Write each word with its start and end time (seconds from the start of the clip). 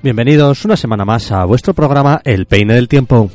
Bienvenidos 0.00 0.64
una 0.64 0.76
semana 0.76 1.04
más 1.04 1.32
a 1.32 1.44
vuestro 1.44 1.74
programa 1.74 2.20
El 2.22 2.46
Peine 2.46 2.72
del 2.74 2.86
Tiempo. 2.86 3.32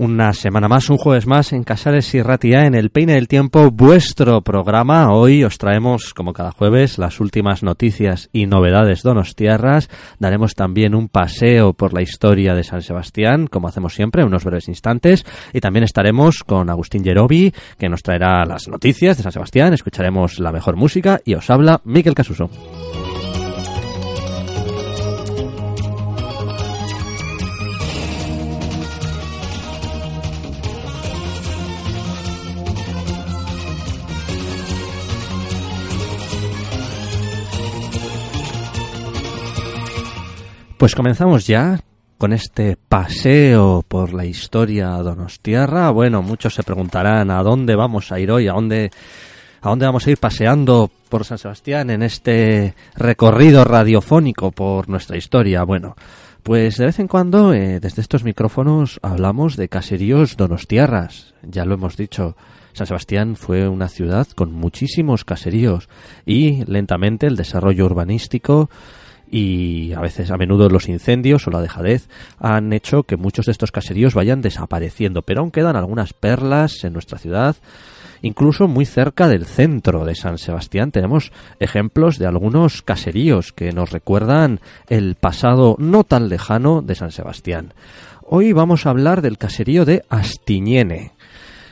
Una 0.00 0.32
semana 0.32 0.66
más, 0.66 0.88
un 0.88 0.96
jueves 0.96 1.26
más 1.26 1.52
en 1.52 1.62
Casares 1.62 2.14
y 2.14 2.22
Ratia 2.22 2.64
en 2.64 2.74
el 2.74 2.88
Peine 2.88 3.12
del 3.12 3.28
Tiempo, 3.28 3.70
vuestro 3.70 4.40
programa. 4.40 5.12
Hoy 5.12 5.44
os 5.44 5.58
traemos, 5.58 6.14
como 6.14 6.32
cada 6.32 6.52
jueves, 6.52 6.96
las 6.96 7.20
últimas 7.20 7.62
noticias 7.62 8.30
y 8.32 8.46
novedades 8.46 9.02
donostiarras. 9.02 9.90
Daremos 10.18 10.54
también 10.54 10.94
un 10.94 11.10
paseo 11.10 11.74
por 11.74 11.92
la 11.92 12.00
historia 12.00 12.54
de 12.54 12.64
San 12.64 12.80
Sebastián, 12.80 13.46
como 13.46 13.68
hacemos 13.68 13.92
siempre, 13.92 14.24
unos 14.24 14.42
breves 14.42 14.68
instantes. 14.68 15.26
Y 15.52 15.60
también 15.60 15.84
estaremos 15.84 16.44
con 16.44 16.70
Agustín 16.70 17.04
Yerobi, 17.04 17.52
que 17.76 17.90
nos 17.90 18.02
traerá 18.02 18.46
las 18.46 18.68
noticias 18.68 19.18
de 19.18 19.22
San 19.22 19.32
Sebastián. 19.32 19.74
Escucharemos 19.74 20.38
la 20.38 20.50
mejor 20.50 20.76
música 20.76 21.20
y 21.26 21.34
os 21.34 21.50
habla 21.50 21.82
Miquel 21.84 22.14
Casuso. 22.14 22.48
Pues 40.80 40.94
comenzamos 40.94 41.46
ya 41.46 41.78
con 42.16 42.32
este 42.32 42.78
paseo 42.88 43.84
por 43.86 44.14
la 44.14 44.24
historia 44.24 44.88
donostiarra. 44.92 45.90
Bueno, 45.90 46.22
muchos 46.22 46.54
se 46.54 46.62
preguntarán 46.62 47.30
a 47.30 47.42
dónde 47.42 47.76
vamos 47.76 48.10
a 48.10 48.18
ir 48.18 48.30
hoy, 48.30 48.48
a 48.48 48.54
dónde, 48.54 48.90
a 49.60 49.68
dónde 49.68 49.84
vamos 49.84 50.06
a 50.06 50.10
ir 50.10 50.16
paseando 50.16 50.90
por 51.10 51.26
San 51.26 51.36
Sebastián 51.36 51.90
en 51.90 52.02
este 52.02 52.74
recorrido 52.96 53.62
radiofónico 53.62 54.52
por 54.52 54.88
nuestra 54.88 55.18
historia. 55.18 55.64
Bueno, 55.64 55.96
pues 56.42 56.78
de 56.78 56.86
vez 56.86 56.98
en 56.98 57.08
cuando 57.08 57.52
eh, 57.52 57.78
desde 57.78 58.00
estos 58.00 58.24
micrófonos 58.24 59.00
hablamos 59.02 59.58
de 59.58 59.68
caseríos 59.68 60.38
donostiarras. 60.38 61.34
Ya 61.42 61.66
lo 61.66 61.74
hemos 61.74 61.98
dicho. 61.98 62.38
San 62.72 62.86
Sebastián 62.86 63.36
fue 63.36 63.68
una 63.68 63.88
ciudad 63.88 64.26
con 64.28 64.52
muchísimos 64.52 65.26
caseríos 65.26 65.90
y 66.24 66.64
lentamente 66.64 67.26
el 67.26 67.36
desarrollo 67.36 67.84
urbanístico 67.84 68.70
y 69.30 69.92
a 69.92 70.00
veces 70.00 70.30
a 70.30 70.36
menudo 70.36 70.68
los 70.68 70.88
incendios 70.88 71.46
o 71.46 71.50
la 71.50 71.60
dejadez 71.60 72.08
han 72.38 72.72
hecho 72.72 73.04
que 73.04 73.16
muchos 73.16 73.46
de 73.46 73.52
estos 73.52 73.70
caseríos 73.70 74.14
vayan 74.14 74.42
desapareciendo, 74.42 75.22
pero 75.22 75.40
aún 75.40 75.50
quedan 75.50 75.76
algunas 75.76 76.12
perlas 76.12 76.84
en 76.84 76.92
nuestra 76.92 77.18
ciudad. 77.18 77.56
Incluso 78.22 78.68
muy 78.68 78.84
cerca 78.84 79.28
del 79.28 79.46
centro 79.46 80.04
de 80.04 80.14
San 80.14 80.36
Sebastián 80.36 80.90
tenemos 80.90 81.32
ejemplos 81.58 82.18
de 82.18 82.26
algunos 82.26 82.82
caseríos 82.82 83.52
que 83.52 83.72
nos 83.72 83.92
recuerdan 83.92 84.60
el 84.88 85.14
pasado 85.14 85.76
no 85.78 86.04
tan 86.04 86.28
lejano 86.28 86.82
de 86.82 86.96
San 86.96 87.12
Sebastián. 87.12 87.72
Hoy 88.22 88.52
vamos 88.52 88.84
a 88.84 88.90
hablar 88.90 89.22
del 89.22 89.38
caserío 89.38 89.84
de 89.84 90.04
Astiñene. 90.10 91.12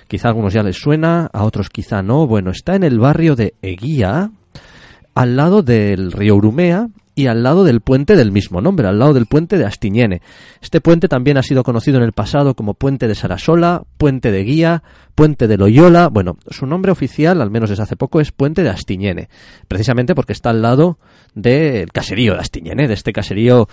Quizá 0.06 0.28
a 0.28 0.30
algunos 0.30 0.54
ya 0.54 0.62
les 0.62 0.76
suena, 0.76 1.28
a 1.32 1.44
otros 1.44 1.68
quizá 1.68 2.02
no. 2.02 2.26
Bueno, 2.26 2.50
está 2.50 2.76
en 2.76 2.82
el 2.82 2.98
barrio 2.98 3.36
de 3.36 3.54
Eguía, 3.60 4.30
al 5.14 5.36
lado 5.36 5.62
del 5.62 6.12
río 6.12 6.36
Urumea 6.36 6.88
y 7.18 7.26
al 7.26 7.42
lado 7.42 7.64
del 7.64 7.80
puente 7.80 8.14
del 8.14 8.30
mismo 8.30 8.60
nombre, 8.60 8.86
al 8.86 9.00
lado 9.00 9.12
del 9.12 9.26
puente 9.26 9.58
de 9.58 9.64
Astiñene. 9.64 10.22
Este 10.62 10.80
puente 10.80 11.08
también 11.08 11.36
ha 11.36 11.42
sido 11.42 11.64
conocido 11.64 11.96
en 11.98 12.04
el 12.04 12.12
pasado 12.12 12.54
como 12.54 12.74
puente 12.74 13.08
de 13.08 13.16
Sarasola, 13.16 13.82
puente 13.96 14.30
de 14.30 14.44
Guía, 14.44 14.84
puente 15.16 15.48
de 15.48 15.56
Loyola. 15.56 16.10
Bueno, 16.10 16.36
su 16.48 16.64
nombre 16.64 16.92
oficial, 16.92 17.42
al 17.42 17.50
menos 17.50 17.70
desde 17.70 17.82
hace 17.82 17.96
poco, 17.96 18.20
es 18.20 18.30
puente 18.30 18.62
de 18.62 18.68
Astiñene, 18.68 19.28
precisamente 19.66 20.14
porque 20.14 20.32
está 20.32 20.50
al 20.50 20.62
lado 20.62 21.00
del 21.34 21.90
caserío 21.90 22.34
de 22.34 22.38
Astiñene, 22.38 22.86
de 22.86 22.94
este 22.94 23.12
caserío 23.12 23.68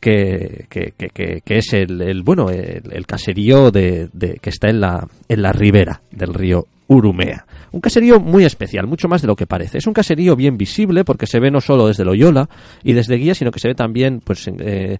que, 0.00 0.64
que, 0.70 0.94
que, 0.96 1.42
que 1.44 1.58
es 1.58 1.74
el, 1.74 2.22
bueno 2.22 2.48
el, 2.48 3.06
caserío 3.06 3.70
de, 3.70 4.08
de, 4.14 4.38
que 4.40 4.48
está 4.48 4.70
en 4.70 4.80
la, 4.80 5.06
en 5.28 5.42
la 5.42 5.52
ribera 5.52 6.00
del 6.10 6.32
río 6.32 6.68
Urumea. 6.88 7.44
Un 7.72 7.80
caserío 7.80 8.20
muy 8.20 8.44
especial, 8.44 8.86
mucho 8.86 9.08
más 9.08 9.22
de 9.22 9.26
lo 9.26 9.34
que 9.34 9.46
parece. 9.46 9.78
Es 9.78 9.86
un 9.86 9.94
caserío 9.94 10.36
bien 10.36 10.56
visible 10.56 11.04
porque 11.04 11.26
se 11.26 11.40
ve 11.40 11.50
no 11.50 11.60
solo 11.60 11.88
desde 11.88 12.04
Loyola 12.04 12.48
y 12.84 12.92
desde 12.92 13.16
Guía, 13.16 13.34
sino 13.34 13.50
que 13.50 13.60
se 13.60 13.68
ve 13.68 13.74
también 13.74 14.20
pues 14.20 14.46
eh, 14.46 14.98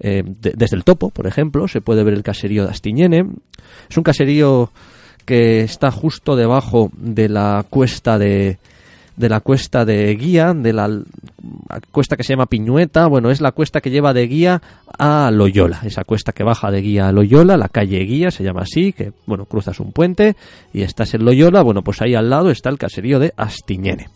eh, 0.00 0.22
de, 0.24 0.52
desde 0.56 0.76
el 0.76 0.84
Topo, 0.84 1.10
por 1.10 1.26
ejemplo, 1.26 1.66
se 1.68 1.80
puede 1.80 2.04
ver 2.04 2.14
el 2.14 2.22
caserío 2.22 2.64
de 2.64 2.70
Astiñene. 2.70 3.26
Es 3.90 3.96
un 3.96 4.04
caserío 4.04 4.70
que 5.24 5.60
está 5.60 5.90
justo 5.90 6.36
debajo 6.36 6.90
de 6.96 7.28
la 7.28 7.64
cuesta 7.68 8.18
de, 8.18 8.58
de 9.16 9.28
la 9.28 9.40
cuesta 9.40 9.84
de 9.84 10.14
Guía, 10.14 10.54
de 10.54 10.72
la 10.72 10.88
cuesta 11.90 12.16
que 12.16 12.22
se 12.22 12.32
llama 12.32 12.46
Piñueta, 12.46 13.06
bueno, 13.06 13.30
es 13.30 13.40
la 13.40 13.52
cuesta 13.52 13.80
que 13.80 13.90
lleva 13.90 14.12
de 14.12 14.26
Guía 14.26 14.62
a 14.98 15.30
Loyola, 15.30 15.80
esa 15.84 16.04
cuesta 16.04 16.32
que 16.32 16.44
baja 16.44 16.70
de 16.70 16.80
Guía 16.80 17.08
a 17.08 17.12
Loyola, 17.12 17.56
la 17.56 17.68
calle 17.68 17.98
Guía 18.00 18.30
se 18.30 18.44
llama 18.44 18.62
así, 18.62 18.92
que 18.92 19.12
bueno, 19.26 19.46
cruzas 19.46 19.80
un 19.80 19.92
puente 19.92 20.36
y 20.72 20.82
estás 20.82 21.14
en 21.14 21.24
Loyola, 21.24 21.62
bueno, 21.62 21.82
pues 21.82 22.00
ahí 22.02 22.14
al 22.14 22.30
lado 22.30 22.50
está 22.50 22.70
el 22.70 22.78
caserío 22.78 23.18
de 23.18 23.32
Astiñene. 23.36 24.08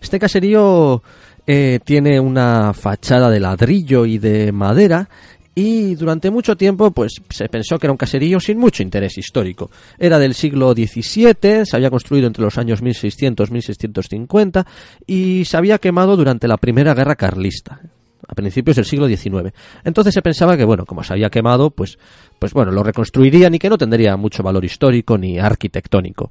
Este 0.00 0.18
caserío 0.18 1.02
eh, 1.46 1.80
tiene 1.84 2.20
una 2.20 2.72
fachada 2.72 3.28
de 3.28 3.40
ladrillo 3.40 4.06
y 4.06 4.18
de 4.18 4.52
madera 4.52 5.08
y 5.54 5.94
durante 5.94 6.30
mucho 6.30 6.56
tiempo 6.56 6.90
pues 6.90 7.12
se 7.28 7.48
pensó 7.48 7.78
que 7.78 7.86
era 7.86 7.92
un 7.92 7.98
caserío 7.98 8.40
sin 8.40 8.58
mucho 8.58 8.82
interés 8.82 9.18
histórico. 9.18 9.70
Era 9.98 10.18
del 10.18 10.34
siglo 10.34 10.72
XVII, 10.72 11.66
se 11.66 11.76
había 11.76 11.90
construido 11.90 12.26
entre 12.26 12.44
los 12.44 12.56
años 12.58 12.82
1600-1650 12.82 14.66
y 15.06 15.44
se 15.44 15.56
había 15.56 15.78
quemado 15.78 16.16
durante 16.16 16.48
la 16.48 16.56
Primera 16.56 16.94
Guerra 16.94 17.16
Carlista 17.16 17.80
a 18.28 18.34
principios 18.34 18.76
del 18.76 18.84
siglo 18.84 19.08
XIX. 19.08 19.52
Entonces 19.82 20.14
se 20.14 20.22
pensaba 20.22 20.56
que, 20.56 20.64
bueno, 20.64 20.86
como 20.86 21.02
se 21.02 21.12
había 21.12 21.30
quemado, 21.30 21.70
pues, 21.70 21.98
pues 22.38 22.52
bueno, 22.52 22.70
lo 22.70 22.84
reconstruirían 22.84 23.54
y 23.54 23.58
que 23.58 23.68
no 23.68 23.76
tendría 23.76 24.16
mucho 24.16 24.44
valor 24.44 24.64
histórico 24.64 25.18
ni 25.18 25.38
arquitectónico. 25.38 26.30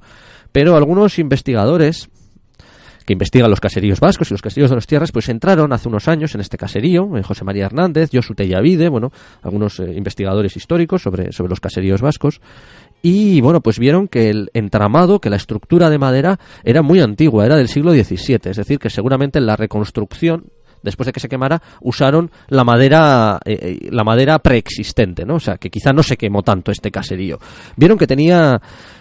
Pero 0.50 0.76
algunos 0.76 1.18
investigadores 1.18 2.08
que 3.10 3.14
investiga 3.14 3.48
los 3.48 3.58
caseríos 3.58 3.98
vascos 3.98 4.30
y 4.30 4.34
los 4.34 4.40
caseríos 4.40 4.70
de 4.70 4.76
las 4.76 4.86
tierras, 4.86 5.10
pues 5.10 5.28
entraron 5.28 5.72
hace 5.72 5.88
unos 5.88 6.06
años 6.06 6.32
en 6.36 6.42
este 6.42 6.56
caserío, 6.56 7.16
en 7.16 7.24
José 7.24 7.44
María 7.44 7.66
Hernández, 7.66 8.10
Josu 8.12 8.36
Tellavide, 8.36 8.88
bueno, 8.88 9.10
algunos 9.42 9.80
eh, 9.80 9.92
investigadores 9.96 10.56
históricos 10.56 11.02
sobre, 11.02 11.32
sobre 11.32 11.50
los 11.50 11.58
caseríos 11.58 12.02
vascos, 12.02 12.40
y 13.02 13.40
bueno, 13.40 13.62
pues 13.62 13.80
vieron 13.80 14.06
que 14.06 14.30
el 14.30 14.50
entramado, 14.54 15.20
que 15.20 15.28
la 15.28 15.34
estructura 15.34 15.90
de 15.90 15.98
madera 15.98 16.38
era 16.62 16.82
muy 16.82 17.00
antigua, 17.00 17.44
era 17.44 17.56
del 17.56 17.66
siglo 17.66 17.90
XVII, 17.90 18.38
es 18.44 18.56
decir, 18.56 18.78
que 18.78 18.90
seguramente 18.90 19.40
en 19.40 19.46
la 19.46 19.56
reconstrucción 19.56 20.44
después 20.82 21.06
de 21.06 21.12
que 21.12 21.20
se 21.20 21.28
quemara, 21.28 21.60
usaron 21.80 22.30
la 22.48 22.64
madera, 22.64 23.38
eh, 23.44 23.58
eh, 23.60 23.88
la 23.90 24.04
madera 24.04 24.38
preexistente, 24.38 25.26
¿no? 25.26 25.34
O 25.34 25.40
sea, 25.40 25.56
que 25.56 25.68
quizá 25.68 25.92
no 25.92 26.02
se 26.02 26.16
quemó 26.16 26.42
tanto 26.42 26.70
este 26.72 26.90
caserío. 26.90 27.38
Vieron 27.76 27.98
que 27.98 28.06
tenía 28.06 28.60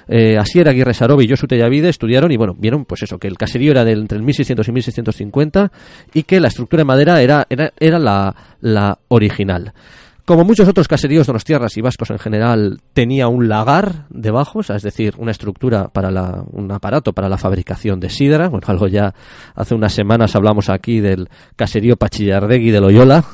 eh, 0.09 0.38
Asier 0.38 0.67
Aguirre 0.67 0.94
Sarobi 0.94 1.25
y 1.25 1.29
Josu 1.29 1.47
Tellavide 1.47 1.89
estudiaron 1.89 2.31
y 2.31 2.38
bueno, 2.38 2.56
vieron 2.57 2.85
pues 2.85 3.03
eso, 3.03 3.19
que 3.19 3.27
el 3.27 3.38
caserío 3.38 3.71
era 3.71 3.85
del, 3.85 4.00
entre 4.00 4.17
el 4.17 4.23
1600 4.23 4.67
y 4.67 4.71
1650 4.71 5.71
y 6.13 6.23
que 6.23 6.39
la 6.39 6.47
estructura 6.47 6.81
de 6.81 6.85
madera 6.85 7.21
era, 7.21 7.45
era, 7.50 7.71
era 7.79 8.00
la, 8.00 8.35
la 8.61 8.97
original. 9.07 9.73
Como 10.29 10.44
muchos 10.44 10.67
otros 10.67 10.88
caseríos 10.88 11.25
de 11.25 11.33
los 11.33 11.44
tierras 11.44 11.75
y 11.75 11.81
vascos 11.81 12.11
en 12.11 12.19
general, 12.19 12.81
tenía 12.94 13.27
un 13.27 13.50
lagar 13.50 14.06
debajo, 14.11 14.59
es 14.59 14.83
decir, 14.83 15.15
una 15.17 15.31
estructura 15.31 15.88
para 15.88 16.11
la, 16.11 16.44
un 16.51 16.71
aparato 16.71 17.13
para 17.13 17.29
la 17.29 17.39
fabricación 17.39 18.00
de 18.00 18.11
sidra. 18.11 18.47
Bueno, 18.47 18.63
algo 18.69 18.88
ya 18.88 19.15
hace 19.56 19.73
unas 19.73 19.91
semanas 19.91 20.35
hablamos 20.35 20.69
aquí 20.69 21.00
del 21.00 21.29
caserío 21.56 21.97
Pachillardegui 21.97 22.69
de 22.69 22.79
Loyola, 22.79 23.25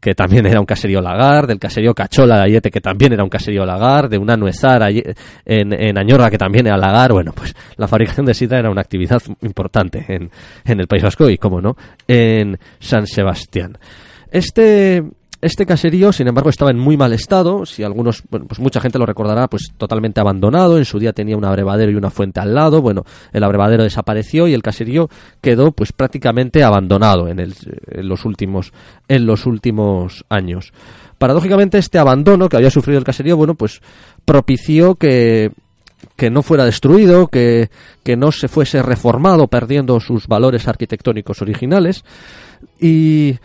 que 0.00 0.14
también 0.14 0.46
era 0.46 0.60
un 0.60 0.66
caserío 0.66 1.00
lagar, 1.00 1.46
del 1.46 1.58
caserío 1.58 1.94
Cachola 1.94 2.36
de 2.36 2.42
Ayete, 2.42 2.70
que 2.70 2.80
también 2.80 3.12
era 3.12 3.24
un 3.24 3.30
caserío 3.30 3.64
lagar, 3.64 4.08
de 4.08 4.18
una 4.18 4.36
nuezar 4.36 4.82
en, 4.90 5.72
en 5.72 5.98
Añorra, 5.98 6.30
que 6.30 6.38
también 6.38 6.66
era 6.66 6.76
lagar. 6.76 7.12
Bueno, 7.12 7.32
pues 7.34 7.54
la 7.76 7.88
fabricación 7.88 8.26
de 8.26 8.34
sidra 8.34 8.58
era 8.58 8.70
una 8.70 8.80
actividad 8.80 9.20
importante 9.42 10.04
en, 10.08 10.30
en 10.64 10.80
el 10.80 10.86
País 10.86 11.02
Vasco 11.02 11.28
y, 11.28 11.38
como 11.38 11.60
no, 11.60 11.76
en 12.06 12.58
San 12.78 13.06
Sebastián. 13.06 13.76
Este, 14.30 15.02
este 15.40 15.66
caserío, 15.66 16.12
sin 16.12 16.26
embargo, 16.26 16.50
estaba 16.50 16.70
en 16.70 16.78
muy 16.78 16.96
mal 16.96 17.12
estado. 17.12 17.64
Si 17.64 17.84
algunos, 17.84 18.22
pues 18.28 18.58
mucha 18.58 18.80
gente 18.80 18.98
lo 18.98 19.06
recordará, 19.06 19.46
pues 19.46 19.72
totalmente 19.76 20.20
abandonado. 20.20 20.78
En 20.78 20.84
su 20.84 20.98
día 20.98 21.12
tenía 21.12 21.36
un 21.36 21.44
abrevadero 21.44 21.92
y 21.92 21.94
una 21.94 22.10
fuente 22.10 22.40
al 22.40 22.54
lado. 22.54 22.82
Bueno, 22.82 23.04
el 23.32 23.44
abrevadero 23.44 23.84
desapareció 23.84 24.48
y 24.48 24.54
el 24.54 24.62
caserío 24.62 25.08
quedó, 25.40 25.70
pues 25.72 25.92
prácticamente 25.92 26.64
abandonado 26.64 27.28
en, 27.28 27.38
en 27.38 28.08
los 28.08 28.24
últimos, 28.24 28.72
en 29.06 29.26
los 29.26 29.46
últimos 29.46 30.24
años. 30.28 30.72
Paradójicamente, 31.18 31.78
este 31.78 31.98
abandono 31.98 32.48
que 32.48 32.56
había 32.56 32.70
sufrido 32.70 32.98
el 32.98 33.04
caserío, 33.04 33.36
bueno, 33.36 33.54
pues 33.54 33.80
propició 34.24 34.96
que 34.96 35.52
que 36.16 36.30
no 36.30 36.42
fuera 36.42 36.64
destruido, 36.64 37.28
que, 37.28 37.70
que 38.04 38.16
no 38.16 38.32
se 38.32 38.48
fuese 38.48 38.82
reformado 38.82 39.48
perdiendo 39.48 39.98
sus 40.00 40.26
valores 40.26 40.68
arquitectónicos 40.68 41.42
originales 41.42 42.04
y 42.80 43.36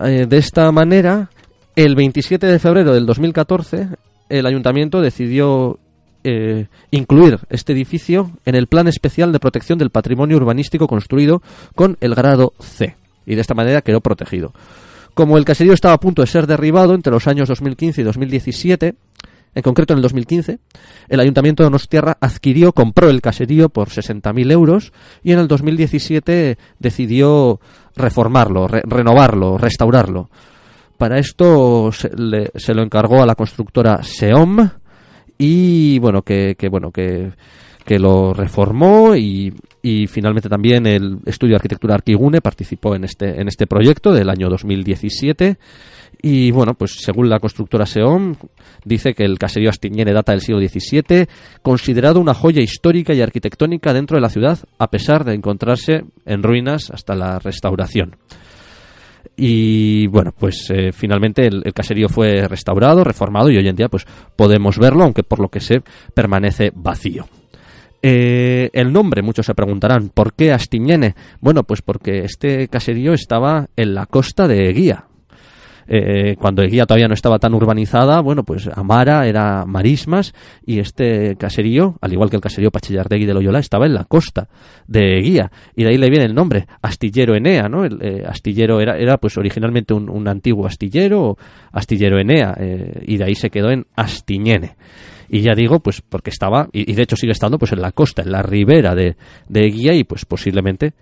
eh, 0.00 0.26
de 0.28 0.36
esta 0.36 0.70
manera 0.72 1.30
el 1.76 1.94
27 1.94 2.46
de 2.46 2.58
febrero 2.58 2.94
del 2.94 3.06
2014, 3.06 3.88
el 4.28 4.46
ayuntamiento 4.46 5.00
decidió 5.00 5.78
eh, 6.22 6.66
incluir 6.90 7.38
este 7.48 7.72
edificio 7.72 8.32
en 8.44 8.54
el 8.54 8.66
Plan 8.66 8.88
Especial 8.88 9.32
de 9.32 9.40
Protección 9.40 9.78
del 9.78 9.90
Patrimonio 9.90 10.36
Urbanístico 10.36 10.86
construido 10.86 11.42
con 11.74 11.96
el 12.00 12.14
grado 12.14 12.52
C, 12.60 12.96
y 13.24 13.34
de 13.34 13.40
esta 13.40 13.54
manera 13.54 13.82
quedó 13.82 14.00
protegido. 14.00 14.52
Como 15.14 15.38
el 15.38 15.44
caserío 15.44 15.72
estaba 15.72 15.94
a 15.94 16.00
punto 16.00 16.22
de 16.22 16.28
ser 16.28 16.46
derribado 16.46 16.94
entre 16.94 17.12
los 17.12 17.26
años 17.26 17.48
2015 17.48 18.00
y 18.00 18.04
2017, 18.04 18.94
en 19.52 19.62
concreto 19.62 19.94
en 19.94 19.98
el 19.98 20.02
2015, 20.02 20.58
el 21.08 21.20
Ayuntamiento 21.20 21.62
de 21.62 21.66
Donostierra 21.66 22.16
adquirió, 22.20 22.72
compró 22.72 23.10
el 23.10 23.20
caserío 23.20 23.68
por 23.68 23.88
60.000 23.88 24.52
euros 24.52 24.92
y 25.24 25.32
en 25.32 25.40
el 25.40 25.48
2017 25.48 26.56
decidió 26.78 27.60
reformarlo, 27.96 28.68
renovarlo, 28.68 29.58
restaurarlo. 29.58 30.30
Para 31.00 31.18
esto 31.18 31.90
se, 31.92 32.10
lo 32.74 32.82
encargó 32.82 33.22
a 33.22 33.26
la 33.26 33.34
constructora 33.34 34.02
Seom 34.02 34.68
y 35.38 35.98
bueno 35.98 36.20
que, 36.20 36.54
bueno 36.70 36.90
que, 36.90 37.32
lo 37.98 38.34
reformó 38.34 39.16
y, 39.16 39.50
y, 39.80 40.06
finalmente 40.08 40.50
también 40.50 40.86
el 40.86 41.16
estudio 41.24 41.52
de 41.52 41.56
arquitectura 41.56 41.94
Arquigune 41.94 42.42
participó 42.42 42.94
en 42.94 43.04
este 43.04 43.40
en 43.40 43.48
este 43.48 43.66
proyecto 43.66 44.12
del 44.12 44.28
año 44.28 44.50
2017 44.50 45.56
y 46.20 46.50
bueno, 46.50 46.74
pues 46.74 46.98
según 47.00 47.30
la 47.30 47.40
constructora 47.40 47.86
Seom, 47.86 48.34
dice 48.84 49.14
que 49.14 49.24
el 49.24 49.38
caserío 49.38 49.70
Astiñene 49.70 50.12
data 50.12 50.32
del 50.32 50.42
siglo 50.42 50.60
XVII, 50.60 51.28
considerado 51.62 52.20
una 52.20 52.34
joya 52.34 52.60
histórica 52.60 53.14
y 53.14 53.22
arquitectónica 53.22 53.94
dentro 53.94 54.18
de 54.18 54.20
la 54.20 54.28
ciudad, 54.28 54.58
a 54.78 54.88
pesar 54.88 55.24
de 55.24 55.32
encontrarse 55.32 56.04
en 56.26 56.42
ruinas 56.42 56.90
hasta 56.90 57.14
la 57.14 57.38
restauración. 57.38 58.16
Y 59.42 60.06
bueno, 60.08 60.34
pues 60.38 60.68
eh, 60.68 60.92
finalmente 60.92 61.46
el, 61.46 61.62
caserío 61.72 62.10
fue 62.10 62.46
restaurado, 62.46 63.02
reformado 63.04 63.50
y 63.50 63.56
hoy 63.56 63.66
en 63.68 63.74
día 63.74 63.88
pues 63.88 64.04
podemos 64.36 64.78
verlo, 64.78 65.02
aunque 65.04 65.22
por 65.22 65.40
lo 65.40 65.48
que 65.48 65.60
sé 65.60 65.80
permanece 66.12 66.72
vacío. 66.74 67.26
Eh, 68.02 68.68
el 68.74 68.92
nombre, 68.92 69.22
muchos 69.22 69.46
se 69.46 69.54
preguntarán, 69.54 70.10
¿por 70.10 70.34
qué 70.34 70.52
Astiñene? 70.52 71.14
Bueno, 71.40 71.64
pues 71.64 71.80
porque 71.80 72.18
este 72.18 72.68
caserío 72.68 73.14
estaba 73.14 73.68
en 73.76 73.94
la 73.94 74.04
costa 74.04 74.46
de 74.46 74.70
Guía, 74.74 75.06
eh, 75.92 76.36
cuando 76.38 76.62
Eguía 76.62 76.86
todavía 76.86 77.08
no 77.08 77.14
estaba 77.14 77.40
tan 77.40 77.52
urbanizada, 77.52 78.20
bueno, 78.20 78.44
pues 78.44 78.70
Amara 78.72 79.26
era 79.26 79.66
marismas 79.66 80.32
y 80.64 80.78
este 80.78 81.34
caserío, 81.34 81.96
al 82.00 82.12
igual 82.12 82.30
que 82.30 82.36
el 82.36 82.42
caserío 82.42 82.70
Pachillardegui 82.70 83.26
de 83.26 83.34
Loyola, 83.34 83.58
estaba 83.58 83.86
en 83.86 83.94
la 83.94 84.04
costa 84.04 84.48
de 84.86 85.18
Eguía 85.18 85.50
y 85.74 85.82
de 85.82 85.90
ahí 85.90 85.98
le 85.98 86.08
viene 86.08 86.26
el 86.26 86.34
nombre, 86.34 86.66
Astillero 86.80 87.34
Enea, 87.34 87.68
¿no? 87.68 87.84
El 87.84 87.98
eh, 88.02 88.22
astillero 88.24 88.80
era, 88.80 88.96
era 88.98 89.18
pues 89.18 89.36
originalmente 89.36 89.92
un, 89.92 90.28
antiguo 90.28 90.64
astillero, 90.64 91.36
Astillero 91.72 92.20
Enea, 92.20 92.54
eh, 92.56 93.02
y 93.08 93.16
de 93.16 93.24
ahí 93.24 93.34
se 93.34 93.50
quedó 93.50 93.72
en 93.72 93.86
Astiñene. 93.96 94.76
Y 95.28 95.40
ya 95.40 95.54
digo, 95.56 95.80
pues 95.80 96.02
porque 96.02 96.30
estaba, 96.30 96.68
y, 96.72 96.92
de 96.92 97.02
hecho 97.02 97.16
sigue 97.16 97.32
estando, 97.32 97.58
pues 97.58 97.72
en 97.72 97.80
la 97.80 97.90
costa, 97.90 98.22
en 98.22 98.30
la 98.30 98.42
ribera 98.42 98.94
de, 98.94 99.16
de 99.48 99.66
Eguía 99.66 99.94
y 99.94 100.04
pues 100.04 100.24
posiblemente 100.24 100.92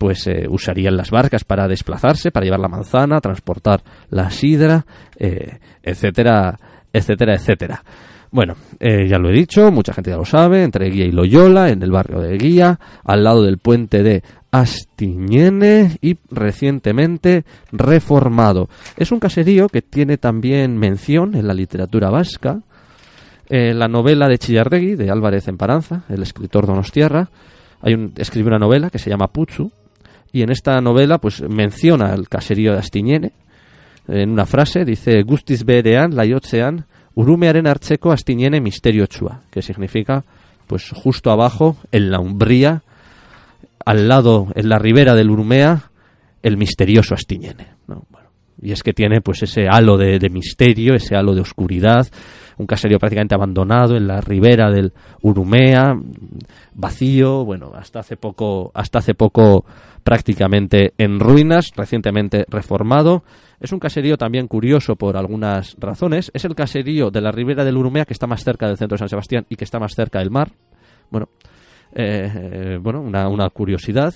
pues 0.00 0.26
eh, 0.28 0.46
usarían 0.48 0.96
las 0.96 1.10
barcas 1.10 1.44
para 1.44 1.68
desplazarse, 1.68 2.30
para 2.30 2.44
llevar 2.44 2.60
la 2.60 2.68
manzana, 2.68 3.20
transportar 3.20 3.82
la 4.08 4.30
sidra, 4.30 4.86
eh, 5.18 5.58
etcétera, 5.82 6.58
etcétera, 6.90 7.34
etcétera. 7.34 7.84
Bueno, 8.30 8.54
eh, 8.78 9.06
ya 9.06 9.18
lo 9.18 9.28
he 9.28 9.34
dicho, 9.34 9.70
mucha 9.70 9.92
gente 9.92 10.10
ya 10.10 10.16
lo 10.16 10.24
sabe, 10.24 10.62
entre 10.62 10.88
Guía 10.88 11.04
y 11.04 11.12
Loyola, 11.12 11.68
en 11.68 11.82
el 11.82 11.90
barrio 11.90 12.20
de 12.20 12.38
Guía, 12.38 12.80
al 13.04 13.24
lado 13.24 13.42
del 13.42 13.58
puente 13.58 14.02
de 14.02 14.22
Astiñene 14.50 15.98
y 16.00 16.16
recientemente 16.30 17.44
reformado. 17.70 18.70
Es 18.96 19.12
un 19.12 19.20
caserío 19.20 19.68
que 19.68 19.82
tiene 19.82 20.16
también 20.16 20.78
mención 20.78 21.34
en 21.34 21.46
la 21.46 21.52
literatura 21.52 22.08
vasca. 22.08 22.62
la 23.50 23.88
novela 23.88 24.28
de 24.28 24.38
Chillardegui, 24.38 24.94
de 24.94 25.10
Álvarez 25.10 25.46
Emparanza, 25.46 26.04
el 26.08 26.22
escritor 26.22 26.66
donostiarra, 26.66 27.28
hay 27.82 27.94
un, 27.94 28.14
escribió 28.16 28.48
una 28.48 28.58
novela 28.58 28.88
que 28.88 28.98
se 28.98 29.10
llama 29.10 29.28
Puchu, 29.28 29.70
y 30.32 30.42
en 30.42 30.50
esta 30.50 30.80
novela 30.80 31.18
pues 31.18 31.42
menciona 31.42 32.14
el 32.14 32.28
caserío 32.28 32.72
de 32.72 32.78
Astiñene. 32.78 33.32
En 34.08 34.30
una 34.30 34.46
frase 34.46 34.84
dice 34.84 35.22
gustis 35.22 35.64
berean 35.64 36.16
layotzean 36.16 36.86
urumearen 37.14 37.66
archeko 37.66 38.12
Astiñene 38.12 38.60
misterio 38.60 39.06
chua 39.06 39.42
que 39.50 39.62
significa 39.62 40.24
pues 40.66 40.90
justo 40.90 41.30
abajo 41.30 41.76
en 41.92 42.10
la 42.10 42.20
umbría 42.20 42.82
al 43.84 44.08
lado 44.08 44.48
en 44.54 44.68
la 44.68 44.78
ribera 44.78 45.14
del 45.14 45.30
Urumea 45.30 45.90
el 46.42 46.56
misterioso 46.56 47.14
Astiñene 47.14 47.68
y 48.62 48.72
es 48.72 48.82
que 48.82 48.92
tiene 48.92 49.20
pues 49.20 49.42
ese 49.42 49.66
halo 49.70 49.96
de, 49.96 50.18
de 50.18 50.28
misterio 50.28 50.94
ese 50.94 51.14
halo 51.14 51.34
de 51.34 51.42
oscuridad 51.42 52.08
un 52.60 52.66
caserío 52.66 52.98
prácticamente 52.98 53.34
abandonado 53.34 53.96
en 53.96 54.06
la 54.06 54.20
ribera 54.20 54.70
del 54.70 54.92
Urumea, 55.22 55.98
vacío, 56.74 57.44
bueno, 57.44 57.72
hasta 57.74 58.00
hace 58.00 58.16
poco, 58.16 58.70
hasta 58.74 58.98
hace 58.98 59.14
poco 59.14 59.64
prácticamente 60.02 60.92
en 60.98 61.20
ruinas, 61.20 61.70
recientemente 61.76 62.44
reformado. 62.48 63.22
Es 63.60 63.72
un 63.72 63.78
caserío 63.78 64.16
también 64.16 64.48
curioso 64.48 64.96
por 64.96 65.16
algunas 65.16 65.76
razones. 65.78 66.30
Es 66.34 66.44
el 66.44 66.54
caserío 66.54 67.10
de 67.10 67.20
la 67.20 67.30
ribera 67.32 67.64
del 67.64 67.76
Urumea 67.76 68.04
que 68.04 68.14
está 68.14 68.26
más 68.26 68.42
cerca 68.42 68.66
del 68.66 68.78
centro 68.78 68.94
de 68.94 69.00
San 69.00 69.08
Sebastián 69.08 69.46
y 69.48 69.56
que 69.56 69.64
está 69.64 69.78
más 69.78 69.94
cerca 69.94 70.18
del 70.18 70.30
mar. 70.30 70.52
Bueno, 71.10 71.28
eh, 71.94 72.78
bueno 72.80 73.00
una, 73.00 73.28
una 73.28 73.50
curiosidad. 73.50 74.14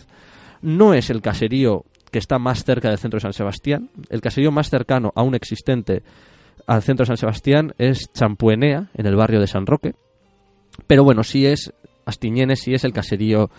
No 0.63 0.95
es 0.95 1.11
el 1.11 1.21
caserío 1.21 1.85
que 2.11 2.19
está 2.19 2.39
más 2.39 2.65
cerca 2.65 2.89
del 2.89 2.99
centro 2.99 3.19
de 3.19 3.23
San 3.23 3.33
Sebastián. 3.33 3.91
El 4.09 4.21
caserío 4.21 4.51
más 4.51 4.71
cercano 4.71 5.13
aún 5.15 5.35
existente 5.35 6.03
al 6.67 6.83
centro 6.83 7.03
de 7.03 7.09
San 7.09 7.17
Sebastián 7.17 7.75
es 7.77 8.11
Champuenea, 8.13 8.89
en 8.95 9.07
el 9.07 9.17
barrio 9.17 9.41
de 9.41 9.47
San 9.47 9.67
Roque. 9.67 9.95
Pero 10.87 11.05
bueno, 11.05 11.23
sí 11.23 11.47
es 11.47 11.73
Astiñene, 12.07 12.57
sí 12.57 12.75
es 12.75 12.85
el 12.85 12.93
caserío 12.93 13.51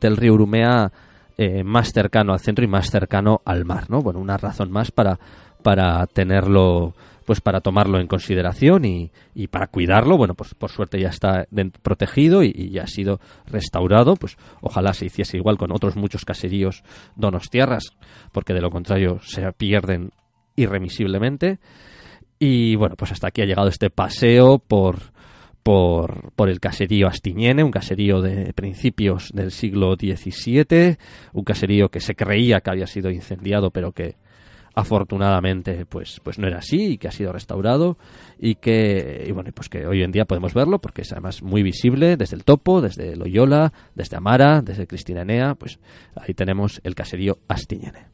del 0.00 0.16
río 0.16 0.34
Urumea 0.34 0.90
eh, 1.36 1.62
más 1.64 1.92
cercano 1.92 2.32
al 2.32 2.40
centro 2.40 2.64
y 2.64 2.68
más 2.68 2.90
cercano 2.90 3.40
al 3.44 3.64
mar, 3.64 3.90
¿no? 3.90 4.02
Bueno, 4.02 4.20
una 4.20 4.36
razón 4.36 4.70
más 4.70 4.90
para, 4.90 5.18
para 5.62 6.06
tenerlo, 6.06 6.94
pues 7.24 7.40
para 7.40 7.60
tomarlo 7.60 8.00
en 8.00 8.06
consideración 8.06 8.84
y, 8.84 9.10
y 9.34 9.46
para 9.48 9.68
cuidarlo. 9.68 10.16
Bueno, 10.16 10.34
pues 10.34 10.54
por 10.54 10.70
suerte 10.70 11.00
ya 11.00 11.08
está 11.08 11.46
protegido 11.82 12.42
y, 12.42 12.52
y, 12.54 12.70
ya 12.70 12.82
ha 12.82 12.86
sido 12.86 13.20
restaurado. 13.46 14.16
Pues 14.16 14.36
ojalá 14.60 14.92
se 14.92 15.06
hiciese 15.06 15.36
igual 15.36 15.58
con 15.58 15.72
otros 15.72 15.96
muchos 15.96 16.24
caseríos 16.24 16.82
donostiarras, 17.16 17.96
porque 18.32 18.54
de 18.54 18.60
lo 18.60 18.70
contrario 18.70 19.18
se 19.22 19.50
pierden 19.52 20.10
irremisiblemente. 20.56 21.58
Y 22.38 22.74
bueno, 22.76 22.96
pues 22.96 23.12
hasta 23.12 23.28
aquí 23.28 23.42
ha 23.42 23.46
llegado 23.46 23.68
este 23.68 23.90
paseo 23.90 24.58
por, 24.58 25.12
por, 25.62 26.32
por, 26.32 26.48
el 26.48 26.60
caserío 26.60 27.06
Astiñene, 27.06 27.62
un 27.62 27.70
caserío 27.70 28.20
de 28.22 28.52
principios 28.52 29.30
del 29.32 29.50
siglo 29.50 29.94
XVII, 29.94 30.96
un 31.32 31.44
caserío 31.44 31.90
que 31.90 32.00
se 32.00 32.14
creía 32.14 32.60
que 32.60 32.70
había 32.70 32.86
sido 32.86 33.10
incendiado, 33.10 33.70
pero 33.70 33.92
que 33.92 34.16
afortunadamente 34.74 35.84
pues, 35.86 36.20
pues 36.22 36.38
no 36.38 36.46
era 36.46 36.58
así 36.58 36.92
y 36.92 36.98
que 36.98 37.08
ha 37.08 37.12
sido 37.12 37.32
restaurado 37.32 37.98
y 38.38 38.56
que 38.56 39.24
y 39.26 39.32
bueno 39.32 39.50
pues 39.52 39.68
que 39.68 39.86
hoy 39.86 40.02
en 40.02 40.12
día 40.12 40.24
podemos 40.24 40.54
verlo 40.54 40.80
porque 40.80 41.02
es 41.02 41.12
además 41.12 41.42
muy 41.42 41.62
visible 41.62 42.16
desde 42.16 42.36
el 42.36 42.44
Topo, 42.44 42.80
desde 42.80 43.16
Loyola, 43.16 43.72
desde 43.94 44.16
Amara, 44.16 44.62
desde 44.62 44.86
Cristina 44.86 45.22
Enea, 45.22 45.54
pues 45.54 45.78
ahí 46.16 46.34
tenemos 46.34 46.80
el 46.84 46.94
caserío 46.94 47.38
Astiñene. 47.48 48.06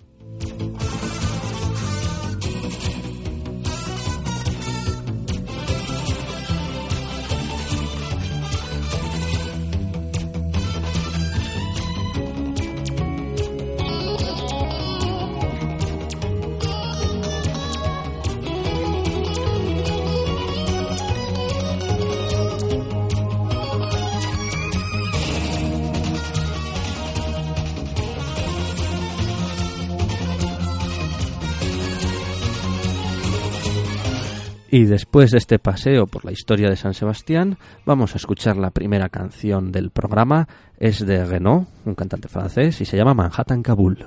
Y 34.77 34.85
después 34.85 35.31
de 35.31 35.39
este 35.39 35.59
paseo 35.59 36.07
por 36.07 36.27
la 36.27 36.33
historia 36.33 36.69
de 36.69 36.77
San 36.77 36.93
Sebastián, 36.93 37.57
vamos 37.87 38.13
a 38.13 38.19
escuchar 38.19 38.59
la 38.59 38.73
primera 38.73 39.09
canción 39.09 39.73
del 39.73 39.89
programa. 39.89 40.49
Es 40.79 41.07
de 41.07 41.25
Renault, 41.25 41.67
un 41.87 41.95
cantante 41.95 42.29
francés, 42.29 42.79
y 42.83 42.85
se 42.85 42.99
llama 42.99 43.15
Manhattan 43.15 43.63
Kabul. 43.63 44.07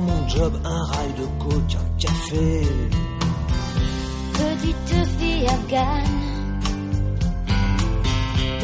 Mon 0.00 0.28
job, 0.28 0.52
un 0.64 0.84
rail 0.84 1.12
de 1.18 1.26
coke, 1.42 1.74
un 1.74 1.88
café. 1.98 2.62
Petite 4.32 4.94
fille 5.18 5.46
afghane, 5.46 6.16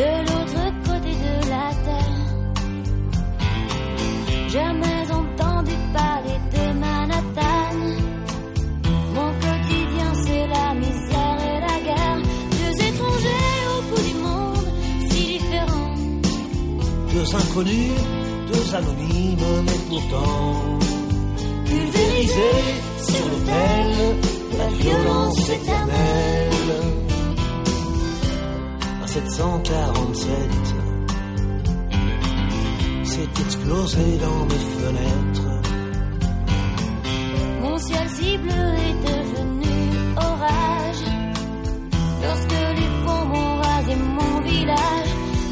de 0.01 0.11
l'autre 0.27 0.65
côté 0.85 1.13
de 1.27 1.35
la 1.51 1.69
terre. 1.87 2.19
Jamais 4.49 5.05
entendu 5.11 5.75
parler 5.95 6.39
de 6.55 6.65
Manhattan. 6.79 7.75
Mon 9.15 9.31
quotidien, 9.45 10.11
c'est 10.25 10.47
la 10.47 10.75
misère 10.75 11.39
et 11.51 11.61
la 11.61 11.77
guerre. 11.87 12.21
Deux 12.51 12.75
étrangers 12.89 13.61
au 13.73 13.81
bout 13.89 14.03
du 14.09 14.15
monde, 14.27 14.69
si 15.09 15.21
différents. 15.39 15.95
Deux 17.13 17.29
inconnus, 17.37 17.99
deux 18.53 18.75
anonymes, 18.75 19.65
mais 19.65 19.81
pourtant 19.89 20.82
pulvérisés 22.23 22.75
sur 23.09 23.29
l'autel 23.29 24.19
de 24.53 24.59
la 24.59 24.69
violence 24.69 25.49
éternelle. 25.49 26.51
À 29.03 29.07
747, 29.07 30.29
c'est 33.05 33.41
explosé 33.41 34.19
dans 34.21 34.45
mes 34.45 34.65
fenêtres. 34.79 35.49
Mon 37.61 37.79
ciel 37.79 38.09
si 38.11 38.39
bleu 38.39 38.51
est 38.51 38.99
devenu 39.09 39.75
orage 40.17 41.05
Lorsque 42.23 42.61
les 42.79 42.91
bombes 43.07 43.35
ont 43.35 43.57
rasé 43.63 43.95
mon 43.97 44.41
village 44.43 45.11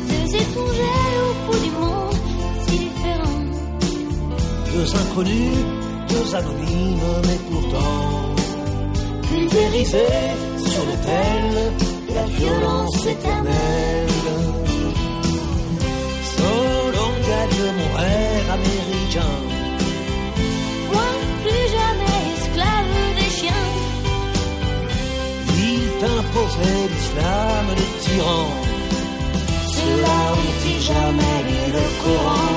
Deux 0.09 0.35
étrangers 0.37 1.13
au 1.23 1.53
bout 1.53 1.59
du 1.65 1.71
monde 1.71 2.17
si 2.67 2.79
différents 2.79 3.45
Deux 4.75 4.97
inconnus, 4.97 5.80
deux 6.21 6.35
anonymes, 6.35 7.13
mais 7.27 7.41
pourtant 7.51 8.35
pulvérisés 9.29 10.29
sur 10.59 10.83
l'autel 10.89 11.45
de 12.09 12.15
la 12.15 12.27
violence 12.39 13.07
éternelle. 13.07 14.09
Solo 16.37 17.07
gagne 17.29 17.65
mon 17.79 17.91
rêve 17.99 18.51
américain. 18.59 19.37
Moi 20.93 21.09
plus 21.43 21.67
jamais 21.77 22.19
esclave 22.37 22.97
des 23.19 23.31
chiens 23.39 23.69
Il 25.69 25.83
t'imposait 26.01 26.87
l'islam 26.95 27.67
des 27.79 27.91
tyrans. 28.03 28.57
Ceux-là 29.75 30.21
ont-ils 30.41 30.83
jamais 30.93 31.39
lu 31.49 31.73
le 31.77 31.85
Coran 32.03 32.50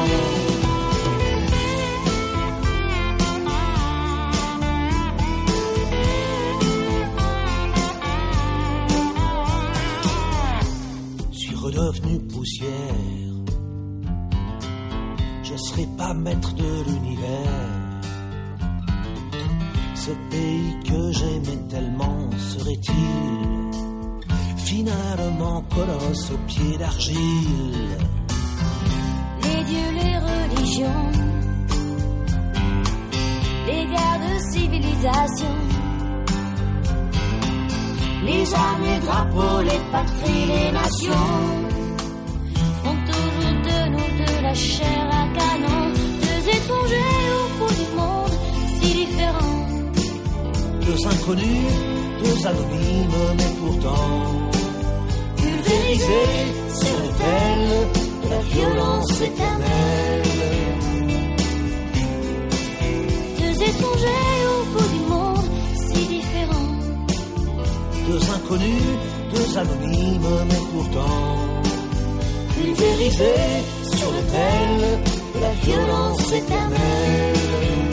redevenu 11.74 12.20
poussière. 12.20 12.70
Je 15.44 15.56
serai 15.56 15.88
pas 15.98 16.14
maître 16.14 16.54
de 16.54 16.84
l'univers. 16.88 18.00
Ce 19.96 20.12
pays 20.30 20.76
que 20.88 21.12
j'aimais 21.12 21.68
tellement 21.70 22.30
serait-il 22.38 23.72
finalement 24.58 25.64
colosse 25.74 26.32
aux 26.32 26.46
pieds 26.48 26.78
d'argile? 26.78 27.98
Les 29.44 29.64
dieux, 29.64 29.92
les 30.02 30.18
religions 30.18 31.12
Les 33.68 33.86
guerres 33.86 34.20
de 34.20 34.52
civilisation 34.52 35.83
Les 38.26 38.54
armes, 38.54 38.84
les 38.84 39.00
drapeaux, 39.06 39.62
les 39.64 39.82
patries, 39.92 40.46
les 40.48 40.72
nations 40.72 41.34
Font 42.84 42.98
toujours 43.12 43.56
de 43.68 43.80
nous 43.94 44.12
de 44.22 44.42
la 44.42 44.54
chair 44.54 45.06
à 45.12 45.24
canon 45.38 45.84
Deux 46.22 46.50
étrangers 46.58 47.24
au 47.40 47.46
bout 47.60 47.74
du 47.82 47.88
monde 47.98 48.36
si 48.80 48.94
différents 48.94 49.68
Deux 50.86 51.08
inconnus, 51.08 51.74
deux 52.24 52.48
anonymes, 52.48 53.36
mais 53.38 53.52
pourtant 53.60 54.54
pulvérisés 55.36 56.54
sur 56.80 56.96
l'autel 57.00 57.60
de 58.24 58.30
la 58.30 58.40
violence 58.54 59.22
éternelle. 59.22 60.24
Deux 63.40 63.64
étrangers 63.64 64.33
Deux 68.08 68.30
inconnus, 68.36 68.84
deux 69.34 69.58
anonymes, 69.58 70.46
mais 70.50 70.64
pourtant 70.74 71.64
pulvérisés 72.54 73.64
sur 73.96 74.12
l'autel 74.12 75.00
de 75.36 75.40
la 75.40 75.52
violence 75.64 76.32
éternelle. 76.34 77.93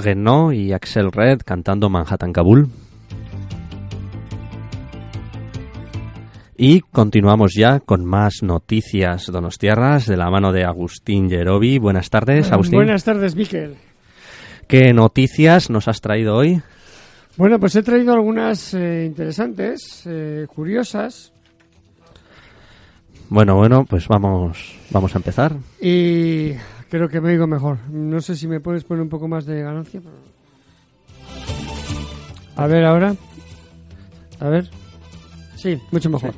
Renault 0.00 0.54
y 0.54 0.72
Axel 0.72 1.12
Red 1.12 1.40
cantando 1.44 1.88
Manhattan 1.88 2.32
Kabul. 2.32 2.68
Y 6.56 6.80
continuamos 6.80 7.52
ya 7.56 7.80
con 7.80 8.04
más 8.04 8.42
noticias 8.42 9.26
donostiarras 9.26 10.06
de 10.06 10.16
la 10.18 10.28
mano 10.30 10.52
de 10.52 10.64
Agustín 10.64 11.28
Yerobi. 11.30 11.78
Buenas 11.78 12.10
tardes, 12.10 12.52
Agustín. 12.52 12.76
Buenas 12.76 13.02
tardes, 13.04 13.34
Miquel. 13.34 13.76
¿Qué 14.68 14.92
noticias 14.92 15.70
nos 15.70 15.88
has 15.88 16.00
traído 16.02 16.36
hoy? 16.36 16.60
Bueno, 17.38 17.58
pues 17.58 17.74
he 17.76 17.82
traído 17.82 18.12
algunas 18.12 18.74
eh, 18.74 19.04
interesantes, 19.06 20.02
eh, 20.06 20.46
curiosas, 20.54 21.32
Bueno, 23.30 23.54
bueno, 23.56 23.86
pues 23.88 24.06
vamos, 24.08 24.76
vamos 24.90 25.14
a 25.14 25.18
empezar. 25.18 25.56
y 25.80 26.52
creo 26.90 27.08
que 27.08 27.20
me 27.20 27.30
oigo 27.30 27.46
mejor. 27.46 27.78
No 27.90 28.20
sé 28.20 28.36
si 28.36 28.46
me 28.46 28.60
puedes 28.60 28.84
poner 28.84 29.02
un 29.02 29.08
poco 29.08 29.28
más 29.28 29.46
de 29.46 29.62
ganancia. 29.62 30.00
A 32.56 32.66
ver 32.66 32.84
ahora. 32.84 33.14
A 34.40 34.48
ver. 34.48 34.68
Sí, 35.56 35.78
mucho 35.90 36.10
mejor. 36.10 36.34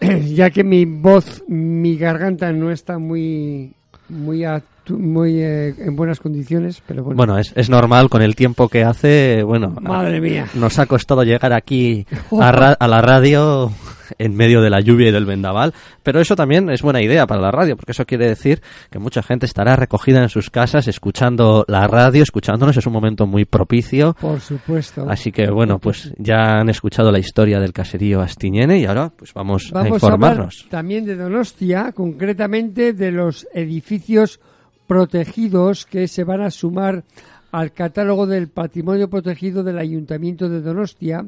ya 0.26 0.50
que 0.50 0.62
mi 0.64 0.84
voz, 0.84 1.42
mi 1.48 1.96
garganta 1.96 2.52
no 2.52 2.70
está 2.70 2.98
muy 2.98 3.74
muy 4.08 4.40
actu- 4.44 4.64
muy 4.90 5.40
eh, 5.40 5.74
en 5.78 5.96
buenas 5.96 6.20
condiciones, 6.20 6.82
pero 6.86 7.02
bueno. 7.04 7.16
Bueno, 7.16 7.38
es, 7.38 7.52
es 7.56 7.70
normal 7.70 8.08
con 8.10 8.22
el 8.22 8.34
tiempo 8.36 8.68
que 8.68 8.84
hace. 8.84 9.42
Bueno, 9.42 9.70
Madre 9.80 10.20
mía. 10.20 10.46
nos 10.54 10.78
ha 10.78 10.86
costado 10.86 11.22
llegar 11.22 11.52
aquí 11.52 12.06
a, 12.40 12.52
ra- 12.52 12.76
a 12.78 12.88
la 12.88 13.00
radio 13.00 13.70
en 14.18 14.36
medio 14.36 14.60
de 14.60 14.68
la 14.68 14.80
lluvia 14.80 15.08
y 15.08 15.12
del 15.12 15.24
vendaval, 15.24 15.72
pero 16.02 16.20
eso 16.20 16.36
también 16.36 16.68
es 16.68 16.82
buena 16.82 17.00
idea 17.02 17.26
para 17.26 17.40
la 17.40 17.50
radio, 17.50 17.74
porque 17.74 17.92
eso 17.92 18.04
quiere 18.04 18.28
decir 18.28 18.60
que 18.90 18.98
mucha 18.98 19.22
gente 19.22 19.46
estará 19.46 19.76
recogida 19.76 20.22
en 20.22 20.28
sus 20.28 20.50
casas 20.50 20.86
escuchando 20.88 21.64
la 21.68 21.88
radio, 21.88 22.22
escuchándonos, 22.22 22.76
es 22.76 22.86
un 22.86 22.92
momento 22.92 23.26
muy 23.26 23.46
propicio. 23.46 24.14
Por 24.20 24.40
supuesto. 24.40 25.06
Así 25.08 25.32
que 25.32 25.50
bueno, 25.50 25.78
pues 25.78 26.12
ya 26.18 26.58
han 26.60 26.68
escuchado 26.68 27.10
la 27.10 27.18
historia 27.18 27.58
del 27.58 27.72
caserío 27.72 28.20
Astiñene 28.20 28.78
y 28.78 28.84
ahora 28.84 29.10
pues 29.16 29.32
vamos, 29.32 29.70
a 29.72 29.78
Vamos 29.78 29.92
a 29.92 29.94
informarnos. 29.94 30.56
hablar 30.58 30.70
también 30.70 31.06
de 31.06 31.16
Donostia, 31.16 31.92
concretamente 31.92 32.92
de 32.92 33.10
los 33.10 33.48
edificios 33.54 34.38
protegidos 34.86 35.86
que 35.86 36.08
se 36.08 36.24
van 36.24 36.40
a 36.42 36.50
sumar 36.50 37.04
al 37.52 37.72
catálogo 37.72 38.26
del 38.26 38.48
patrimonio 38.48 39.08
protegido 39.08 39.62
del 39.62 39.78
Ayuntamiento 39.78 40.48
de 40.48 40.60
Donostia 40.60 41.26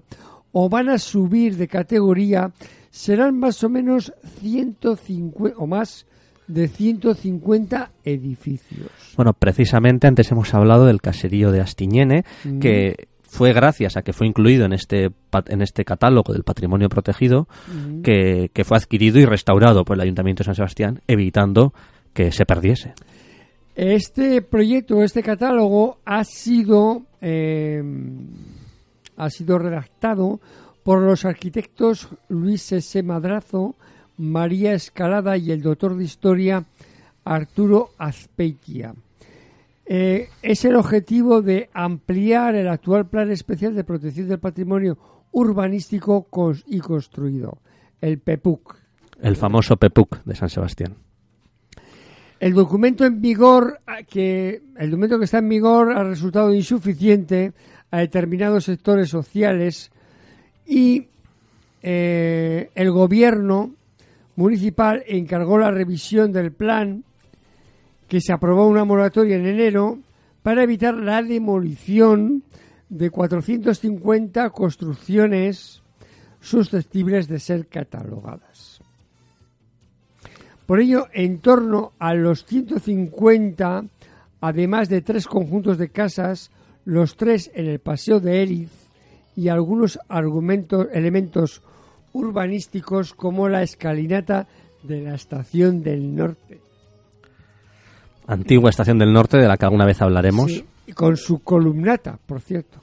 o 0.53 0.69
van 0.69 0.89
a 0.89 0.99
subir 0.99 1.57
de 1.57 1.69
categoría, 1.69 2.51
serán 2.91 3.39
más 3.39 3.63
o 3.63 3.69
menos 3.69 4.13
150 4.41 5.57
o 5.59 5.67
más 5.67 6.07
de 6.47 6.69
150 6.69 7.91
edificios. 8.05 8.89
Bueno, 9.17 9.33
precisamente 9.35 10.07
antes 10.07 10.31
hemos 10.31 10.55
hablado 10.55 10.87
del 10.87 11.01
caserío 11.01 11.51
de 11.51 11.61
Astiñene, 11.61 12.25
Mm. 12.45 12.59
que 12.61 13.09
fue 13.23 13.53
gracias 13.53 13.97
a 13.97 14.03
que 14.03 14.13
fue 14.13 14.27
incluido 14.27 14.65
en 14.65 14.73
este, 14.73 15.11
en 15.49 15.61
este 15.63 15.85
catálogo 15.85 16.33
del 16.33 16.45
patrimonio 16.45 16.89
protegido, 16.89 17.49
Mm. 17.69 18.03
que, 18.03 18.51
que 18.53 18.65
fue 18.65 18.77
adquirido 18.79 19.19
y 19.19 19.27
restaurado 19.27 19.85
por 19.85 19.97
el 19.97 20.01
Ayuntamiento 20.03 20.43
de 20.43 20.47
San 20.47 20.55
Sebastián, 20.55 21.01
evitando 21.07 21.75
que 22.15 22.33
se 22.33 22.47
perdiese. 22.47 22.95
Este 23.76 24.40
proyecto, 24.40 25.02
este 25.02 25.23
catálogo 25.23 25.99
ha 26.06 26.25
sido 26.25 27.02
eh, 27.21 27.83
ha 29.18 29.28
sido 29.28 29.59
redactado 29.59 30.40
por 30.83 31.02
los 31.02 31.26
arquitectos 31.26 32.09
Luis 32.28 32.73
S. 32.73 33.02
Madrazo, 33.02 33.76
María 34.16 34.73
Escalada 34.73 35.37
y 35.37 35.50
el 35.50 35.61
doctor 35.61 35.95
de 35.95 36.04
historia 36.04 36.64
Arturo 37.23 37.90
Azpeitia. 37.99 38.95
Eh, 39.85 40.30
es 40.40 40.64
el 40.64 40.76
objetivo 40.76 41.42
de 41.42 41.68
ampliar 41.75 42.54
el 42.54 42.68
actual 42.68 43.06
Plan 43.06 43.30
Especial 43.30 43.75
de 43.75 43.85
Protección 43.85 44.28
del 44.28 44.38
Patrimonio 44.38 44.97
Urbanístico 45.33 46.26
y 46.66 46.80
Construido, 46.80 47.59
el 48.00 48.21
PEPUC. 48.21 48.75
El 49.21 49.37
famoso 49.37 49.76
PEPUC 49.76 50.25
de 50.25 50.35
San 50.35 50.49
Sebastián. 50.49 51.06
El 52.38 52.52
documento 52.52 53.05
en 53.05 53.21
vigor, 53.21 53.81
ah, 53.87 54.02
que 54.02 54.62
el 54.76 54.90
documento 54.90 55.19
que 55.19 55.25
está 55.25 55.38
en 55.38 55.49
vigor 55.49 55.93
ha 55.97 56.05
resultado 56.05 56.52
insuficiente 56.52 57.52
a 57.90 57.99
determinados 57.99 58.64
sectores 58.64 59.09
sociales 59.09 59.90
y 60.66 61.09
eh, 61.83 62.71
el 62.75 62.90
gobierno 62.90 63.75
municipal 64.35 65.02
encargó 65.07 65.59
la 65.59 65.71
revisión 65.71 66.33
del 66.33 66.52
plan 66.52 67.05
que 68.09 68.21
se 68.21 68.33
aprobó 68.33 68.66
una 68.66 68.85
moratoria 68.85 69.37
en 69.37 69.47
enero 69.47 69.99
para 70.43 70.62
evitar 70.62 70.95
la 70.95 71.23
demolición 71.23 72.43
de 72.88 73.11
450 73.11 74.50
construcciones 74.50 75.83
susceptibles 76.40 77.26
de 77.28 77.40
ser 77.40 77.66
catalogadas. 77.66 78.56
Por 80.67 80.81
ello, 80.81 81.07
en 81.13 81.39
torno 81.39 81.93
a 81.99 82.15
los 82.15 82.45
150, 82.45 83.85
además 84.41 84.89
de 84.89 85.01
tres 85.01 85.27
conjuntos 85.27 85.79
de 85.79 85.91
casas, 85.91 86.51
los 86.85 87.17
tres 87.17 87.51
en 87.55 87.67
el 87.67 87.79
Paseo 87.79 88.21
de 88.21 88.43
Eriz 88.43 88.71
y 89.37 89.49
algunos 89.49 89.99
argumentos, 90.09 90.89
elementos 90.93 91.63
urbanísticos 92.13 93.15
como 93.15 93.49
la 93.49 93.63
escalinata 93.63 94.49
de 94.83 95.03
la 95.03 95.15
Estación 95.15 95.83
del 95.83 96.15
Norte. 96.15 96.61
Antigua 98.27 98.71
estación 98.71 98.99
del 98.99 99.13
norte 99.13 99.37
de 99.37 99.47
la 99.47 99.57
que 99.57 99.67
alguna 99.67 99.87
vez 99.87 100.03
hablaremos. 100.03 100.51
Sí, 100.51 100.65
y 100.89 100.93
con 100.93 101.17
su 101.17 101.41
columnata, 101.41 102.19
por 102.27 102.41
cierto. 102.41 102.81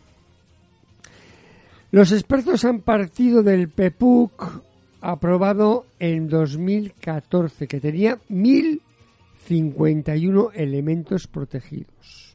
Los 1.91 2.13
expertos 2.13 2.63
han 2.63 2.79
partido 2.79 3.43
del 3.43 3.67
PEPUC 3.67 4.63
aprobado 5.03 5.85
en 5.99 6.29
2014, 6.29 7.67
que 7.67 7.79
tenía 7.79 8.17
1.051 8.29 10.49
elementos 10.53 11.27
protegidos. 11.27 12.33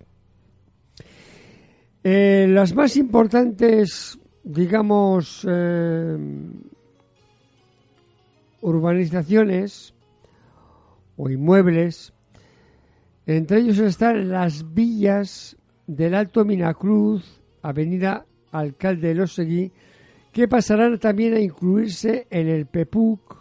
Eh, 2.05 2.47
las 2.49 2.73
más 2.75 2.97
importantes, 2.97 4.17
digamos, 4.45 5.45
eh, 5.49 6.17
urbanizaciones 8.61 9.95
o 11.17 11.31
inmuebles 11.31 12.13
entre 13.29 13.59
ellos 13.59 13.79
están 13.81 14.31
las 14.31 14.73
villas 14.73 15.55
del 15.87 16.15
Alto 16.15 16.47
Minacruz, 16.47 17.43
Avenida 17.61 18.25
Alcalde 18.53 19.09
de 19.09 19.15
que 20.39 20.47
pasarán 20.47 21.01
también 21.01 21.35
a 21.35 21.41
incluirse 21.41 22.29
en 22.31 22.47
el 22.47 22.67
PEPUC. 22.67 23.39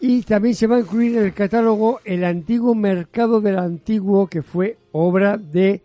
Y 0.00 0.22
también 0.22 0.56
se 0.56 0.66
va 0.66 0.74
a 0.74 0.80
incluir 0.80 1.16
en 1.16 1.26
el 1.26 1.32
catálogo 1.32 2.00
el 2.04 2.24
antiguo 2.24 2.74
Mercado 2.74 3.40
del 3.40 3.56
Antiguo, 3.56 4.26
que 4.26 4.42
fue 4.42 4.78
obra 4.90 5.36
de 5.36 5.80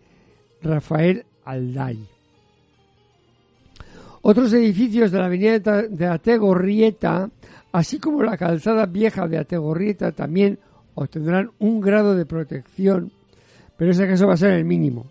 Rafael 0.60 1.24
Alday. 1.44 2.04
Otros 4.22 4.52
edificios 4.54 5.12
de 5.12 5.18
la 5.18 5.26
avenida 5.26 5.82
de 5.82 6.06
Ategorrieta, 6.08 7.30
así 7.70 8.00
como 8.00 8.24
la 8.24 8.36
calzada 8.36 8.86
vieja 8.86 9.28
de 9.28 9.38
Ategorrieta, 9.38 10.10
también 10.10 10.58
obtendrán 10.96 11.52
un 11.60 11.80
grado 11.80 12.16
de 12.16 12.26
protección, 12.26 13.12
pero 13.76 13.92
ese 13.92 14.08
caso 14.08 14.26
va 14.26 14.34
a 14.34 14.36
ser 14.36 14.54
el 14.54 14.64
mínimo. 14.64 15.06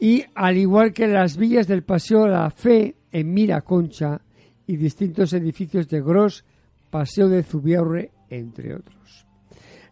Y 0.00 0.24
al 0.34 0.56
igual 0.56 0.94
que 0.94 1.06
las 1.06 1.36
villas 1.36 1.68
del 1.68 1.82
Paseo 1.82 2.26
La 2.26 2.50
Fe 2.50 2.96
en 3.12 3.34
Miraconcha 3.34 4.22
y 4.66 4.76
distintos 4.76 5.34
edificios 5.34 5.88
de 5.88 6.00
Gros, 6.00 6.42
Paseo 6.88 7.28
de 7.28 7.42
Zubiaurre, 7.42 8.10
entre 8.30 8.74
otros. 8.74 9.26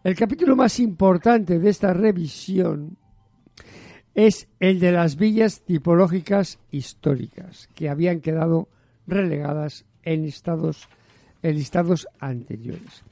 El 0.03 0.14
capítulo 0.14 0.57
más 0.57 0.81
importante 0.81 1.59
de 1.59 1.68
esta 1.68 1.92
revisión 1.92 2.97
es 4.14 4.49
el 4.59 4.81
de 4.81 4.92
las 4.92 5.16
villas 5.16 5.61
tipológicas 5.61 6.59
históricas, 6.71 7.68
que 7.75 7.90
habían 7.90 8.21
quedado 8.21 8.68
relegadas 9.07 9.85
en 10.05 10.25
estados, 10.25 10.88
en 11.42 11.55
listados 11.55 12.09
anteriores. 12.18 13.05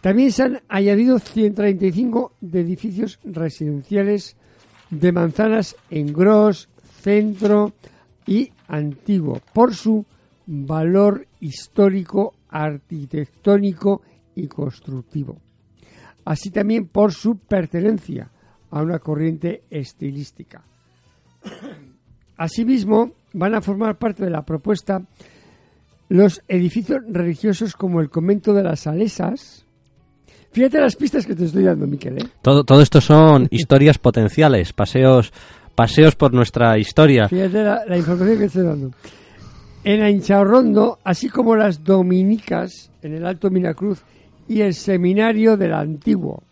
También 0.00 0.30
se 0.30 0.44
han 0.44 0.60
añadido 0.68 1.18
135 1.18 2.36
de 2.40 2.60
edificios 2.60 3.18
residenciales 3.24 4.36
de 4.90 5.12
manzanas 5.12 5.76
en 5.90 6.12
Gros, 6.12 6.68
Centro 7.00 7.72
y 8.26 8.50
Antiguo, 8.68 9.40
por 9.52 9.74
su 9.74 10.04
valor 10.46 11.26
histórico, 11.40 12.34
arquitectónico 12.48 14.02
y 14.34 14.46
constructivo, 14.46 15.38
así 16.24 16.50
también 16.50 16.88
por 16.88 17.12
su 17.12 17.38
pertenencia 17.38 18.30
a 18.70 18.82
una 18.82 18.98
corriente 18.98 19.62
estilística. 19.70 20.62
Asimismo, 22.36 23.12
van 23.32 23.54
a 23.54 23.60
formar 23.60 23.98
parte 23.98 24.24
de 24.24 24.30
la 24.30 24.44
propuesta 24.44 25.02
los 26.08 26.42
edificios 26.46 27.00
religiosos 27.08 27.74
como 27.74 28.00
el 28.00 28.10
convento 28.10 28.54
de 28.54 28.62
las 28.62 28.80
Salesas. 28.80 29.65
Fíjate 30.56 30.80
las 30.80 30.96
pistas 30.96 31.26
que 31.26 31.34
te 31.34 31.44
estoy 31.44 31.64
dando, 31.64 31.86
Miquel. 31.86 32.16
¿eh? 32.16 32.24
Todo, 32.40 32.64
todo 32.64 32.80
esto 32.80 33.02
son 33.02 33.46
historias 33.50 33.98
potenciales, 33.98 34.72
paseos, 34.72 35.30
paseos 35.74 36.16
por 36.16 36.32
nuestra 36.32 36.78
historia. 36.78 37.28
Fíjate 37.28 37.62
la, 37.62 37.84
la 37.84 37.98
información 37.98 38.36
que 38.36 38.40
te 38.40 38.46
estoy 38.46 38.62
dando. 38.64 38.90
En 39.84 40.00
Anchaorrondo, 40.00 40.98
así 41.04 41.28
como 41.28 41.56
las 41.56 41.84
dominicas 41.84 42.90
en 43.02 43.12
el 43.12 43.26
Alto 43.26 43.50
Minacruz 43.50 44.00
y 44.48 44.62
el 44.62 44.72
seminario 44.72 45.58
del 45.58 45.74
Antiguo. 45.74 46.42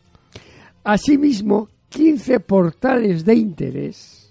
Asimismo, 0.85 1.71
15 1.89 2.41
portales 2.41 3.25
de 3.25 3.35
interés, 3.37 4.31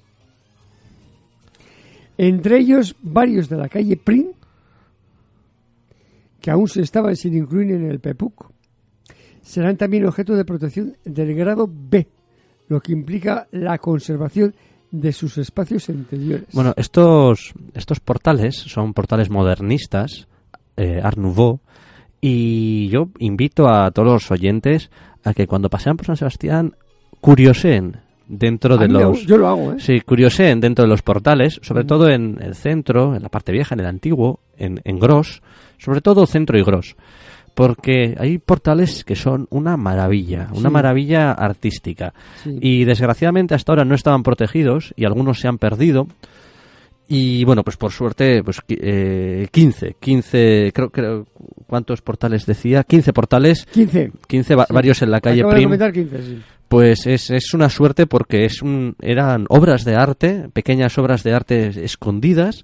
entre 2.16 2.60
ellos 2.60 2.96
varios 3.02 3.50
de 3.50 3.58
la 3.58 3.70
calle 3.70 3.98
Prim, 3.98 4.34
que 6.40 6.52
aún 6.52 6.68
se 6.68 6.84
estaban 6.84 7.16
sin 7.16 7.36
incluir 7.36 7.72
en 7.72 7.90
el 7.90 8.00
PEPUC, 8.00 8.53
serán 9.44 9.78
también 9.78 10.06
objeto 10.06 10.34
de 10.34 10.46
protección 10.46 10.98
del 11.06 11.36
grado 11.36 11.70
B, 11.72 12.08
lo 12.70 12.80
que 12.80 12.94
implica 12.94 13.48
la 13.52 13.78
conservación 13.78 14.56
de 14.90 15.12
sus 15.12 15.38
espacios 15.38 15.90
interiores. 15.90 16.48
Bueno, 16.54 16.74
estos, 16.78 17.54
estos 17.74 18.00
portales 18.00 18.56
son 18.56 18.94
portales 18.94 19.30
modernistas, 19.30 20.28
eh, 20.78 21.00
Art 21.04 21.18
Nouveau, 21.18 21.60
y 22.22 22.88
yo 22.88 23.10
invito 23.20 23.68
a 23.68 23.92
todos 23.92 24.14
los 24.14 24.32
oyentes 24.32 24.90
a 25.24 25.34
que 25.34 25.46
cuando 25.46 25.70
pasean 25.70 25.98
por 25.98 26.06
San 26.06 26.16
Sebastián 26.16 26.76
curioseen 27.20 27.98
dentro 28.28 28.76
A 28.76 28.78
de 28.78 28.88
los... 28.88 29.26
yo 29.26 29.38
lo 29.38 29.48
hago, 29.48 29.74
¿eh? 29.74 29.76
Sí, 29.80 30.00
curioseen 30.02 30.60
dentro 30.62 30.84
de 30.84 30.90
los 30.90 31.02
portales, 31.02 31.60
sobre 31.62 31.84
todo 31.84 32.10
en 32.10 32.38
el 32.42 32.56
centro, 32.56 33.16
en 33.16 33.24
la 33.24 33.30
parte 33.30 33.52
vieja, 33.52 33.76
en 33.76 33.82
el 33.82 33.88
antiguo, 33.88 34.40
en, 34.58 34.80
en 34.84 35.00
Gros, 35.00 35.42
sobre 35.78 36.02
todo 36.02 36.26
centro 36.26 36.58
y 36.58 36.64
Gros. 36.64 36.96
Porque 37.54 38.16
hay 38.20 38.40
portales 38.40 39.04
que 39.04 39.16
son 39.16 39.48
una 39.52 39.78
maravilla, 39.78 40.48
una 40.52 40.70
Sí. 40.70 40.74
maravilla 40.74 41.32
artística. 41.34 42.14
Sí. 42.44 42.58
Y 42.62 42.84
desgraciadamente 42.86 43.54
hasta 43.54 43.72
ahora 43.72 43.86
no 43.86 43.94
estaban 43.96 44.24
protegidos 44.24 44.94
y 44.96 45.06
algunos 45.06 45.40
se 45.40 45.48
han 45.48 45.58
perdido. 45.60 46.08
Y 47.08 47.44
bueno, 47.44 47.64
pues 47.64 47.78
por 47.78 47.92
suerte, 47.92 48.42
pues 48.44 48.60
eh, 48.70 49.48
15, 49.52 49.98
15, 50.00 50.72
creo, 50.74 50.90
creo, 50.90 51.28
¿cuántos 51.68 52.02
portales 52.02 52.46
decía? 52.46 52.84
15 52.84 53.14
portales, 53.14 53.66
15. 53.72 54.12
15 54.28 54.56
va- 54.56 54.66
Sí. 54.66 54.74
varios 54.74 55.02
en 55.02 55.12
la 55.12 55.20
calle 55.22 55.42
Acabo 55.42 55.52
de 55.52 55.56
Prim. 55.58 55.66
comentar 55.68 55.92
15, 55.94 56.22
sí. 56.24 56.42
Pues 56.70 57.06
es, 57.06 57.30
es 57.30 57.54
una 57.54 57.70
suerte 57.70 58.08
porque 58.08 58.46
es 58.46 58.64
un, 58.64 58.96
eran 59.00 59.46
obras 59.50 59.84
de 59.86 59.96
arte, 59.96 60.50
pequeñas 60.54 60.98
obras 60.98 61.22
de 61.24 61.34
arte 61.34 61.84
escondidas 61.86 62.64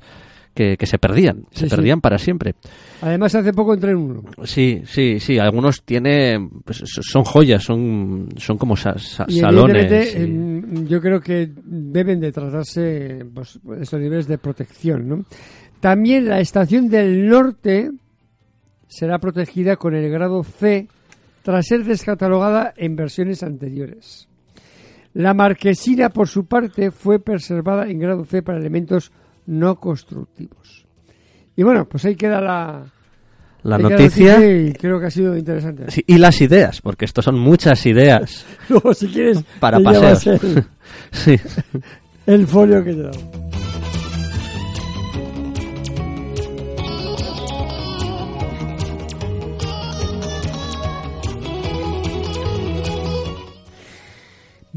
que, 0.59 0.75
que 0.75 0.85
se 0.85 0.97
perdían, 0.99 1.45
Sí, 1.51 1.61
se 1.61 1.69
sí. 1.69 1.75
perdían 1.75 2.01
para 2.01 2.17
siempre. 2.17 2.55
Además, 3.01 3.33
hace 3.33 3.53
poco 3.53 3.73
entré 3.73 3.91
en 3.91 3.97
uno. 3.97 4.23
Sí, 4.43 4.81
sí, 4.85 5.21
sí, 5.21 5.39
algunos 5.39 5.83
tienen, 5.83 6.49
pues, 6.65 6.83
son 6.85 7.23
joyas, 7.23 7.63
son, 7.63 8.27
son 8.35 8.57
como 8.57 8.75
sa- 8.75 8.97
sa- 8.97 9.23
Y 9.29 9.39
salones. 9.39 10.15
y- 10.17 10.85
yo 10.85 10.99
creo 10.99 11.21
que 11.21 11.49
deben 11.63 12.19
de 12.19 12.33
tratarse 12.33 13.25
pues, 13.33 13.57
esos 13.79 13.99
niveles 14.01 14.27
de 14.27 14.37
protección. 14.37 15.07
¿no? 15.07 15.25
También 15.79 16.27
la 16.27 16.41
estación 16.41 16.89
del 16.89 17.27
norte 17.29 17.89
será 18.87 19.17
protegida 19.19 19.77
con 19.77 19.95
el 19.95 20.11
grado 20.11 20.43
C 20.43 20.87
tras 21.41 21.67
ser 21.67 21.85
descatalogada 21.85 22.73
en 22.75 22.97
versiones 22.97 23.43
anteriores. 23.43 24.27
La 25.13 25.33
marquesina, 25.33 26.09
por 26.09 26.27
su 26.27 26.45
parte, 26.45 26.91
fue 26.91 27.19
preservada 27.19 27.87
en 27.89 27.97
grado 27.99 28.25
C 28.25 28.41
para 28.43 28.59
elementos 28.59 29.11
no 29.49 29.79
constructivos. 29.79 30.85
Y 31.55 31.63
bueno, 31.63 31.85
pues 31.89 32.05
ahí 32.05 32.15
queda 32.15 32.39
la, 32.39 32.85
la 33.63 33.77
noticia 33.77 34.39
y 34.49 34.71
creo 34.73 34.99
que 34.99 35.07
ha 35.07 35.11
sido 35.11 35.35
interesante. 35.35 35.89
sí, 35.91 36.03
y 36.07 36.17
las 36.19 36.39
ideas, 36.41 36.81
porque 36.81 37.05
estos 37.05 37.25
son 37.25 37.37
muchas 37.39 37.85
ideas 37.85 38.45
Luego, 38.69 38.93
si 38.93 39.07
quieres, 39.07 39.43
para 39.59 39.79
paseos. 39.79 40.27
el- 40.27 40.63
sí. 41.11 41.35
el 42.27 42.47
folio 42.47 42.83
que 42.83 42.93
te 42.93 42.99
he 42.99 43.03
dado. 43.03 43.48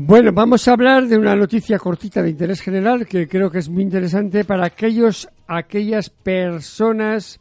Bueno, 0.04 0.32
vamos 0.32 0.66
a 0.66 0.72
hablar 0.72 1.06
de 1.06 1.16
una 1.16 1.36
noticia 1.36 1.78
cortita 1.78 2.22
de 2.22 2.30
interés 2.30 2.60
general 2.60 3.06
que 3.06 3.28
creo 3.28 3.52
que 3.52 3.58
es 3.58 3.68
muy 3.68 3.84
interesante 3.84 4.44
para 4.44 4.66
aquellos, 4.66 5.28
aquellas 5.46 6.10
personas 6.10 7.38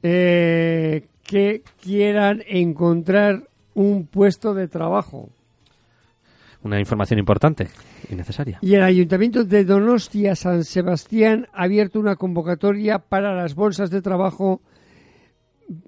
eh, 0.00 1.08
que 1.24 1.62
quieran 1.82 2.44
encontrar 2.46 3.48
un 3.74 4.06
puesto 4.06 4.54
de 4.54 4.68
trabajo. 4.68 5.30
Una 6.62 6.78
información 6.78 7.18
importante 7.18 7.66
y 8.08 8.14
necesaria. 8.14 8.60
Y 8.62 8.74
el 8.74 8.84
Ayuntamiento 8.84 9.42
de 9.42 9.64
Donostia 9.64 10.36
San 10.36 10.62
Sebastián 10.62 11.48
ha 11.52 11.64
abierto 11.64 11.98
una 11.98 12.14
convocatoria 12.14 13.00
para 13.00 13.34
las 13.34 13.56
bolsas 13.56 13.90
de 13.90 14.00
trabajo 14.00 14.62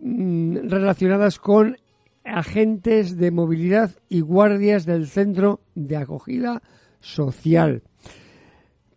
mm, 0.01 0.69
relacionadas 0.69 1.39
con 1.39 1.77
agentes 2.27 3.17
de 3.17 3.31
movilidad 3.31 3.93
y 4.09 4.21
guardias 4.21 4.85
del 4.85 5.07
centro 5.07 5.61
de 5.75 5.97
acogida 5.97 6.63
social. 7.01 7.83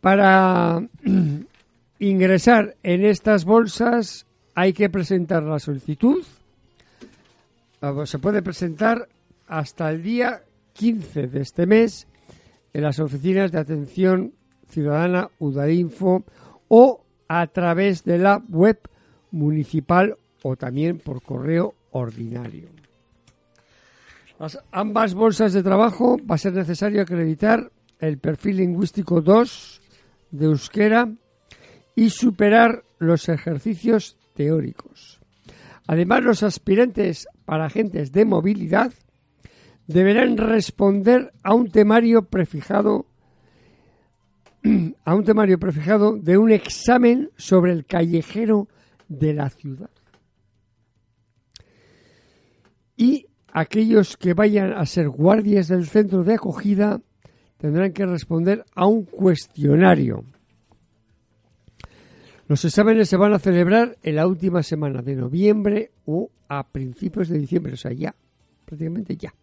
Para 0.02 0.88
ingresar 2.00 2.76
en 2.84 3.06
estas 3.06 3.46
bolsas 3.46 4.26
hay 4.56 4.74
que 4.74 4.90
presentar 4.90 5.44
la 5.44 5.60
solicitud. 5.60 6.24
Se 8.06 8.20
puede 8.20 8.42
presentar 8.42 9.08
hasta 9.48 9.90
el 9.90 10.04
día 10.04 10.44
15 10.74 11.28
de 11.28 11.42
este 11.42 11.66
mes 11.66 12.08
en 12.74 12.84
las 12.84 13.00
oficinas 13.00 13.52
de 13.52 13.60
atención 13.60 14.34
ciudadana 14.70 15.30
Udainfo 15.40 16.24
o 16.68 17.04
a 17.28 17.48
través 17.48 18.04
de 18.04 18.18
la 18.18 18.44
web 18.50 18.80
municipal 19.32 20.18
o 20.44 20.56
también 20.56 21.00
por 21.00 21.22
correo 21.22 21.76
ordinario. 21.92 22.79
Ambas 24.72 25.14
bolsas 25.14 25.52
de 25.52 25.64
trabajo 25.64 26.18
va 26.20 26.36
a 26.36 26.38
ser 26.38 26.54
necesario 26.54 27.02
acreditar 27.02 27.72
el 28.00 28.20
perfil 28.20 28.58
lingüístico 28.58 29.22
2 29.22 29.82
de 30.32 30.46
euskera 30.46 31.12
y 31.94 32.10
superar 32.10 32.86
los 33.00 33.28
ejercicios 33.28 34.18
teóricos. 34.36 35.20
Además, 35.88 36.24
los 36.24 36.44
aspirantes 36.44 37.28
para 37.44 37.66
agentes 37.66 38.14
de 38.14 38.24
movilidad 38.24 38.94
deberán 39.88 40.38
responder 40.38 41.34
a 41.44 41.54
un 41.54 41.70
temario 41.70 42.22
prefijado 42.22 43.08
a 45.04 45.16
un 45.16 45.24
temario 45.26 45.60
prefijado 45.60 46.16
de 46.16 46.38
un 46.38 46.52
examen 46.52 47.32
sobre 47.36 47.74
el 47.74 47.86
callejero 47.86 48.70
de 49.10 49.34
la 49.34 49.50
ciudad. 49.50 49.90
Y 52.96 53.29
aquellos 53.52 54.18
que 54.18 54.34
vayan 54.34 54.74
a 54.74 54.86
ser 54.86 55.10
guardias 55.10 55.68
del 55.68 55.86
centro 55.88 56.24
de 56.24 56.36
acogida 56.36 57.02
tendrán 57.58 57.94
que 57.94 58.06
responder 58.06 58.66
a 58.76 58.86
un 58.86 59.04
cuestionario. 59.04 60.24
Los 62.48 62.66
exámenes 62.66 63.10
se 63.10 63.18
van 63.18 63.34
a 63.34 63.40
celebrar 63.40 63.98
en 64.02 64.16
la 64.16 64.26
última 64.26 64.64
semana 64.64 65.02
de 65.02 65.16
noviembre 65.16 65.92
o 66.06 66.32
a 66.48 66.68
principios 66.68 67.30
de 67.30 67.38
diciembre, 67.38 67.74
o 67.74 67.78
sea, 67.78 67.92
ya, 67.92 68.16
prácticamente 68.66 69.16
ya. 69.16 69.34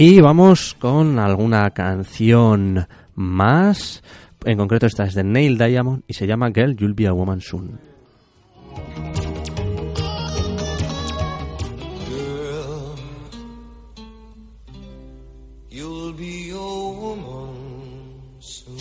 Y 0.00 0.20
vamos 0.20 0.76
con 0.78 1.18
alguna 1.18 1.68
canción 1.70 2.86
más. 3.16 4.00
En 4.44 4.56
concreto 4.56 4.86
esta 4.86 5.02
es 5.02 5.14
de 5.14 5.24
Neil 5.24 5.58
Diamond 5.58 6.04
y 6.06 6.14
se 6.14 6.24
llama 6.24 6.52
Girl, 6.54 6.76
You'll 6.76 6.94
Be 6.94 7.08
a 7.08 7.12
Woman 7.12 7.40
Soon. 7.40 7.80
Girl, 12.08 12.94
you'll 15.68 16.12
be 16.12 16.50
a 16.50 16.56
woman 16.56 17.56
soon. 18.38 18.78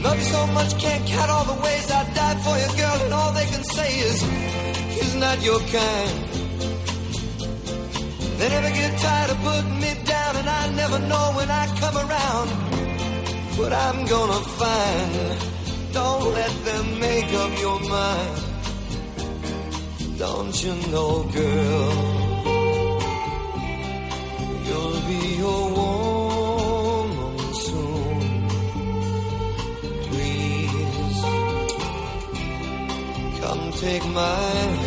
Love 0.00 0.16
you 0.16 0.24
so 0.26 0.46
much, 0.46 0.78
can't 0.78 1.04
count 1.08 1.28
all 1.28 1.44
the 1.44 1.60
ways 1.60 1.90
I 1.90 2.04
died 2.14 2.38
for 2.38 2.56
you, 2.56 2.68
girl, 2.80 3.02
and 3.02 3.12
all 3.12 3.32
they 3.32 3.46
can 3.46 3.64
say 3.64 3.98
is 3.98 4.22
he's 4.94 5.16
not 5.16 5.42
your 5.42 5.58
kind. 5.58 6.43
They 8.38 8.48
never 8.48 8.70
get 8.70 8.98
tired 8.98 9.30
of 9.30 9.38
putting 9.38 9.78
me 9.80 9.94
down, 10.04 10.36
and 10.36 10.48
I 10.48 10.62
never 10.80 10.98
know 10.98 11.32
when 11.36 11.50
I 11.50 11.66
come 11.82 11.96
around 11.96 12.48
what 13.58 13.72
I'm 13.72 14.04
gonna 14.06 14.42
find. 14.60 15.38
Don't 15.92 16.34
let 16.34 16.64
them 16.64 16.98
make 16.98 17.32
up 17.42 17.52
your 17.60 17.80
mind. 17.80 18.40
Don't 20.18 20.56
you 20.64 20.74
know, 20.92 21.22
girl, 21.38 21.94
you'll 24.66 25.00
be 25.12 25.24
a 25.40 25.58
woman 25.78 27.36
soon. 27.54 28.18
Please, 30.08 31.20
come 33.40 33.64
take 33.72 34.04
my 34.06 34.36
hand. 34.36 34.83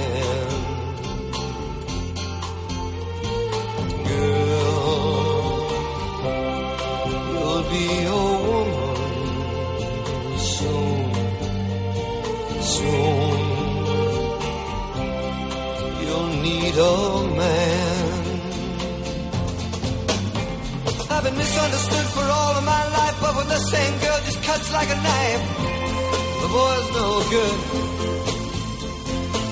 You'll 16.48 16.62
need 16.62 16.78
a 16.78 17.36
man. 17.36 18.26
I've 21.10 21.24
been 21.24 21.38
misunderstood 21.38 22.08
for 22.16 22.24
all 22.24 22.54
of 22.60 22.64
my 22.64 22.84
life, 22.98 23.18
but 23.22 23.36
when 23.36 23.48
the 23.48 23.60
same 23.60 23.94
girl 24.00 24.20
just 24.26 24.44
cuts 24.44 24.72
like 24.74 24.90
a 24.90 25.00
knife, 25.08 25.44
the 26.42 26.50
boy's 26.58 26.88
no 27.00 27.08
good. 27.36 27.60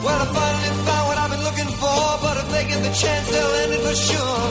Well, 0.03 0.19
I 0.21 0.27
finally 0.37 0.73
found 0.85 1.05
what 1.09 1.17
I've 1.17 1.31
been 1.31 1.43
looking 1.49 1.71
for, 1.81 2.01
but 2.25 2.35
if 2.41 2.47
they 2.53 2.63
get 2.71 2.81
the 2.83 2.93
chance, 3.01 3.25
they'll 3.31 3.55
end 3.63 3.73
it 3.73 3.81
for 3.87 3.95
sure. 4.09 4.43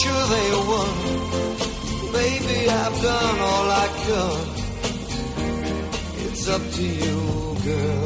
Sure 0.00 0.24
they 0.34 0.48
won. 0.70 0.92
Baby, 2.12 2.58
I've 2.68 2.96
done 3.02 3.38
all 3.50 3.68
I 3.84 3.86
could. 4.04 4.48
It's 6.26 6.44
up 6.48 6.62
to 6.76 6.82
you, 6.82 7.16
girl. 7.64 8.05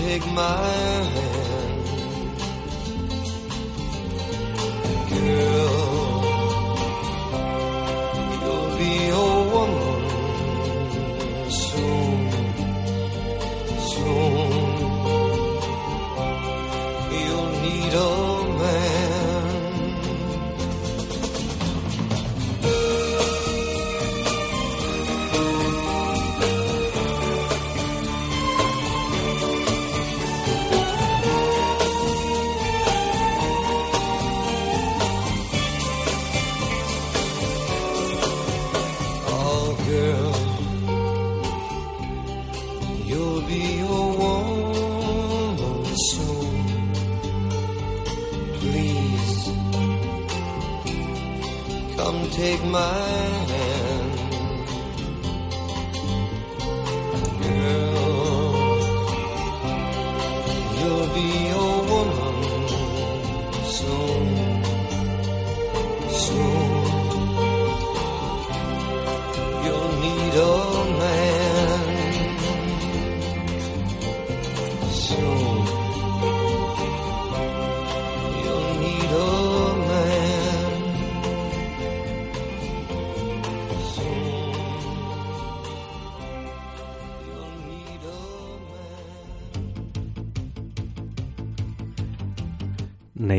Take 0.00 0.26
my 0.32 0.42
hand, 0.42 1.39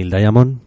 Neil 0.01 0.09
Diamond. 0.09 0.59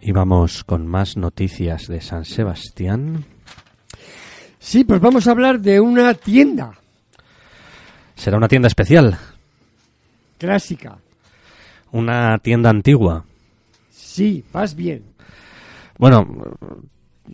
Y 0.00 0.12
vamos 0.12 0.62
con 0.62 0.86
más 0.86 1.16
noticias 1.16 1.88
de 1.88 2.00
San 2.00 2.24
Sebastián. 2.24 3.24
Sí, 4.60 4.84
pues 4.84 5.00
vamos 5.00 5.26
a 5.26 5.32
hablar 5.32 5.60
de 5.60 5.80
una 5.80 6.14
tienda 6.14 6.72
Será 8.14 8.36
una 8.36 8.48
tienda 8.48 8.66
especial, 8.68 9.16
clásica. 10.38 10.98
una 11.92 12.38
tienda 12.38 12.70
antigua. 12.70 13.24
Sí, 13.90 14.44
vas 14.52 14.74
bien. 14.74 15.04
Bueno, 15.98 16.26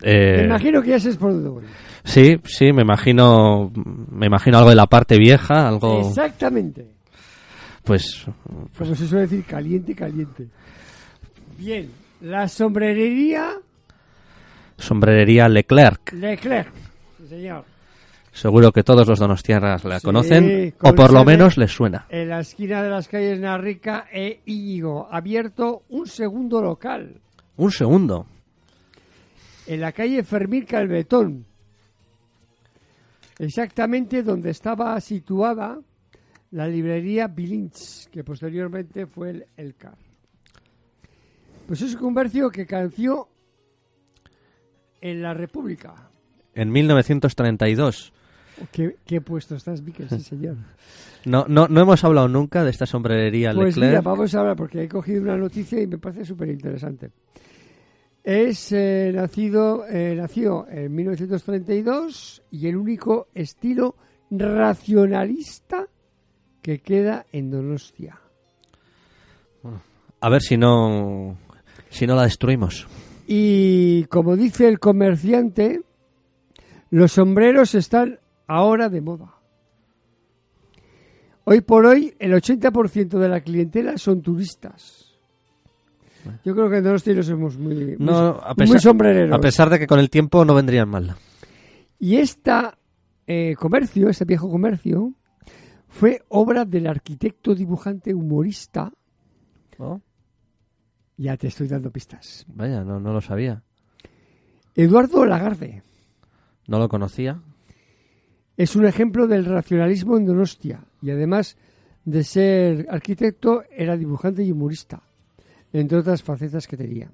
Me 0.02 0.10
eh, 0.40 0.44
imagino 0.46 0.82
que 0.82 0.90
ya 0.90 0.98
sabes 1.00 1.16
por 1.16 1.32
dónde 1.32 1.48
voy. 1.48 1.64
sí, 2.04 2.36
sí, 2.44 2.72
me 2.72 2.82
imagino, 2.82 3.70
me 4.10 4.26
imagino 4.26 4.58
algo 4.58 4.70
de 4.70 4.76
la 4.76 4.86
parte 4.86 5.18
vieja, 5.18 5.68
algo, 5.68 6.08
Exactamente. 6.08 6.86
pues, 7.84 8.26
Como 8.76 8.94
se 8.94 9.06
suele 9.06 9.22
decir, 9.26 9.44
caliente, 9.44 9.94
caliente. 9.94 10.46
Bien, 11.58 11.90
la 12.20 12.48
sombrerería 12.48 13.52
sombrerería 14.76 15.48
Leclerc. 15.48 16.12
Leclerc. 16.12 16.72
Sí, 17.18 17.28
señor. 17.28 17.64
Seguro 18.32 18.72
que 18.72 18.82
todos 18.82 19.06
los 19.06 19.20
donostiarras 19.20 19.84
la 19.84 20.00
Sí, 20.00 20.04
conocen, 20.04 20.72
con 20.76 20.90
o 20.90 20.94
por 20.96 21.12
lo 21.12 21.24
menos 21.24 21.56
les 21.56 21.70
suena. 21.70 22.06
En 22.08 22.28
la 22.30 22.40
esquina 22.40 22.82
de 22.82 22.90
las 22.90 23.06
calles 23.06 23.38
Narrica 23.38 24.06
e 24.12 24.40
Íñigo, 24.46 25.06
abierto 25.08 25.82
un 25.90 26.06
segundo 26.08 26.60
local. 26.60 27.20
Un 27.56 27.70
segundo. 27.70 28.26
En 29.66 29.80
la 29.80 29.92
calle 29.92 30.22
Fermín 30.22 30.64
Calvetón. 30.64 31.46
Exactamente 33.38 34.22
donde 34.22 34.50
estaba 34.50 35.00
situada 35.00 35.80
la 36.52 36.68
librería 36.68 37.26
Bilinch, 37.26 38.08
que 38.10 38.22
posteriormente 38.22 39.06
fue 39.06 39.30
el, 39.30 39.46
el 39.56 39.74
CAR. 39.74 39.96
Pues 41.66 41.82
es 41.82 41.94
un 41.94 42.00
comercio 42.00 42.50
que 42.50 42.66
canció 42.66 43.28
en 45.00 45.22
la 45.22 45.34
República. 45.34 45.94
En 46.54 46.70
1932. 46.70 48.12
¿Qué, 48.70 48.96
qué 49.04 49.20
puesto 49.20 49.56
estás, 49.56 49.82
Miquel? 49.82 50.08
Sí, 50.08 50.20
señor. 50.20 50.56
No, 51.26 51.46
no, 51.48 51.68
no 51.68 51.80
hemos 51.80 52.04
hablado 52.04 52.28
nunca 52.28 52.64
de 52.64 52.70
esta 52.70 52.84
sombrerería 52.84 53.54
Pues 53.54 53.76
Leclerc. 53.78 53.92
mira, 53.92 54.00
vamos 54.02 54.34
a 54.34 54.40
hablar 54.40 54.56
porque 54.56 54.82
he 54.82 54.88
cogido 54.90 55.22
una 55.22 55.38
noticia 55.38 55.80
y 55.80 55.86
me 55.86 55.96
parece 55.96 56.26
súper 56.26 56.50
interesante. 56.50 57.12
Es 58.24 58.72
eh, 58.72 59.12
nacido, 59.14 59.86
eh, 59.86 60.14
nació 60.16 60.66
en 60.70 60.94
1932 60.94 62.42
y 62.50 62.68
el 62.68 62.76
único 62.76 63.28
estilo 63.34 63.96
racionalista 64.30 65.86
que 66.62 66.78
queda 66.78 67.26
en 67.32 67.50
Donostia. 67.50 68.18
A 70.20 70.28
ver 70.30 70.40
si 70.40 70.56
no, 70.56 71.36
si 71.90 72.06
no 72.06 72.16
la 72.16 72.22
destruimos. 72.22 72.86
Y 73.26 74.04
como 74.04 74.36
dice 74.36 74.68
el 74.68 74.78
comerciante, 74.78 75.82
los 76.88 77.12
sombreros 77.12 77.74
están 77.74 78.20
ahora 78.46 78.88
de 78.88 79.02
moda. 79.02 79.34
Hoy 81.44 81.60
por 81.60 81.84
hoy, 81.84 82.14
el 82.18 82.32
80% 82.32 83.18
de 83.18 83.28
la 83.28 83.42
clientela 83.42 83.98
son 83.98 84.22
turistas. 84.22 85.13
Yo 86.44 86.54
creo 86.54 86.70
que 86.70 86.78
en 86.78 86.84
Donostia 86.84 87.14
no 87.14 87.22
somos 87.22 87.56
muy, 87.58 87.96
No, 87.98 88.38
a 88.40 88.48
muy 88.56 88.66
pesar, 88.66 88.80
sombrereros. 88.80 89.36
a 89.36 89.40
pesar 89.40 89.70
de 89.70 89.78
que 89.78 89.86
con 89.86 89.98
el 89.98 90.10
tiempo 90.10 90.44
no 90.44 90.54
vendrían 90.54 90.88
mal. 90.88 91.14
Y 91.98 92.16
este 92.16 92.52
comercio, 93.58 94.08
este 94.08 94.24
viejo 94.24 94.48
comercio, 94.50 95.12
fue 95.88 96.22
obra 96.28 96.64
del 96.64 96.86
arquitecto, 96.86 97.54
dibujante, 97.54 98.12
humorista. 98.14 98.92
Ya 101.16 101.36
te 101.36 101.46
estoy 101.46 101.68
dando 101.68 101.90
pistas. 101.90 102.44
Vaya, 102.48 102.82
no, 102.82 102.98
no 102.98 103.12
lo 103.12 103.20
sabía. 103.20 103.62
Eduardo 104.74 105.24
Lagarde. 105.24 105.82
No 106.66 106.78
lo 106.78 106.88
conocía. 106.88 107.40
Es 108.56 108.74
un 108.76 108.86
ejemplo 108.86 109.26
del 109.26 109.44
racionalismo 109.44 110.16
en 110.16 110.26
Donostia 110.26 110.84
y 111.02 111.10
además 111.10 111.56
de 112.04 112.24
ser 112.24 112.86
arquitecto 112.90 113.62
era 113.70 113.96
dibujante 113.96 114.42
y 114.42 114.52
humorista, 114.52 115.02
entre 115.80 115.98
otras 115.98 116.22
facetas 116.22 116.66
que 116.66 116.76
tenía. 116.76 117.10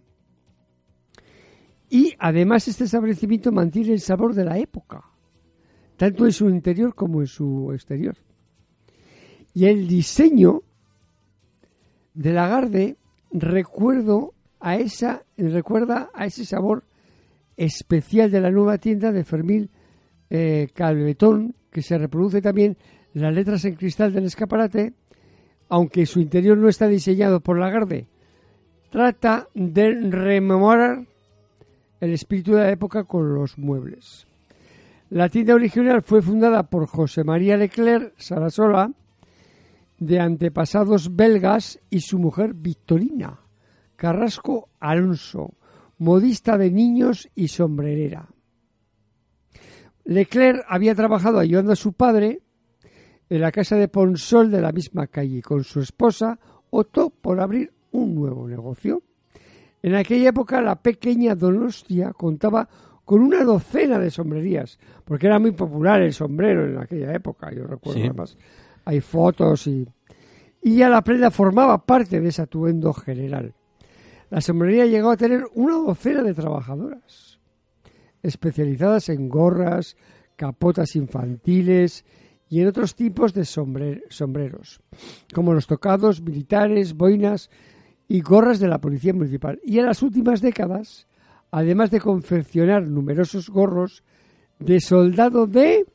Y 1.88 2.14
además 2.18 2.68
este 2.68 2.84
establecimiento 2.84 3.50
mantiene 3.50 3.92
el 3.92 4.00
sabor 4.00 4.34
de 4.34 4.44
la 4.44 4.58
época, 4.58 5.02
tanto 5.96 6.24
en 6.24 6.32
su 6.32 6.48
interior 6.48 6.94
como 6.94 7.20
en 7.20 7.26
su 7.26 7.72
exterior. 7.72 8.16
Y 9.54 9.64
el 9.66 9.88
diseño 9.88 10.62
de 12.14 12.32
Lagarde 12.32 12.96
recuerda 13.32 14.30
a 14.60 14.76
ese 14.76 16.44
sabor 16.44 16.84
especial 17.56 18.30
de 18.30 18.40
la 18.40 18.50
nueva 18.50 18.78
tienda 18.78 19.10
de 19.10 19.24
Fermín 19.24 19.70
eh, 20.28 20.68
Calvetón, 20.74 21.56
que 21.72 21.82
se 21.82 21.98
reproduce 21.98 22.40
también 22.40 22.76
las 23.14 23.34
letras 23.34 23.64
en 23.64 23.74
cristal 23.74 24.12
del 24.12 24.26
escaparate, 24.26 24.92
aunque 25.68 26.06
su 26.06 26.20
interior 26.20 26.56
no 26.56 26.68
está 26.68 26.86
diseñado 26.86 27.40
por 27.40 27.58
Lagarde. 27.58 28.08
Trata 28.90 29.48
de 29.54 29.94
rememorar 30.10 31.06
el 32.00 32.12
espíritu 32.12 32.54
de 32.54 32.62
la 32.62 32.70
época 32.72 33.04
con 33.04 33.34
los 33.34 33.56
muebles. 33.56 34.26
La 35.10 35.28
tienda 35.28 35.54
original 35.54 36.02
fue 36.02 36.22
fundada 36.22 36.64
por 36.64 36.86
José 36.86 37.22
María 37.22 37.56
Leclerc 37.56 38.14
Sarasola, 38.18 38.92
de 39.98 40.18
antepasados 40.18 41.14
belgas, 41.14 41.78
y 41.88 42.00
su 42.00 42.18
mujer 42.18 42.54
Victorina 42.54 43.38
Carrasco 43.94 44.70
Alonso, 44.80 45.54
modista 45.98 46.58
de 46.58 46.72
niños 46.72 47.28
y 47.36 47.46
sombrerera. 47.46 48.28
Leclerc 50.04 50.64
había 50.68 50.96
trabajado 50.96 51.38
ayudando 51.38 51.72
a 51.72 51.76
su 51.76 51.92
padre 51.92 52.40
en 53.28 53.40
la 53.40 53.52
casa 53.52 53.76
de 53.76 53.86
Ponsol 53.86 54.50
de 54.50 54.60
la 54.60 54.72
misma 54.72 55.06
calle. 55.06 55.42
Con 55.42 55.62
su 55.62 55.80
esposa 55.80 56.40
optó 56.70 57.10
por 57.10 57.40
abrir 57.40 57.72
un 57.92 58.14
nuevo 58.14 58.48
negocio. 58.48 59.02
En 59.82 59.94
aquella 59.94 60.28
época 60.30 60.60
la 60.60 60.76
pequeña 60.80 61.34
Donostia 61.34 62.12
contaba 62.12 62.68
con 63.04 63.20
una 63.22 63.42
docena 63.44 63.98
de 63.98 64.10
sombrerías, 64.10 64.78
porque 65.04 65.26
era 65.26 65.38
muy 65.38 65.50
popular 65.52 66.00
el 66.02 66.12
sombrero 66.12 66.66
en 66.66 66.78
aquella 66.78 67.12
época, 67.14 67.50
yo 67.52 67.66
recuerdo 67.66 67.98
Sí. 68.00 68.06
además, 68.06 68.36
hay 68.84 69.00
fotos 69.00 69.66
y... 69.66 69.86
Y 70.62 70.76
ya 70.76 70.90
la 70.90 71.02
prenda 71.02 71.30
formaba 71.30 71.86
parte 71.86 72.20
de 72.20 72.28
ese 72.28 72.42
atuendo 72.42 72.92
general. 72.92 73.54
La 74.28 74.42
sombrería 74.42 74.84
llegó 74.84 75.10
a 75.10 75.16
tener 75.16 75.44
una 75.54 75.74
docena 75.76 76.22
de 76.22 76.34
trabajadoras, 76.34 77.40
especializadas 78.22 79.08
en 79.08 79.28
gorras, 79.28 79.96
capotas 80.36 80.94
infantiles 80.96 82.04
y 82.48 82.60
en 82.60 82.68
otros 82.68 82.94
tipos 82.94 83.32
de 83.32 83.42
sombre- 83.44 84.02
sombreros, 84.10 84.80
como 85.34 85.54
los 85.54 85.66
tocados 85.66 86.20
militares, 86.20 86.94
boinas 86.94 87.50
y 88.10 88.22
gorras 88.22 88.58
de 88.58 88.66
la 88.66 88.80
Policía 88.80 89.14
Municipal. 89.14 89.60
Y 89.64 89.78
en 89.78 89.86
las 89.86 90.02
últimas 90.02 90.40
décadas, 90.40 91.06
además 91.52 91.92
de 91.92 92.00
confeccionar 92.00 92.82
numerosos 92.88 93.48
gorros 93.48 94.02
de 94.58 94.80
soldado 94.80 95.46
de... 95.46 95.86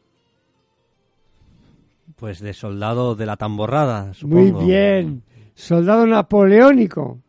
Pues 2.15 2.39
de 2.39 2.54
soldado 2.54 3.15
de 3.15 3.25
la 3.25 3.36
tamborrada, 3.36 4.06
Muy 4.06 4.47
supongo. 4.47 4.65
bien, 4.65 5.23
soldado 5.56 6.08
napoleónico, 6.08 7.19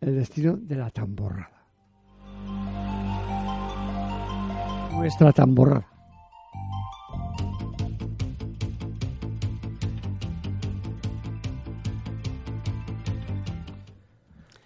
el 0.00 0.14
destino 0.14 0.56
de 0.56 0.76
la 0.76 0.90
tamborrada. 0.90 1.64
Nuestra 4.92 5.32
tamborrada. 5.32 5.89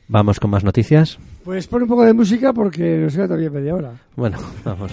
Vamos 0.09 0.38
con 0.38 0.51
más 0.51 0.64
noticias. 0.64 1.19
Pues 1.45 1.67
pon 1.67 1.83
un 1.83 1.88
poco 1.88 2.05
de 2.05 2.12
música 2.12 2.53
porque 2.53 2.99
nos 2.99 3.14
queda 3.14 3.27
todavía 3.27 3.51
media 3.51 3.75
hora. 3.75 3.93
Bueno, 4.17 4.38
vamos. 4.64 4.93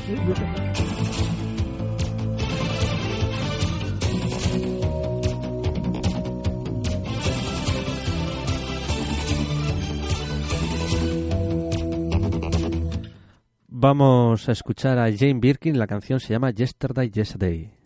Vamos 13.67 14.47
a 14.47 14.51
escuchar 14.51 14.99
a 14.99 15.11
Jane 15.11 15.39
Birkin, 15.39 15.79
la 15.79 15.87
canción 15.87 16.19
se 16.19 16.33
llama 16.33 16.51
Yesterday, 16.51 17.09
Yesterday. 17.09 17.11
Yesterday, 17.11 17.80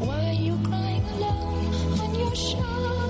Why 0.00 0.30
are 0.30 0.32
you 0.32 0.58
crying 0.64 1.04
alone 1.04 2.00
on 2.00 2.14
your 2.18 2.34
shadow? 2.34 3.01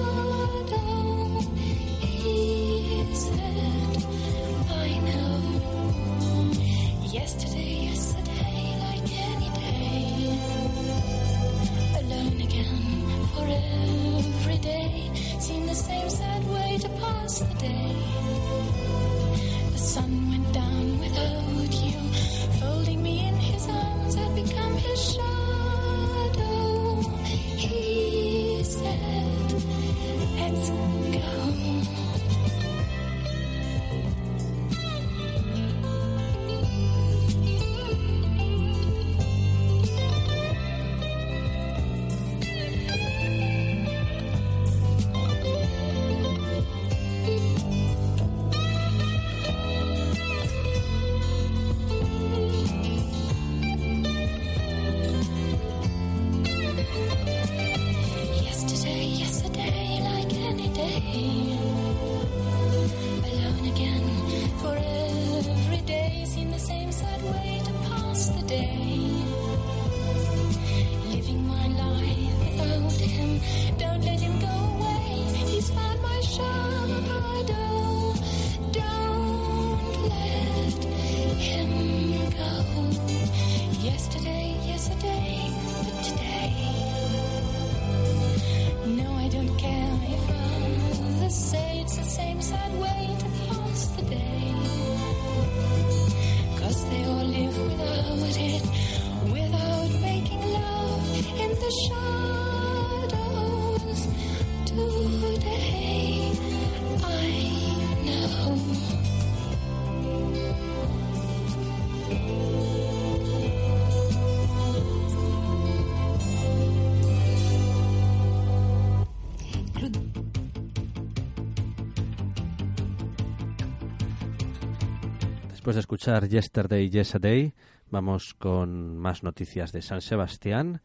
Después 125.72 125.86
de 125.86 125.94
escuchar 125.94 126.28
Yesterday, 126.28 126.90
Yesterday, 126.90 127.54
vamos 127.90 128.34
con 128.34 128.98
más 128.98 129.22
noticias 129.22 129.72
de 129.72 129.80
San 129.80 130.02
Sebastián. 130.02 130.82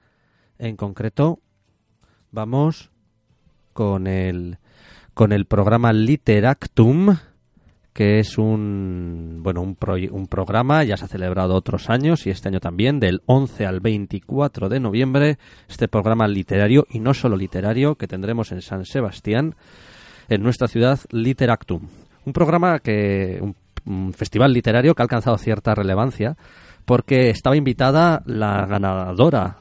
En 0.60 0.78
concreto, 0.78 1.42
vamos 2.32 2.90
con 3.74 4.08
el 4.08 4.60
con 5.14 5.34
el 5.34 5.44
programa 5.44 5.92
Literactum, 5.92 7.18
que 7.92 8.20
es 8.20 8.38
un 8.38 9.42
bueno 9.44 9.62
un, 9.62 9.76
proye- 9.76 10.10
un 10.10 10.28
programa 10.28 10.86
ya 10.86 10.96
se 10.96 11.04
ha 11.04 11.10
celebrado 11.10 11.54
otros 11.56 11.90
años 11.90 12.26
y 12.26 12.30
este 12.30 12.48
año 12.48 12.62
también 12.62 13.02
del 13.02 13.22
11 13.26 13.66
al 13.66 13.82
24 13.82 14.70
de 14.70 14.80
noviembre 14.80 15.38
este 15.68 15.90
programa 15.90 16.30
literario 16.30 16.88
y 16.90 17.02
no 17.02 17.14
solo 17.14 17.36
literario 17.36 17.96
que 17.96 18.08
tendremos 18.08 18.54
en 18.54 18.62
San 18.62 18.86
Sebastián 18.86 19.54
en 20.30 20.44
nuestra 20.44 20.70
ciudad 20.70 20.98
Literactum. 21.12 21.90
Un 22.24 22.32
programa 22.34 22.80
que, 22.80 23.40
un, 23.42 23.54
un 23.88 24.14
festival 24.14 24.54
literario 24.54 24.94
que 24.94 25.02
ha 25.02 25.06
alcanzado 25.06 25.38
cierta 25.38 25.74
relevancia 25.74 26.36
porque 26.86 27.30
estaba 27.30 27.56
invitada 27.58 28.22
la 28.26 28.66
ganadora 28.66 29.58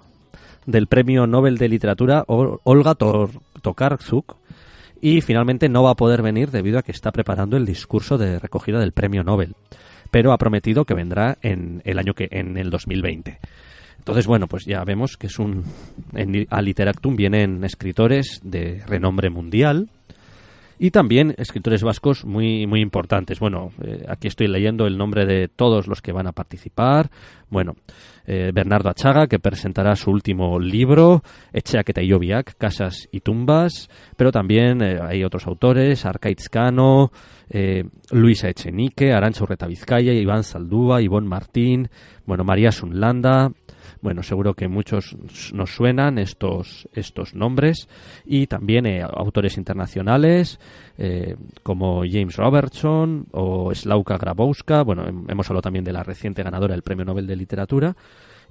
del 0.67 0.87
Premio 0.89 1.27
Nobel 1.27 1.59
de 1.59 1.69
Literatura, 1.69 2.25
Ol- 2.27 2.59
Olga 2.65 2.95
Tor- 2.95 3.31
Tokarczuk, 3.63 4.37
y 5.01 5.21
finalmente 5.21 5.69
no 5.69 5.83
va 5.83 5.91
a 5.91 5.95
poder 5.97 6.23
venir 6.23 6.51
debido 6.51 6.79
a 6.79 6.83
que 6.83 6.93
está 6.93 7.13
preparando 7.13 7.57
el 7.57 7.67
discurso 7.67 8.19
de 8.19 8.39
recogida 8.39 8.79
del 8.81 8.93
Premio 8.93 9.23
Nobel, 9.23 9.55
pero 10.11 10.33
ha 10.33 10.39
prometido 10.39 10.85
que 10.85 10.95
vendrá 10.95 11.39
en 11.43 11.83
el 11.85 11.99
año 11.99 12.15
que 12.15 12.29
en 12.31 12.57
el 12.57 12.71
2020. 12.71 13.39
Entonces, 13.99 14.27
bueno, 14.27 14.47
pues 14.47 14.65
ya 14.65 14.83
vemos 14.85 15.17
que 15.17 15.27
es 15.27 15.39
un 15.39 15.65
en, 16.15 16.47
a 16.51 16.63
Literactum 16.63 17.17
vienen 17.17 17.63
escritores 17.65 18.41
de 18.45 18.83
renombre 18.87 19.31
mundial 19.31 19.89
y 20.79 20.91
también 20.91 21.35
escritores 21.39 21.83
vascos 21.83 22.25
muy 22.25 22.67
muy 22.67 22.81
importantes. 22.81 23.41
Bueno, 23.41 23.71
eh, 23.83 24.05
aquí 24.09 24.29
estoy 24.29 24.49
leyendo 24.49 24.87
el 24.87 24.99
nombre 24.99 25.27
de 25.27 25.49
todos 25.49 25.87
los 25.87 26.03
que 26.03 26.13
van 26.13 26.27
a 26.27 26.33
participar. 26.33 27.11
Bueno, 27.49 27.75
eh, 28.27 28.51
Bernardo 28.53 28.91
Achaga, 28.91 29.29
que 29.29 29.39
presentará 29.39 29.95
su 29.95 30.11
último 30.11 30.59
libro, 30.59 31.23
Etxeak 31.53 31.91
eta 31.91 32.03
Iobiak, 32.03 32.57
Casas 32.59 33.09
y 33.13 33.21
Tumbas, 33.21 33.89
pero 34.17 34.33
también 34.33 34.83
eh, 34.83 34.99
hay 35.01 35.23
otros 35.23 35.47
autores, 35.47 36.05
Arkaitz 36.05 36.49
Cano, 36.49 37.13
eh, 37.49 37.85
Luisa 38.11 38.49
Echenique, 38.49 39.13
Arancha 39.13 39.45
Urreta 39.45 39.69
Vizcaya, 39.69 40.13
Iván 40.13 40.43
Saldúa, 40.43 41.01
Ivón 41.01 41.29
Martín, 41.29 41.89
bueno, 42.27 42.43
María 42.43 42.73
Sunlanda, 42.73 43.53
bueno, 44.07 44.23
seguro 44.23 44.55
que 44.55 44.69
muchos 44.69 45.17
nos 45.53 45.75
suenan 45.75 46.17
estos, 46.19 46.89
estos 46.93 47.35
nombres 47.35 47.89
y 48.25 48.47
también 48.47 48.87
eh, 48.87 49.03
autores 49.03 49.57
internacionales 49.59 50.61
eh, 50.97 51.35
como 51.65 52.05
James 52.09 52.37
Robertson 52.37 53.27
o 53.33 53.75
Slauka 53.75 54.17
Grabowska. 54.17 54.83
Bueno, 54.85 55.05
hem- 55.09 55.25
hemos 55.29 55.51
hablado 55.51 55.63
también 55.63 55.85
de 55.85 55.93
la 55.93 56.05
reciente 56.05 56.45
ganadora 56.45 56.75
del 56.75 56.83
Premio 56.83 57.05
Nobel 57.05 57.27
de 57.27 57.35
Literatura. 57.35 57.97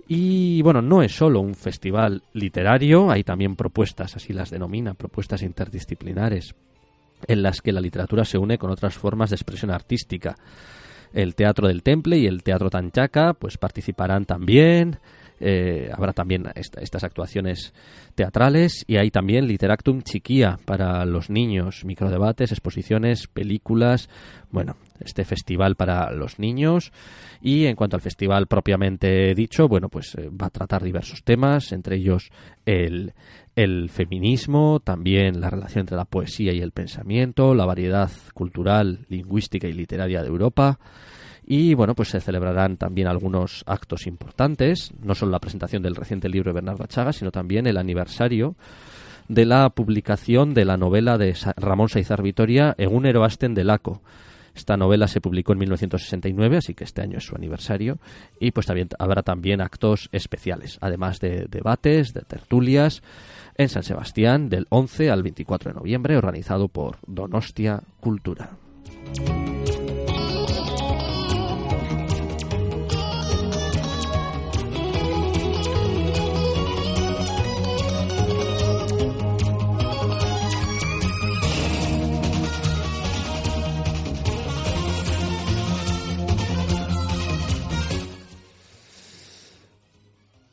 Y 0.10 0.62
bueno, 0.62 0.82
no 0.82 1.02
es 1.02 1.16
solo 1.16 1.40
un 1.40 1.56
festival 1.56 2.22
literario, 2.34 3.10
hay 3.10 3.24
también 3.24 3.56
propuestas, 3.56 4.14
así 4.18 4.34
las 4.34 4.50
denomina, 4.52 4.94
propuestas 4.94 5.42
interdisciplinares, 5.42 6.54
en 7.28 7.42
las 7.42 7.62
que 7.62 7.72
la 7.72 7.80
literatura 7.80 8.26
se 8.26 8.38
une 8.38 8.58
con 8.58 8.72
otras 8.72 8.96
formas 8.96 9.30
de 9.30 9.38
expresión 9.38 9.72
artística. 9.72 10.36
El 11.14 11.34
Teatro 11.34 11.70
del 11.70 11.82
Temple 11.82 12.18
y 12.18 12.28
el 12.28 12.44
Teatro 12.44 12.70
Tanchaca 12.70 13.34
pues 13.34 13.58
participarán 13.58 14.26
también. 14.26 14.98
Eh, 15.40 15.90
habrá 15.94 16.14
también 16.14 16.46
esta- 16.56 16.82
estas 16.82 17.04
actuaciones 17.04 17.74
teatrales 18.16 18.84
y 18.88 18.98
hay 18.98 19.12
también 19.12 19.48
Literactum 19.48 20.02
Chiquía 20.02 20.58
para 20.66 21.06
los 21.06 21.30
niños, 21.30 21.84
microdebates, 21.86 22.52
exposiciones, 22.52 23.28
películas, 23.28 24.10
bueno, 24.52 24.78
este 25.02 25.26
festival 25.26 25.76
para 25.76 26.12
los 26.12 26.40
niños 26.40 26.92
y 27.42 27.66
en 27.66 27.76
cuanto 27.76 27.98
al 27.98 28.02
festival 28.02 28.48
propiamente 28.48 29.36
dicho, 29.36 29.68
bueno, 29.68 29.90
pues 29.90 30.16
eh, 30.16 30.30
va 30.30 30.48
a 30.48 30.52
tratar 30.52 30.84
diversos 30.84 31.24
temas, 31.24 31.74
entre 31.74 31.98
ellos 31.98 32.30
el, 32.66 33.14
el 33.56 33.90
feminismo, 33.90 34.80
también 34.80 35.42
la 35.42 35.50
relación 35.50 35.82
entre 35.82 35.98
la 35.98 36.06
poesía 36.06 36.54
y 36.54 36.60
el 36.62 36.72
pensamiento, 36.72 37.54
la 37.54 37.66
variedad 37.66 38.10
cultural, 38.34 39.06
lingüística 39.10 39.68
y 39.68 39.74
literaria 39.74 40.22
de 40.22 40.28
Europa. 40.30 40.80
Y 41.48 41.76
bueno, 41.76 41.94
pues 41.94 42.10
se 42.10 42.20
celebrarán 42.20 42.78
también 42.78 43.08
algunos 43.08 43.64
actos 43.68 44.08
importantes, 44.08 44.92
no 45.04 45.14
solo 45.14 45.32
la 45.32 45.40
presentación 45.40 45.84
del 45.84 45.96
reciente 45.96 46.28
libro 46.28 46.50
de 46.50 46.56
Bernardo 46.56 46.84
Achaga, 46.84 47.14
sino 47.14 47.32
también 47.32 47.68
el 47.68 47.78
aniversario 47.78 48.56
de 49.28 49.46
la 49.46 49.70
publicación 49.70 50.54
de 50.54 50.66
la 50.66 50.78
novela 50.78 51.18
de 51.18 51.36
Ramón 51.58 51.90
Saizar 51.90 52.24
Vitoria, 52.24 52.74
Egunero 52.78 53.24
Asten 53.24 53.54
de 53.54 53.64
Laco. 53.64 54.02
Esta 54.56 54.78
novela 54.78 55.08
se 55.08 55.22
publicó 55.22 55.52
en 55.52 55.60
1969, 55.60 56.58
así 56.58 56.74
que 56.74 56.86
este 56.86 57.02
año 57.02 57.18
es 57.18 57.26
su 57.26 57.36
aniversario. 57.36 58.00
Y 58.40 58.52
pues 58.52 58.66
también 58.66 58.88
habrá 58.98 59.22
también 59.22 59.62
actos 59.62 60.10
especiales, 60.14 60.78
además 60.82 61.20
de 61.20 61.48
debates, 61.50 62.14
de 62.14 62.22
tertulias, 62.22 63.04
en 63.58 63.70
San 63.70 63.84
Sebastián 63.84 64.50
del 64.50 64.66
11 64.70 65.12
al 65.12 65.24
24 65.24 65.72
de 65.72 65.80
noviembre, 65.80 66.18
organizado 66.18 66.70
por 66.70 66.98
Donostia 67.06 67.84
Cultura. 68.00 68.52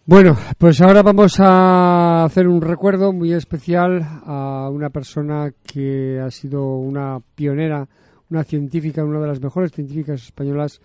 Bueno, 0.04 0.36
pues 0.58 0.80
ahora 0.80 1.00
vamos 1.04 1.38
a 1.38 2.24
hacer 2.24 2.48
un 2.48 2.60
recuerdo 2.60 3.12
muy 3.12 3.32
especial 3.32 4.02
a 4.26 4.68
una 4.68 4.90
persona 4.90 5.52
que 5.62 6.18
ha 6.18 6.28
sido 6.32 6.74
una 6.74 7.20
pionera, 7.36 7.88
una 8.28 8.42
científica, 8.42 9.04
una 9.04 9.20
de 9.20 9.28
las 9.28 9.40
mejores 9.40 9.70
científicas 9.70 10.24
españolas 10.24 10.80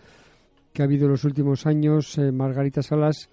que 0.71 0.83
ha 0.83 0.85
habido 0.85 1.05
en 1.05 1.13
los 1.13 1.23
últimos 1.23 1.65
años, 1.65 2.15
eh, 2.19 2.31
Margarita 2.31 2.83
Salas, 2.83 3.27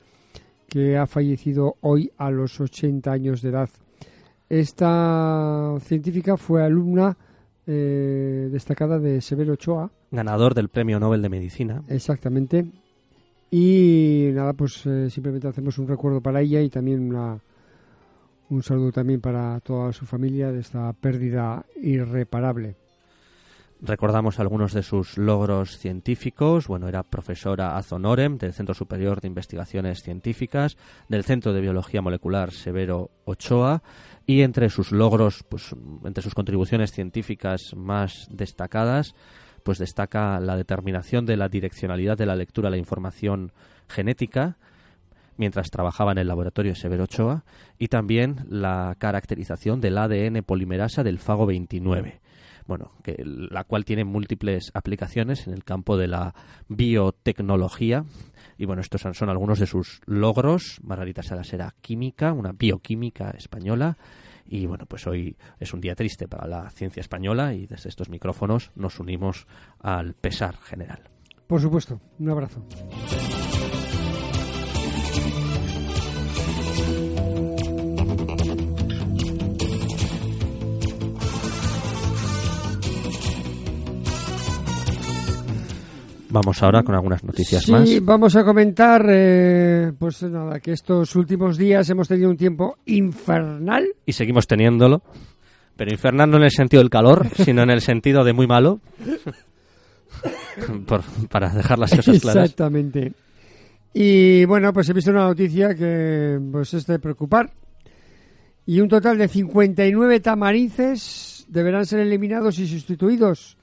que 0.71 0.97
ha 0.97 1.07
fallecido 1.07 1.75
hoy 1.83 2.11
a 2.17 2.31
los 2.31 2.59
80 2.59 3.13
años 3.13 3.43
de 3.43 3.51
edad. 3.51 3.69
Esta 4.49 5.75
científica 5.81 6.39
fue 6.39 6.65
alumna 6.65 7.15
eh, 7.67 8.49
destacada 8.51 8.99
de 8.99 9.21
Severo 9.21 9.53
Ochoa, 9.53 9.91
Ganador 10.11 10.55
del 10.55 10.71
Premio 10.71 10.99
Nobel 10.99 11.21
de 11.21 11.29
Medicina. 11.29 11.83
Exactamente. 11.89 12.84
Y 13.57 14.31
nada, 14.33 14.53
pues 14.53 14.85
eh, 14.85 15.09
simplemente 15.09 15.47
hacemos 15.47 15.79
un 15.79 15.87
recuerdo 15.87 16.21
para 16.21 16.41
ella 16.41 16.61
y 16.61 16.69
también 16.69 17.09
una, 17.09 17.39
un 18.51 18.63
saludo 18.65 18.91
también 18.91 19.21
para 19.21 19.61
toda 19.61 19.93
su 19.93 20.07
familia 20.07 20.51
de 20.51 20.59
esta 20.59 20.93
pérdida 20.93 21.65
irreparable. 21.81 22.75
Recordamos 23.81 24.41
algunos 24.41 24.73
de 24.73 24.83
sus 24.83 25.19
logros 25.19 25.79
científicos. 25.79 26.67
Bueno, 26.67 26.89
era 26.89 27.05
profesora 27.05 27.77
ad 27.77 27.85
honorem 27.93 28.39
del 28.39 28.55
Centro 28.55 28.75
Superior 28.75 29.21
de 29.21 29.29
Investigaciones 29.29 30.03
Científicas, 30.03 30.77
del 31.09 31.23
Centro 31.23 31.53
de 31.53 31.61
Biología 31.61 32.03
Molecular 32.03 32.51
Severo 32.51 33.13
Ochoa, 33.25 33.85
y 34.27 34.43
entre 34.43 34.69
sus 34.69 34.91
logros, 34.91 35.45
pues 35.49 35.77
entre 36.05 36.25
sus 36.25 36.35
contribuciones 36.35 36.91
científicas 36.91 37.73
más 37.77 38.27
destacadas, 38.33 39.15
pues 39.65 39.79
destaca 39.79 40.39
la 40.39 40.57
determinación 40.57 41.27
de 41.27 41.37
la 41.37 41.49
direccionalidad 41.49 42.17
de 42.17 42.27
la 42.27 42.37
lectura 42.37 42.69
a 42.69 42.71
la 42.71 42.77
información 42.77 43.51
genética, 43.89 44.57
mientras 45.37 45.71
trabajaba 45.71 46.13
en 46.13 46.19
el 46.19 46.29
laboratorio 46.29 46.77
Severo 46.77 47.05
Ochoa, 47.05 47.45
y 47.79 47.89
también 47.89 48.47
la 48.49 48.95
caracterización 48.99 49.81
del 49.81 49.99
ADN 49.99 50.45
polimerasa 50.45 51.03
del 51.03 51.19
fago 51.19 51.47
29 51.47 52.21
bueno, 52.67 52.93
que, 53.03 53.17
la 53.25 53.65
cual 53.65 53.85
tiene 53.85 54.05
múltiples 54.05 54.71
aplicaciones 54.75 55.47
en 55.47 55.53
el 55.53 55.65
campo 55.65 55.97
de 55.97 56.09
la 56.09 56.35
biotecnología. 56.69 58.05
Y 58.57 58.65
bueno, 58.67 58.81
estos 58.81 59.03
son 59.03 59.29
algunos 59.29 59.59
de 59.59 59.67
sus 59.67 60.01
logros. 60.07 60.79
Margarita 60.83 61.23
Salas 61.23 61.53
era 61.53 61.75
química, 61.81 62.33
una 62.33 62.53
bioquímica 62.53 63.31
española. 63.31 63.99
Y 64.47 64.67
bueno, 64.67 64.87
pues 64.87 65.07
hoy 65.07 65.37
es 65.59 65.73
un 65.73 65.81
día 65.81 65.95
triste 65.95 66.29
para 66.29 66.47
la 66.47 66.71
ciencia 66.71 67.01
española 67.01 67.55
y 67.55 67.67
desde 67.67 67.89
estos 67.89 68.09
micrófonos 68.09 68.73
nos 68.75 69.01
unimos 69.01 69.47
al 69.81 70.15
pesar 70.15 70.57
general. 70.59 71.03
Por 71.47 71.61
supuesto, 71.61 72.01
un 72.19 72.31
abrazo. 72.31 72.65
Vamos 86.35 86.61
ahora 86.65 86.83
con 86.83 86.97
algunas 86.97 87.23
noticias 87.23 87.63
sí, 87.63 87.71
más. 87.71 88.05
vamos 88.05 88.35
a 88.35 88.45
comentar, 88.45 89.07
eh, 89.09 89.93
pues 89.97 90.21
nada, 90.25 90.59
que 90.59 90.73
estos 90.73 91.15
últimos 91.15 91.57
días 91.57 91.89
hemos 91.91 92.09
tenido 92.09 92.29
un 92.29 92.37
tiempo 92.37 92.77
infernal. 92.87 93.87
Y 94.05 94.13
seguimos 94.15 94.49
teniéndolo. 94.49 95.01
Pero 95.77 95.93
infernal 95.93 96.29
no 96.29 96.39
en 96.39 96.43
el 96.43 96.51
sentido 96.51 96.83
del 96.83 96.91
calor, 96.91 97.29
sino 97.37 97.63
en 97.63 97.71
el 97.71 97.81
sentido 97.81 98.25
de 98.25 98.33
muy 98.33 98.49
malo. 98.49 98.81
Por- 100.87 101.05
para 101.31 101.51
dejar 101.51 101.79
las 101.79 101.95
cosas 101.95 102.21
claras. 102.21 102.45
Exactamente. 102.47 103.13
Y 103.93 104.45
bueno, 104.47 104.73
pues 104.73 104.89
he 104.89 104.93
visto 104.93 105.13
una 105.13 105.29
noticia 105.29 105.73
que 105.77 106.41
pues 106.51 106.75
es 106.75 106.85
de 106.85 106.99
preocupar. 106.99 107.53
Y 108.67 108.81
un 108.81 108.89
total 108.89 109.19
de 109.19 109.29
59 109.29 110.19
tamarinces 110.19 111.47
deberán 111.47 111.87
ser 111.87 112.01
eliminados 112.01 112.59
y 112.59 112.67
sustituidos 112.67 113.57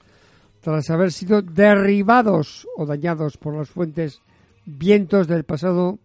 tras 0.62 0.88
haber 0.90 1.12
sido 1.12 1.42
derribados 1.42 2.66
o 2.76 2.86
dañados 2.86 3.36
por 3.36 3.54
los 3.54 3.68
fuentes 3.68 4.22
vientos 4.64 5.26
del 5.26 5.44
pasado 5.44 5.98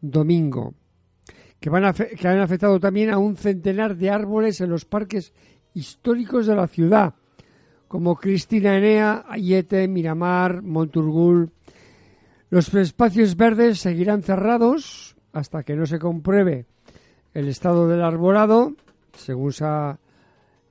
domingo, 0.00 0.74
que, 1.58 1.70
van 1.70 1.84
a 1.84 1.92
que 1.92 2.28
han 2.28 2.38
afectado 2.38 2.78
también 2.78 3.10
a 3.10 3.18
un 3.18 3.36
centenar 3.36 3.96
de 3.96 4.10
árboles 4.10 4.60
en 4.60 4.70
los 4.70 4.84
parques 4.84 5.32
históricos 5.74 6.46
de 6.46 6.54
la 6.54 6.68
ciudad, 6.68 7.14
como 7.88 8.14
Cristina 8.14 8.76
Enea, 8.78 9.24
Ayete, 9.28 9.88
Miramar, 9.88 10.62
Monturgul. 10.62 11.50
Los 12.48 12.72
espacios 12.74 13.36
verdes 13.36 13.80
seguirán 13.80 14.22
cerrados 14.22 15.16
hasta 15.32 15.64
que 15.64 15.74
no 15.74 15.84
se 15.84 15.98
compruebe 15.98 16.66
el 17.34 17.48
estado 17.48 17.88
del 17.88 18.02
arbolado, 18.02 18.72
según 19.16 19.52
se 19.52 19.64
ha 19.64 19.98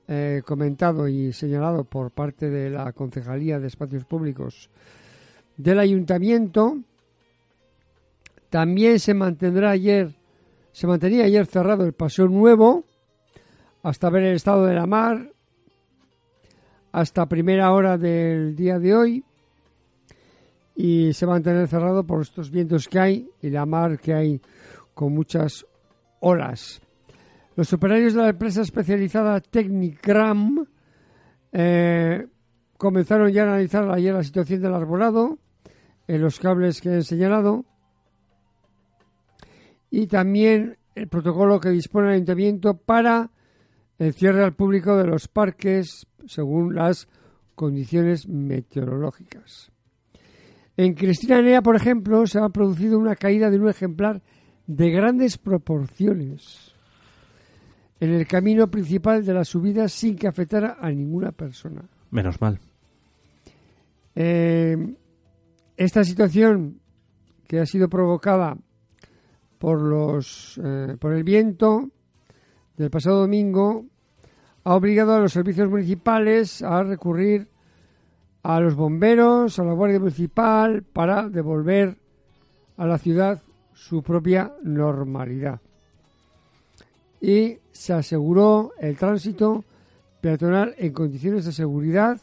eh, 0.08 0.42
comentado 0.44 1.08
y 1.08 1.32
señalado 1.32 1.84
por 1.84 2.10
parte 2.10 2.48
de 2.50 2.70
la 2.70 2.92
Concejalía 2.92 3.58
de 3.58 3.66
Espacios 3.66 4.04
Públicos 4.04 4.70
del 5.56 5.78
Ayuntamiento. 5.78 6.78
También 8.50 9.00
se 9.00 9.14
mantendrá 9.14 9.70
ayer, 9.70 10.14
se 10.72 10.86
mantenía 10.86 11.24
ayer 11.24 11.46
cerrado 11.46 11.84
el 11.84 11.92
Paseo 11.92 12.28
Nuevo 12.28 12.84
hasta 13.82 14.10
ver 14.10 14.24
el 14.24 14.36
estado 14.36 14.64
de 14.66 14.74
la 14.74 14.86
mar, 14.86 15.32
hasta 16.92 17.26
primera 17.26 17.72
hora 17.72 17.98
del 17.98 18.56
día 18.56 18.78
de 18.78 18.94
hoy 18.94 19.24
y 20.76 21.12
se 21.14 21.26
va 21.26 21.32
a 21.32 21.36
mantener 21.36 21.66
cerrado 21.68 22.04
por 22.04 22.20
estos 22.22 22.50
vientos 22.50 22.86
que 22.86 22.98
hay 22.98 23.30
y 23.40 23.50
la 23.50 23.66
mar 23.66 23.98
que 23.98 24.14
hay 24.14 24.40
con 24.94 25.14
muchas 25.14 25.66
olas. 26.20 26.80
Los 27.56 27.72
operarios 27.72 28.12
de 28.12 28.20
la 28.20 28.28
empresa 28.28 28.60
especializada 28.60 29.40
Technigram 29.40 30.66
eh, 31.52 32.26
comenzaron 32.76 33.32
ya 33.32 33.44
a 33.44 33.46
analizar 33.46 33.90
ayer 33.90 34.12
la 34.12 34.22
situación 34.22 34.60
del 34.60 34.74
arbolado 34.74 35.38
en 36.06 36.20
los 36.20 36.38
cables 36.38 36.82
que 36.82 36.98
he 36.98 37.02
señalado 37.02 37.64
y 39.90 40.06
también 40.06 40.76
el 40.94 41.08
protocolo 41.08 41.58
que 41.58 41.70
dispone 41.70 42.08
el 42.08 42.14
ayuntamiento 42.16 42.76
para 42.76 43.30
el 43.98 44.12
cierre 44.12 44.44
al 44.44 44.54
público 44.54 44.94
de 44.98 45.06
los 45.06 45.26
parques 45.26 46.06
según 46.26 46.74
las 46.74 47.08
condiciones 47.54 48.28
meteorológicas. 48.28 49.72
En 50.76 50.92
Cristina 50.92 51.62
por 51.62 51.76
ejemplo, 51.76 52.26
se 52.26 52.38
ha 52.38 52.50
producido 52.50 52.98
una 52.98 53.16
caída 53.16 53.48
de 53.48 53.58
un 53.58 53.70
ejemplar 53.70 54.22
de 54.66 54.90
grandes 54.90 55.38
proporciones 55.38 56.65
en 58.00 58.10
el 58.12 58.26
camino 58.26 58.70
principal 58.70 59.24
de 59.24 59.34
la 59.34 59.44
subida 59.44 59.88
sin 59.88 60.16
que 60.16 60.28
afectara 60.28 60.76
a 60.80 60.90
ninguna 60.90 61.32
persona. 61.32 61.82
Menos 62.10 62.40
mal. 62.40 62.60
Eh, 64.14 64.76
esta 65.76 66.04
situación 66.04 66.80
que 67.46 67.60
ha 67.60 67.66
sido 67.66 67.88
provocada 67.88 68.56
por 69.58 69.80
los 69.80 70.60
eh, 70.62 70.96
por 70.98 71.14
el 71.14 71.24
viento 71.24 71.90
del 72.76 72.90
pasado 72.90 73.20
domingo 73.20 73.86
ha 74.64 74.74
obligado 74.74 75.14
a 75.14 75.20
los 75.20 75.32
servicios 75.32 75.68
municipales 75.70 76.62
a 76.62 76.82
recurrir 76.82 77.48
a 78.42 78.60
los 78.60 78.74
bomberos, 78.74 79.58
a 79.58 79.64
la 79.64 79.72
Guardia 79.72 79.98
Municipal 79.98 80.82
para 80.82 81.28
devolver 81.28 81.96
a 82.76 82.86
la 82.86 82.98
ciudad 82.98 83.42
su 83.72 84.02
propia 84.02 84.52
normalidad. 84.62 85.60
Y 87.20 87.58
se 87.76 87.92
aseguró 87.92 88.72
el 88.80 88.96
tránsito 88.96 89.64
peatonal 90.20 90.74
en 90.78 90.92
condiciones 90.92 91.44
de 91.44 91.52
seguridad 91.52 92.18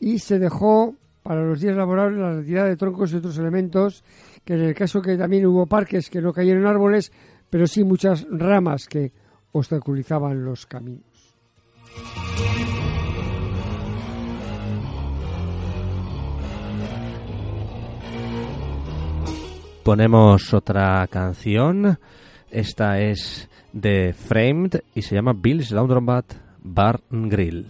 y 0.00 0.18
se 0.18 0.38
dejó 0.38 0.94
para 1.22 1.42
los 1.42 1.60
días 1.60 1.76
laborables 1.76 2.20
la 2.20 2.34
retirada 2.34 2.68
de 2.68 2.76
troncos 2.76 3.12
y 3.12 3.16
otros 3.16 3.38
elementos, 3.38 4.04
que 4.44 4.54
en 4.54 4.60
el 4.60 4.74
caso 4.74 5.00
que 5.00 5.16
también 5.16 5.46
hubo 5.46 5.66
parques 5.66 6.10
que 6.10 6.20
no 6.20 6.32
cayeron 6.32 6.66
árboles, 6.66 7.10
pero 7.48 7.66
sí 7.66 7.82
muchas 7.82 8.26
ramas 8.30 8.86
que 8.86 9.12
obstaculizaban 9.52 10.44
los 10.44 10.66
caminos. 10.66 11.34
Ponemos 19.82 20.52
otra 20.52 21.06
canción. 21.08 21.98
Esta 22.50 23.00
es 23.00 23.48
de 23.74 24.14
Framed 24.14 24.82
y 24.94 25.02
se 25.02 25.16
llama 25.16 25.32
Bill's 25.32 25.72
Laundromat 25.72 26.24
Bar 26.62 27.00
and 27.10 27.30
Grill. 27.30 27.66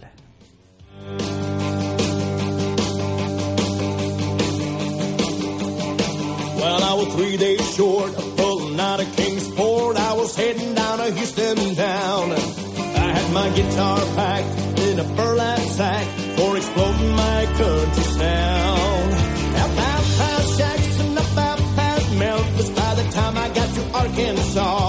Well, 6.57 6.83
I 6.83 6.93
was 6.93 7.13
three 7.15 7.37
days 7.37 7.75
short 7.75 8.15
of 8.15 8.37
pulling 8.37 8.79
out 8.79 8.99
of 9.01 9.15
Kingsport. 9.15 9.97
I 9.97 10.13
was 10.13 10.35
heading 10.35 10.73
down 10.75 10.99
to 10.99 11.11
Houston 11.11 11.75
town. 11.75 12.31
I 12.31 13.11
had 13.17 13.33
my 13.33 13.49
guitar 13.49 13.99
packed 14.15 14.79
in 14.79 14.99
a 14.99 15.03
burlap 15.15 15.59
sack 15.59 16.07
for 16.37 16.55
exploding 16.55 17.15
my 17.15 17.45
country 17.57 18.03
sound. 18.03 19.11
Past 20.17 20.57
Jackson, 20.57 21.15
past 21.75 22.15
Memphis. 22.15 22.69
By 22.69 22.95
the 22.95 23.03
time 23.11 23.37
I 23.37 23.47
got 23.49 23.69
to 23.75 23.83
Arkansas, 23.91 24.84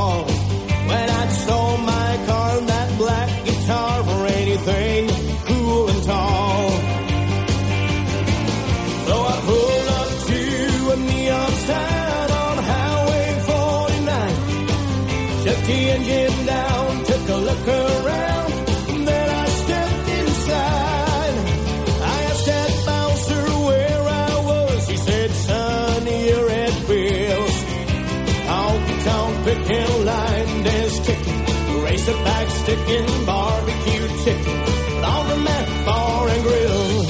racerback 32.06 32.48
sticking, 32.50 33.26
barbecue 33.26 34.08
chicken, 34.24 34.58
laundromat 35.02 35.84
bar 35.84 36.28
and 36.28 36.42
grill. 36.42 37.04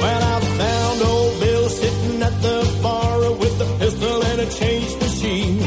Well, 0.00 0.22
I 0.22 0.40
found 0.40 1.02
old 1.02 1.40
Bill 1.40 1.68
sitting 1.68 2.22
at 2.22 2.42
the 2.42 2.78
bar 2.82 3.32
with 3.32 3.60
a 3.60 3.78
pistol 3.78 4.24
and 4.24 4.40
a 4.40 4.50
change 4.50 4.96
machine. 4.96 5.58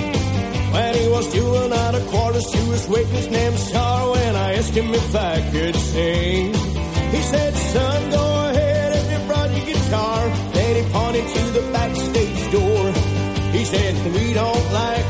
When 0.73 0.95
he 0.95 1.07
was 1.09 1.31
doing 1.31 1.71
out 1.71 1.93
of 1.93 2.07
quarters 2.07 2.45
to 2.45 2.57
his 2.57 2.87
witness 2.87 3.29
named 3.29 3.59
Star, 3.59 4.11
when 4.11 4.35
I 4.35 4.53
asked 4.53 4.73
him 4.73 4.91
if 4.91 5.15
I 5.15 5.51
could 5.51 5.75
sing, 5.75 6.53
he 7.11 7.21
said, 7.21 7.53
son, 7.53 8.09
go 8.09 8.49
ahead 8.49 8.93
if 8.95 9.11
you 9.11 9.27
brought 9.27 9.51
your 9.51 9.65
guitar. 9.67 10.29
Then 10.53 10.83
he 10.83 10.91
pointed 10.91 11.27
to 11.27 11.51
the 11.51 11.61
door. 11.71 12.03
Said, 13.74 13.95
we 14.13 14.34
don't 14.34 14.67
like 14.71 15.05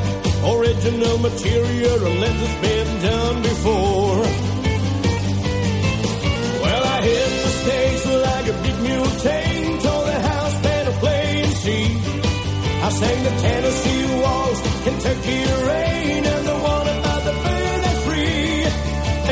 original 0.56 1.18
material 1.18 1.98
unless 2.12 2.38
it's 2.46 2.60
been 2.66 3.02
done 3.02 3.42
before. 3.42 4.20
Well, 6.64 6.84
I 6.96 6.98
hit 7.02 7.32
the 7.44 7.52
stage 7.62 8.06
like 8.30 8.48
a 8.48 8.56
big 8.64 8.78
mutane, 8.88 9.82
told 9.84 10.08
the 10.08 10.20
house 10.32 10.56
band 10.64 10.86
to 10.88 10.94
play 11.04 11.42
and 11.44 11.54
see. 11.64 11.88
I 12.88 12.90
sang 13.00 13.24
the 13.28 13.36
Tennessee 13.46 14.06
Waltz, 14.24 14.62
Kentucky 14.86 15.40
Rain, 15.68 16.24
and 16.34 16.48
the 16.48 16.58
one 16.74 16.88
about 16.88 17.22
the 17.28 17.36
bird 17.44 17.80
that's 17.84 18.02
free. 18.08 18.64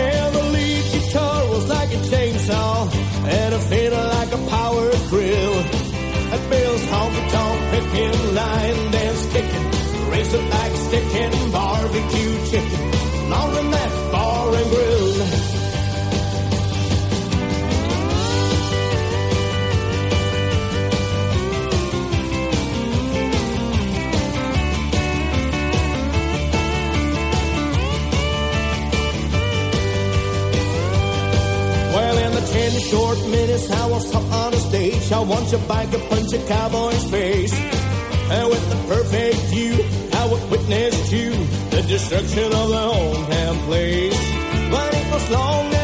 And 0.04 0.36
the 0.36 0.44
lead 0.56 0.84
guitar 0.92 1.50
was 1.52 1.70
like 1.70 1.92
a 1.94 2.02
chainsaw, 2.12 2.76
and 3.40 3.56
a 3.56 3.60
fiddle 3.60 4.08
like 4.18 4.32
a 4.34 4.42
power 4.50 4.92
drill. 5.08 5.56
At 6.36 6.50
Bill's 6.50 6.86
honky 6.92 7.32
tonk 7.32 7.61
picking, 7.72 8.36
line 8.36 8.92
dance 8.92 9.26
kicking, 9.34 9.68
razorback 10.12 10.72
sticking, 10.86 11.52
barbecue 11.52 12.34
chicken, 12.50 12.92
laundromat 13.32 14.12
bar 14.12 14.56
and 14.56 14.70
grill. 14.72 15.51
Ten 32.52 32.72
short 32.90 33.20
minutes 33.28 33.70
I 33.72 33.86
was 33.88 34.14
up 34.14 34.24
on 34.32 34.52
the 34.52 34.60
stage, 34.60 35.12
I 35.12 35.20
want 35.20 35.52
you 35.52 35.58
back 35.68 35.94
a 35.94 36.00
punch 36.10 36.34
a 36.34 36.40
cowboy's 36.48 37.10
face. 37.10 37.54
And 38.32 38.50
with 38.50 38.66
the 38.70 38.80
perfect 38.88 39.38
view, 39.52 39.76
I 40.14 40.24
would 40.32 40.44
witness 40.52 41.10
to 41.10 41.24
the 41.76 41.82
destruction 41.88 42.46
of 42.46 42.68
the 42.76 42.84
hometown 42.94 43.58
place. 43.66 44.20
But 44.72 44.94
it 44.94 45.12
was 45.12 45.32
long 45.32 45.81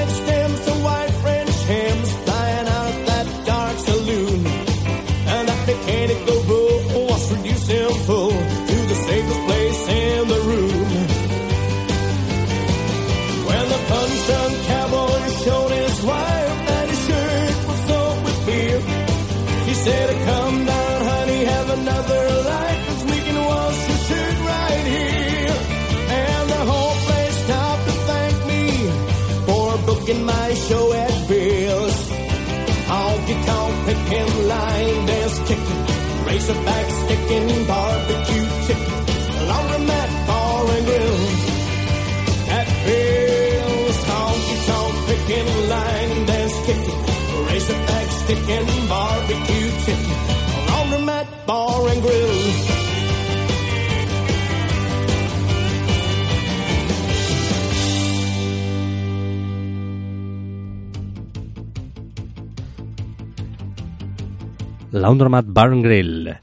Laundromat 65.07 65.45
Barn 65.47 65.81
Grill. 65.83 66.37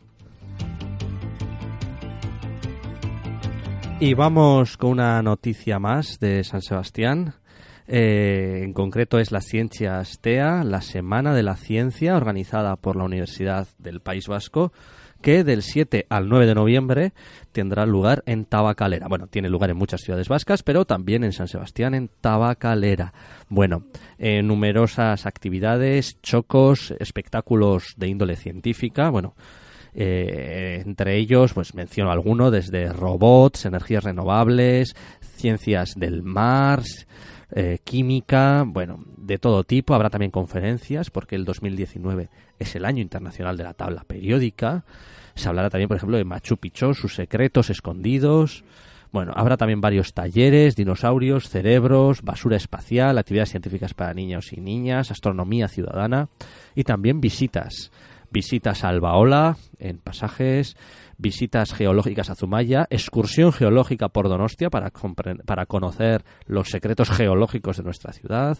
Y 4.00 4.14
vamos 4.14 4.78
con 4.78 4.92
una 4.92 5.22
noticia 5.22 5.78
más 5.78 6.18
de 6.18 6.42
San 6.44 6.62
Sebastián. 6.62 7.34
Eh, 7.86 8.62
en 8.64 8.72
concreto 8.72 9.18
es 9.18 9.32
la 9.32 9.42
Ciencia 9.42 9.98
Astea, 9.98 10.64
la 10.64 10.80
Semana 10.80 11.34
de 11.34 11.42
la 11.42 11.56
Ciencia 11.56 12.16
organizada 12.16 12.76
por 12.76 12.96
la 12.96 13.04
Universidad 13.04 13.68
del 13.76 14.00
País 14.00 14.28
Vasco, 14.28 14.72
que 15.24 15.42
del 15.42 15.62
7 15.62 16.04
al 16.10 16.28
9 16.28 16.44
de 16.44 16.54
noviembre 16.54 17.12
tendrá 17.50 17.86
lugar 17.86 18.22
en 18.26 18.44
Tabacalera. 18.44 19.08
Bueno, 19.08 19.26
tiene 19.26 19.48
lugar 19.48 19.70
en 19.70 19.78
muchas 19.78 20.02
ciudades 20.02 20.28
vascas, 20.28 20.62
pero 20.62 20.84
también 20.84 21.24
en 21.24 21.32
San 21.32 21.48
Sebastián, 21.48 21.94
en 21.94 22.10
Tabacalera. 22.20 23.14
Bueno, 23.48 23.86
eh, 24.18 24.42
numerosas 24.42 25.24
actividades, 25.24 26.20
chocos, 26.20 26.92
espectáculos 27.00 27.94
de 27.96 28.08
índole 28.08 28.36
científica, 28.36 29.08
bueno, 29.08 29.34
eh, 29.94 30.82
entre 30.84 31.16
ellos, 31.16 31.54
pues 31.54 31.74
menciono 31.74 32.10
alguno, 32.10 32.50
desde 32.50 32.92
robots, 32.92 33.64
energías 33.64 34.04
renovables, 34.04 34.94
ciencias 35.22 35.94
del 35.96 36.22
mar, 36.22 36.82
eh, 37.50 37.78
química, 37.82 38.64
bueno, 38.66 39.02
de 39.24 39.38
todo 39.38 39.64
tipo. 39.64 39.94
Habrá 39.94 40.10
también 40.10 40.30
conferencias, 40.30 41.10
porque 41.10 41.36
el 41.36 41.44
2019 41.44 42.28
es 42.58 42.76
el 42.76 42.84
año 42.84 43.02
internacional 43.02 43.56
de 43.56 43.64
la 43.64 43.74
tabla 43.74 44.04
periódica. 44.06 44.84
Se 45.34 45.48
hablará 45.48 45.70
también, 45.70 45.88
por 45.88 45.96
ejemplo, 45.96 46.16
de 46.16 46.24
Machu 46.24 46.56
Picchu, 46.56 46.94
sus 46.94 47.14
secretos 47.14 47.70
escondidos. 47.70 48.64
Bueno, 49.12 49.32
habrá 49.36 49.56
también 49.56 49.80
varios 49.80 50.12
talleres, 50.12 50.76
dinosaurios, 50.76 51.48
cerebros, 51.48 52.22
basura 52.22 52.56
espacial, 52.56 53.16
actividades 53.16 53.50
científicas 53.50 53.94
para 53.94 54.12
niños 54.12 54.52
y 54.52 54.60
niñas, 54.60 55.10
astronomía 55.10 55.68
ciudadana 55.68 56.28
y 56.74 56.82
también 56.82 57.20
visitas. 57.20 57.92
Visitas 58.30 58.82
a 58.82 58.88
Albaola 58.88 59.56
en 59.78 59.98
pasajes, 59.98 60.76
visitas 61.16 61.72
geológicas 61.72 62.30
a 62.30 62.34
Zumaya, 62.34 62.86
excursión 62.90 63.52
geológica 63.52 64.08
por 64.08 64.28
Donostia 64.28 64.70
para, 64.70 64.90
para 65.46 65.66
conocer 65.66 66.24
los 66.46 66.70
secretos 66.70 67.10
geológicos 67.10 67.76
de 67.76 67.84
nuestra 67.84 68.12
ciudad, 68.12 68.58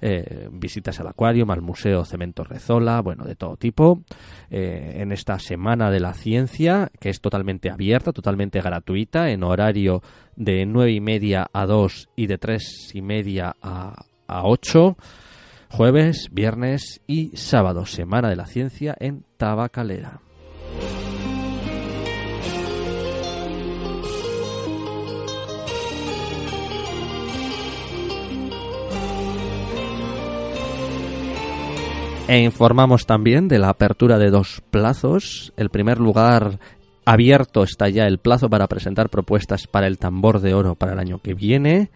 eh, 0.00 0.48
visitas 0.52 0.98
al 1.00 1.08
acuario, 1.08 1.44
al 1.50 1.62
Museo 1.62 2.04
Cemento 2.04 2.44
Rezola, 2.44 3.00
bueno, 3.00 3.24
de 3.24 3.36
todo 3.36 3.56
tipo, 3.56 4.02
eh, 4.50 4.96
en 4.96 5.12
esta 5.12 5.38
Semana 5.38 5.90
de 5.90 6.00
la 6.00 6.14
Ciencia, 6.14 6.90
que 6.98 7.10
es 7.10 7.20
totalmente 7.20 7.70
abierta, 7.70 8.12
totalmente 8.12 8.60
gratuita, 8.60 9.30
en 9.30 9.42
horario 9.42 10.02
de 10.36 10.64
nueve 10.66 10.92
y 10.92 11.00
media 11.00 11.48
a 11.52 11.66
2 11.66 12.10
y 12.16 12.26
de 12.26 12.38
tres 12.38 12.90
y 12.94 13.02
media 13.02 13.54
a, 13.60 14.04
a 14.26 14.44
8, 14.44 14.96
jueves, 15.70 16.28
viernes 16.32 17.00
y 17.06 17.36
sábado, 17.36 17.86
Semana 17.86 18.28
de 18.28 18.36
la 18.36 18.46
Ciencia 18.46 18.96
en 18.98 19.24
Tabacalera. 19.36 20.20
E 32.30 32.38
informamos 32.38 33.06
también 33.06 33.48
de 33.48 33.58
la 33.58 33.70
apertura 33.70 34.16
de 34.16 34.30
dos 34.30 34.62
plazos. 34.70 35.52
El 35.56 35.68
primer 35.68 35.98
lugar 35.98 36.60
abierto 37.04 37.64
está 37.64 37.88
ya 37.88 38.06
el 38.06 38.18
plazo 38.18 38.48
para 38.48 38.68
presentar 38.68 39.08
propuestas 39.08 39.66
para 39.66 39.88
el 39.88 39.98
tambor 39.98 40.38
de 40.38 40.54
oro 40.54 40.76
para 40.76 40.92
el 40.92 41.00
año 41.00 41.18
que 41.18 41.34
viene. 41.34 41.90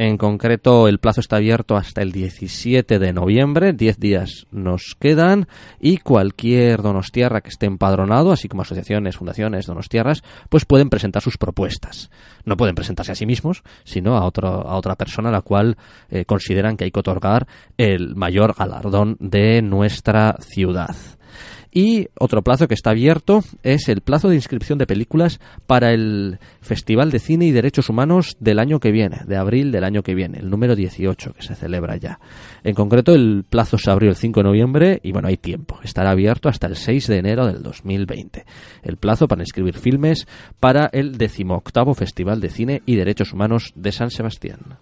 En 0.00 0.16
concreto, 0.16 0.86
el 0.86 1.00
plazo 1.00 1.20
está 1.20 1.38
abierto 1.38 1.76
hasta 1.76 2.02
el 2.02 2.12
17 2.12 3.00
de 3.00 3.12
noviembre, 3.12 3.72
10 3.72 3.98
días 3.98 4.46
nos 4.52 4.94
quedan 4.96 5.48
y 5.80 5.96
cualquier 5.96 6.82
donostiarra 6.82 7.40
que 7.40 7.48
esté 7.48 7.66
empadronado, 7.66 8.30
así 8.30 8.46
como 8.46 8.62
asociaciones, 8.62 9.16
fundaciones, 9.16 9.66
donostiarras, 9.66 10.22
pues 10.50 10.64
pueden 10.66 10.88
presentar 10.88 11.20
sus 11.20 11.36
propuestas. 11.36 12.12
No 12.44 12.56
pueden 12.56 12.76
presentarse 12.76 13.10
a 13.10 13.16
sí 13.16 13.26
mismos, 13.26 13.64
sino 13.82 14.16
a, 14.16 14.24
otro, 14.24 14.46
a 14.46 14.76
otra 14.76 14.94
persona 14.94 15.30
a 15.30 15.32
la 15.32 15.42
cual 15.42 15.76
eh, 16.10 16.24
consideran 16.24 16.76
que 16.76 16.84
hay 16.84 16.92
que 16.92 17.00
otorgar 17.00 17.48
el 17.76 18.14
mayor 18.14 18.54
galardón 18.56 19.16
de 19.18 19.62
nuestra 19.62 20.36
ciudad. 20.38 20.94
Y 21.80 22.08
otro 22.18 22.42
plazo 22.42 22.66
que 22.66 22.74
está 22.74 22.90
abierto 22.90 23.44
es 23.62 23.88
el 23.88 24.00
plazo 24.00 24.28
de 24.28 24.34
inscripción 24.34 24.80
de 24.80 24.86
películas 24.88 25.38
para 25.68 25.92
el 25.92 26.40
Festival 26.60 27.12
de 27.12 27.20
Cine 27.20 27.46
y 27.46 27.52
Derechos 27.52 27.88
Humanos 27.88 28.36
del 28.40 28.58
año 28.58 28.80
que 28.80 28.90
viene, 28.90 29.20
de 29.28 29.36
abril 29.36 29.70
del 29.70 29.84
año 29.84 30.02
que 30.02 30.16
viene, 30.16 30.40
el 30.40 30.50
número 30.50 30.74
18 30.74 31.34
que 31.34 31.42
se 31.42 31.54
celebra 31.54 31.96
ya. 31.96 32.18
En 32.64 32.74
concreto, 32.74 33.14
el 33.14 33.44
plazo 33.48 33.78
se 33.78 33.92
abrió 33.92 34.10
el 34.10 34.16
5 34.16 34.40
de 34.40 34.44
noviembre 34.44 35.00
y 35.04 35.12
bueno, 35.12 35.28
hay 35.28 35.36
tiempo. 35.36 35.78
Estará 35.84 36.10
abierto 36.10 36.48
hasta 36.48 36.66
el 36.66 36.74
6 36.74 37.06
de 37.06 37.18
enero 37.18 37.46
del 37.46 37.62
2020. 37.62 38.44
El 38.82 38.96
plazo 38.96 39.28
para 39.28 39.42
inscribir 39.42 39.78
filmes 39.78 40.26
para 40.58 40.86
el 40.86 41.16
18 41.16 41.94
Festival 41.94 42.40
de 42.40 42.50
Cine 42.50 42.82
y 42.86 42.96
Derechos 42.96 43.32
Humanos 43.32 43.72
de 43.76 43.92
San 43.92 44.10
Sebastián. 44.10 44.78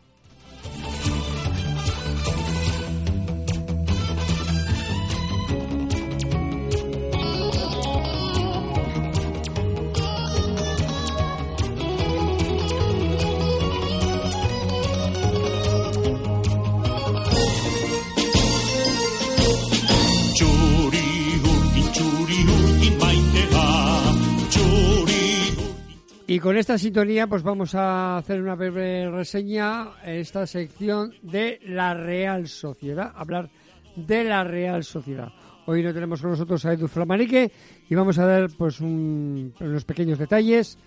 Y 26.29 26.41
con 26.41 26.57
esta 26.57 26.77
sintonía, 26.77 27.29
pues 27.29 27.43
vamos 27.45 27.75
a 27.77 28.17
hacer 28.19 28.43
una 28.43 28.57
breve 28.57 29.09
reseña 29.11 29.91
en 30.05 30.17
esta 30.17 30.45
sección 30.47 31.13
de 31.23 31.61
la 31.65 31.95
Real 31.95 32.49
Sociedad. 32.49 33.13
Hablar 33.15 33.49
de 33.95 34.25
la 34.25 34.43
Real 34.43 34.83
Sociedad. 34.83 35.29
Hoy 35.67 35.83
no 35.85 35.95
tenemos 35.95 36.21
con 36.21 36.31
nosotros 36.31 36.65
a 36.67 36.73
Edu 36.73 36.89
Flamarique 36.89 37.51
y 37.89 37.95
vamos 37.95 38.19
a 38.19 38.27
dar 38.27 38.49
pues 38.59 38.81
un- 38.81 39.53
unos 39.61 39.85
pequeños 39.85 40.19
detalles 40.19 40.79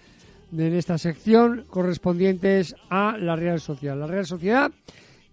de- 0.51 0.67
en 0.67 0.73
esta 0.75 0.97
sección 0.97 1.65
correspondientes 1.69 2.75
a 2.89 3.17
la 3.17 3.35
Real 3.37 3.61
Sociedad. 3.61 3.97
La 3.97 4.07
Real 4.07 4.25
Sociedad 4.25 4.71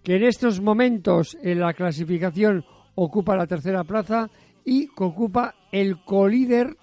que 0.03 0.15
en 0.15 0.23
estos 0.23 0.61
momentos 0.61 1.37
en 1.43 1.59
la 1.59 1.73
clasificación 1.73 2.63
ocupa 2.95 3.35
la 3.35 3.45
tercera 3.47 3.83
plaza 3.83 4.29
y 4.63 4.87
que 4.87 5.03
ocupa 5.03 5.53
el 5.71 6.01
colíder 6.03 6.77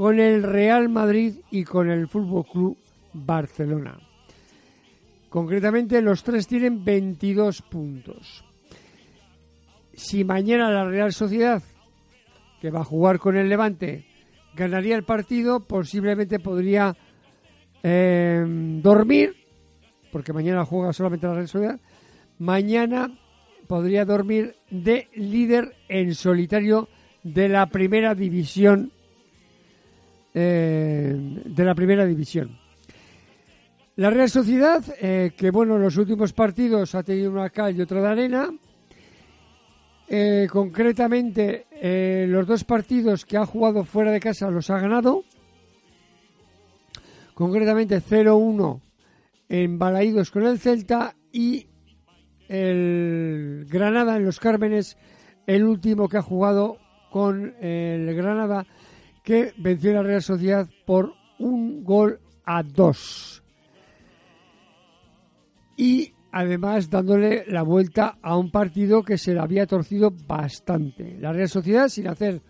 con 0.00 0.18
el 0.18 0.42
Real 0.42 0.88
Madrid 0.88 1.34
y 1.50 1.62
con 1.62 1.90
el 1.90 2.08
Fútbol 2.08 2.46
Club 2.46 2.78
Barcelona. 3.12 3.98
Concretamente, 5.28 6.00
los 6.00 6.24
tres 6.24 6.46
tienen 6.46 6.82
22 6.82 7.60
puntos. 7.60 8.42
Si 9.92 10.24
mañana 10.24 10.70
la 10.70 10.88
Real 10.88 11.12
Sociedad, 11.12 11.62
que 12.62 12.70
va 12.70 12.80
a 12.80 12.84
jugar 12.84 13.18
con 13.18 13.36
el 13.36 13.50
Levante, 13.50 14.06
ganaría 14.56 14.96
el 14.96 15.04
partido, 15.04 15.60
posiblemente 15.60 16.38
podría 16.38 16.96
eh, 17.82 18.42
dormir, 18.82 19.36
porque 20.10 20.32
mañana 20.32 20.64
juega 20.64 20.94
solamente 20.94 21.26
la 21.26 21.34
Real 21.34 21.48
Sociedad. 21.48 21.80
Mañana 22.38 23.18
podría 23.66 24.06
dormir 24.06 24.56
de 24.70 25.10
líder 25.14 25.76
en 25.90 26.14
solitario 26.14 26.88
de 27.22 27.50
la 27.50 27.66
primera 27.66 28.14
división 28.14 28.92
eh, 30.32 31.12
de 31.44 31.64
la 31.64 31.74
primera 31.74 32.06
división. 32.06 32.56
La 33.96 34.10
Real 34.10 34.30
Sociedad, 34.30 34.82
eh, 35.00 35.32
que 35.36 35.50
bueno, 35.50 35.76
en 35.76 35.82
los 35.82 35.96
últimos 35.96 36.32
partidos 36.32 36.94
ha 36.94 37.02
tenido 37.02 37.30
una 37.32 37.50
cal 37.50 37.76
y 37.76 37.80
otra 37.80 38.00
de 38.00 38.08
arena. 38.08 38.50
Eh, 40.08 40.48
concretamente, 40.50 41.66
los 42.28 42.46
dos 42.46 42.64
partidos 42.64 43.24
que 43.24 43.36
ha 43.36 43.46
jugado 43.46 43.84
fuera 43.84 44.10
de 44.10 44.20
casa 44.20 44.50
los 44.50 44.70
ha 44.70 44.78
ganado. 44.78 45.24
Concretamente 47.34 48.00
0-1 48.00 48.80
en 49.48 49.78
Balaídos 49.78 50.30
con 50.30 50.44
el 50.44 50.58
Celta 50.58 51.16
y 51.32 51.66
el 52.48 53.66
Granada 53.68 54.16
en 54.16 54.24
los 54.24 54.40
Cármenes, 54.40 54.96
el 55.46 55.64
último 55.64 56.08
que 56.08 56.18
ha 56.18 56.22
jugado 56.22 56.78
con 57.10 57.54
el 57.60 58.14
Granada, 58.14 58.66
que 59.30 59.54
venció 59.58 59.92
la 59.92 60.02
Real 60.02 60.22
Sociedad 60.22 60.68
por 60.84 61.14
un 61.38 61.84
gol 61.84 62.18
a 62.44 62.64
dos. 62.64 63.44
Y 65.76 66.12
además 66.32 66.90
dándole 66.90 67.44
la 67.46 67.62
vuelta 67.62 68.18
a 68.22 68.36
un 68.36 68.50
partido 68.50 69.04
que 69.04 69.18
se 69.18 69.32
le 69.32 69.38
había 69.38 69.68
torcido 69.68 70.12
bastante. 70.26 71.16
La 71.20 71.32
Real 71.32 71.48
Sociedad, 71.48 71.86
sin 71.86 72.08
hacer 72.08 72.42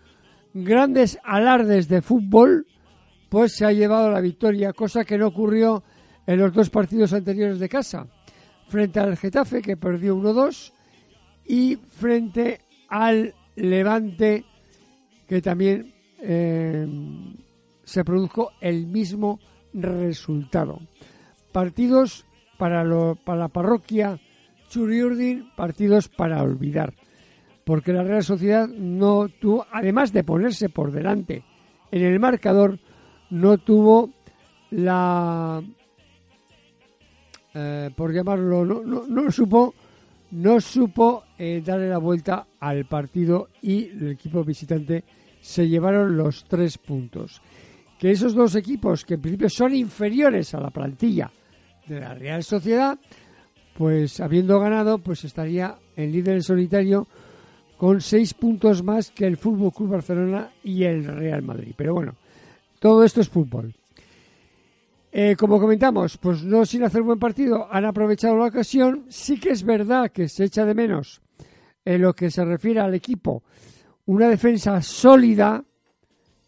grandes 0.55 1.19
alardes 1.23 1.87
de 1.87 2.01
fútbol, 2.01 2.65
pues 3.29 3.53
se 3.53 3.65
ha 3.67 3.71
llevado 3.71 4.09
la 4.09 4.19
victoria, 4.19 4.73
cosa 4.73 5.05
que 5.05 5.19
no 5.19 5.27
ocurrió 5.27 5.83
en 6.25 6.39
los 6.39 6.51
dos 6.51 6.71
partidos 6.71 7.13
anteriores 7.13 7.59
de 7.59 7.69
casa, 7.69 8.07
frente 8.69 8.99
al 8.99 9.17
Getafe, 9.17 9.61
que 9.61 9.77
perdió 9.77 10.15
1-2, 10.15 10.73
y 11.45 11.75
frente 11.75 12.61
al 12.89 13.35
Levante, 13.55 14.45
que 15.27 15.43
también 15.43 16.00
eh, 16.21 16.87
se 17.83 18.03
produjo 18.03 18.51
el 18.61 18.87
mismo 18.87 19.39
resultado. 19.73 20.79
Partidos 21.51 22.25
para, 22.57 22.83
lo, 22.83 23.15
para 23.15 23.39
la 23.39 23.47
parroquia 23.47 24.19
Churiurdin, 24.69 25.51
partidos 25.55 26.07
para 26.07 26.41
olvidar. 26.41 26.93
Porque 27.65 27.93
la 27.93 28.03
Real 28.03 28.23
Sociedad 28.23 28.67
no 28.67 29.27
tuvo, 29.29 29.65
además 29.71 30.13
de 30.13 30.23
ponerse 30.23 30.69
por 30.69 30.91
delante 30.91 31.43
en 31.91 32.03
el 32.03 32.19
marcador, 32.19 32.79
no 33.29 33.57
tuvo 33.57 34.11
la, 34.71 35.61
eh, 37.53 37.89
por 37.95 38.13
llamarlo, 38.13 38.65
no, 38.65 38.81
no, 38.81 39.05
no 39.07 39.31
supo, 39.31 39.73
no 40.31 40.61
supo 40.61 41.25
eh, 41.37 41.61
darle 41.63 41.89
la 41.89 41.97
vuelta 41.97 42.47
al 42.59 42.85
partido 42.85 43.49
y 43.61 43.89
el 43.89 44.11
equipo 44.11 44.43
visitante 44.43 45.03
se 45.41 45.67
llevaron 45.67 46.15
los 46.15 46.45
tres 46.45 46.77
puntos. 46.77 47.41
Que 47.99 48.11
esos 48.11 48.33
dos 48.33 48.55
equipos, 48.55 49.03
que 49.03 49.15
en 49.15 49.21
principio 49.21 49.49
son 49.49 49.75
inferiores 49.75 50.53
a 50.55 50.61
la 50.61 50.69
plantilla 50.69 51.31
de 51.87 51.99
la 51.99 52.13
Real 52.13 52.43
Sociedad, 52.43 52.97
pues 53.77 54.19
habiendo 54.19 54.59
ganado, 54.59 54.99
pues 54.99 55.23
estaría 55.23 55.77
en 55.95 56.11
líder 56.11 56.41
solitario 56.43 57.07
con 57.77 57.99
seis 58.01 58.33
puntos 58.33 58.83
más 58.83 59.11
que 59.11 59.25
el 59.25 59.37
Fútbol 59.37 59.73
Club 59.73 59.89
Barcelona 59.89 60.51
y 60.63 60.83
el 60.83 61.03
Real 61.05 61.41
Madrid. 61.41 61.73
Pero 61.75 61.93
bueno, 61.93 62.15
todo 62.79 63.03
esto 63.03 63.21
es 63.21 63.29
fútbol. 63.29 63.73
Eh, 65.11 65.35
como 65.37 65.59
comentamos, 65.59 66.17
pues 66.17 66.43
no 66.43 66.65
sin 66.65 66.83
hacer 66.83 67.01
buen 67.01 67.19
partido, 67.19 67.67
han 67.69 67.85
aprovechado 67.85 68.37
la 68.37 68.45
ocasión. 68.45 69.05
Sí 69.09 69.39
que 69.39 69.49
es 69.49 69.63
verdad 69.63 70.11
que 70.11 70.29
se 70.29 70.45
echa 70.45 70.63
de 70.63 70.73
menos 70.73 71.21
en 71.83 72.01
lo 72.01 72.13
que 72.13 72.31
se 72.31 72.45
refiere 72.45 72.79
al 72.79 72.93
equipo 72.93 73.43
una 74.11 74.27
defensa 74.27 74.81
sólida 74.81 75.63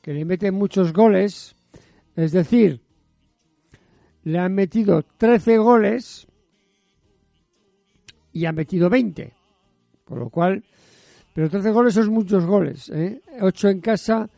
que 0.01 0.13
le 0.13 0.25
mete 0.25 0.51
muchos 0.51 0.91
goles, 0.91 1.55
es 2.13 2.33
decir, 2.33 2.81
le 4.25 4.37
han 4.37 4.53
metido 4.53 5.03
13 5.17 5.57
goles 5.59 6.27
y 8.33 8.45
han 8.45 8.55
metido 8.55 8.89
20, 8.89 9.33
con 10.03 10.19
lo 10.19 10.29
cual, 10.29 10.61
pero 11.33 11.49
13 11.49 11.71
goles 11.71 11.93
son 11.93 12.09
muchos 12.09 12.45
goles, 12.45 12.89
¿eh? 12.89 13.21
8 13.39 13.69
en 13.69 13.79
casa 13.79 14.29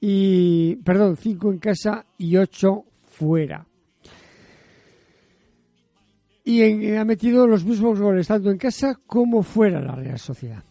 y, 0.00 0.74
perdón, 0.76 1.16
5 1.16 1.52
en 1.52 1.58
casa 1.58 2.04
y 2.18 2.36
8 2.36 2.84
fuera. 3.04 3.64
Y 6.42 6.90
ha 6.96 7.04
metido 7.04 7.46
los 7.46 7.64
mismos 7.64 8.00
goles 8.00 8.26
tanto 8.26 8.50
en 8.50 8.58
casa 8.58 8.98
como 9.06 9.44
fuera 9.44 9.80
la 9.80 9.94
Real 9.94 10.18
Sociedad. 10.18 10.64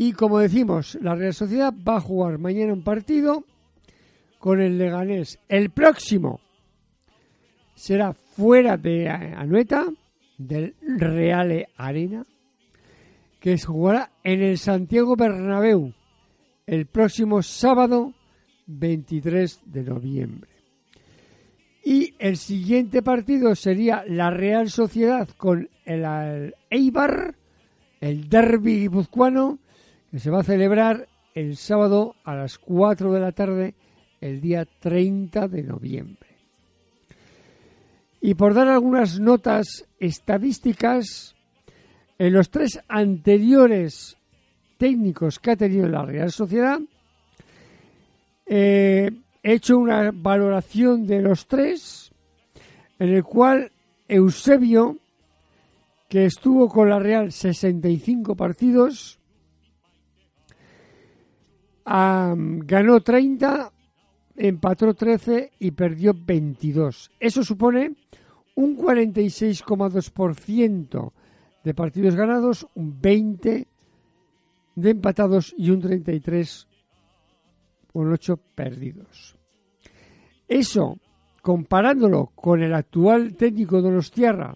Y 0.00 0.12
como 0.12 0.38
decimos, 0.38 0.96
la 1.02 1.16
Real 1.16 1.34
Sociedad 1.34 1.74
va 1.74 1.96
a 1.96 2.00
jugar 2.00 2.38
mañana 2.38 2.72
un 2.72 2.84
partido 2.84 3.42
con 4.38 4.60
el 4.60 4.78
Leganés. 4.78 5.40
El 5.48 5.70
próximo 5.70 6.38
será 7.74 8.12
fuera 8.12 8.76
de 8.76 9.08
Anoeta, 9.08 9.86
del 10.36 10.76
Reale 10.82 11.70
Arena, 11.76 12.24
que 13.40 13.58
se 13.58 13.66
jugará 13.66 14.12
en 14.22 14.40
el 14.40 14.58
Santiago 14.58 15.16
Bernabéu 15.16 15.92
el 16.64 16.86
próximo 16.86 17.42
sábado 17.42 18.14
23 18.68 19.62
de 19.64 19.82
noviembre. 19.82 20.50
Y 21.84 22.14
el 22.20 22.36
siguiente 22.36 23.02
partido 23.02 23.56
sería 23.56 24.04
la 24.06 24.30
Real 24.30 24.70
Sociedad 24.70 25.28
con 25.36 25.68
el, 25.84 26.04
el 26.04 26.54
Eibar, 26.70 27.34
el 28.00 28.28
derby 28.28 28.82
guipuzcoano, 28.82 29.58
que 30.10 30.18
se 30.18 30.30
va 30.30 30.40
a 30.40 30.44
celebrar 30.44 31.08
el 31.34 31.56
sábado 31.56 32.14
a 32.24 32.34
las 32.34 32.58
4 32.58 33.12
de 33.12 33.20
la 33.20 33.32
tarde, 33.32 33.74
el 34.20 34.40
día 34.40 34.64
30 34.64 35.48
de 35.48 35.62
noviembre. 35.62 36.28
Y 38.20 38.34
por 38.34 38.54
dar 38.54 38.68
algunas 38.68 39.20
notas 39.20 39.86
estadísticas, 40.00 41.36
en 42.18 42.32
los 42.32 42.50
tres 42.50 42.80
anteriores 42.88 44.16
técnicos 44.76 45.38
que 45.38 45.52
ha 45.52 45.56
tenido 45.56 45.88
la 45.88 46.04
Real 46.04 46.32
Sociedad, 46.32 46.80
eh, 48.46 49.10
he 49.42 49.52
hecho 49.52 49.78
una 49.78 50.10
valoración 50.12 51.06
de 51.06 51.20
los 51.20 51.46
tres, 51.46 52.10
en 52.98 53.10
el 53.10 53.22
cual 53.22 53.70
Eusebio, 54.08 54.98
que 56.08 56.24
estuvo 56.24 56.68
con 56.68 56.88
la 56.88 56.98
Real 56.98 57.30
65 57.30 58.34
partidos, 58.34 59.17
am, 61.88 62.60
ganó 62.60 63.00
30, 63.00 63.72
empató 64.36 64.94
13 64.94 65.52
y 65.58 65.70
perdió 65.70 66.14
22. 66.14 67.10
Eso 67.18 67.42
supone 67.42 67.94
un 68.54 68.76
46,2% 68.76 71.12
de 71.64 71.74
partidos 71.74 72.14
ganados, 72.14 72.68
un 72.74 73.00
20 73.00 73.66
de 74.74 74.90
empatados 74.90 75.54
y 75.56 75.70
un 75.70 75.80
33 75.80 76.68
con 77.92 78.12
8 78.12 78.36
perdidos. 78.54 79.36
Eso, 80.46 80.98
comparándolo 81.42 82.26
con 82.34 82.62
el 82.62 82.74
actual 82.74 83.34
técnico 83.34 83.80
Donostiarra 83.82 84.54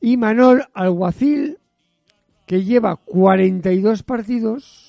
y 0.00 0.16
Manol 0.16 0.64
Alguacil, 0.74 1.58
que 2.46 2.62
lleva 2.64 2.94
42 2.96 4.04
partidos, 4.04 4.87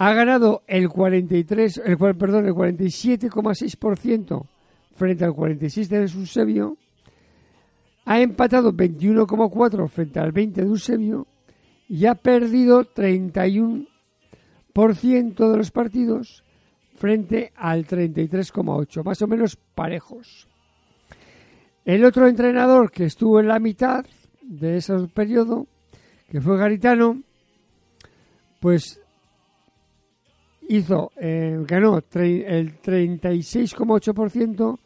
ha 0.00 0.14
ganado 0.14 0.62
el 0.66 0.88
43, 0.88 1.82
el, 1.84 1.98
perdón, 1.98 2.46
el 2.46 2.54
47,6% 2.54 4.46
frente 4.94 5.26
al 5.26 5.34
46 5.34 5.90
de 5.90 5.98
Eusebio, 5.98 6.78
ha 8.06 8.18
empatado 8.18 8.72
21,4 8.72 9.88
frente 9.90 10.18
al 10.18 10.32
20 10.32 10.62
de 10.62 10.66
Eusebio 10.66 11.26
y 11.86 12.06
ha 12.06 12.14
perdido 12.14 12.82
31% 12.82 13.84
de 15.50 15.56
los 15.58 15.70
partidos 15.70 16.44
frente 16.94 17.52
al 17.54 17.86
33,8, 17.86 19.04
más 19.04 19.20
o 19.20 19.26
menos 19.26 19.56
parejos. 19.56 20.48
El 21.84 22.06
otro 22.06 22.26
entrenador 22.26 22.90
que 22.90 23.04
estuvo 23.04 23.38
en 23.38 23.48
la 23.48 23.58
mitad 23.58 24.06
de 24.40 24.78
ese 24.78 24.94
periodo, 25.12 25.66
que 26.30 26.40
fue 26.40 26.56
Garitano, 26.56 27.22
pues 28.60 28.98
hizo, 30.70 31.12
eh, 31.16 31.58
ganó 31.66 31.98
el 31.98 32.80
36,8% 32.80 34.78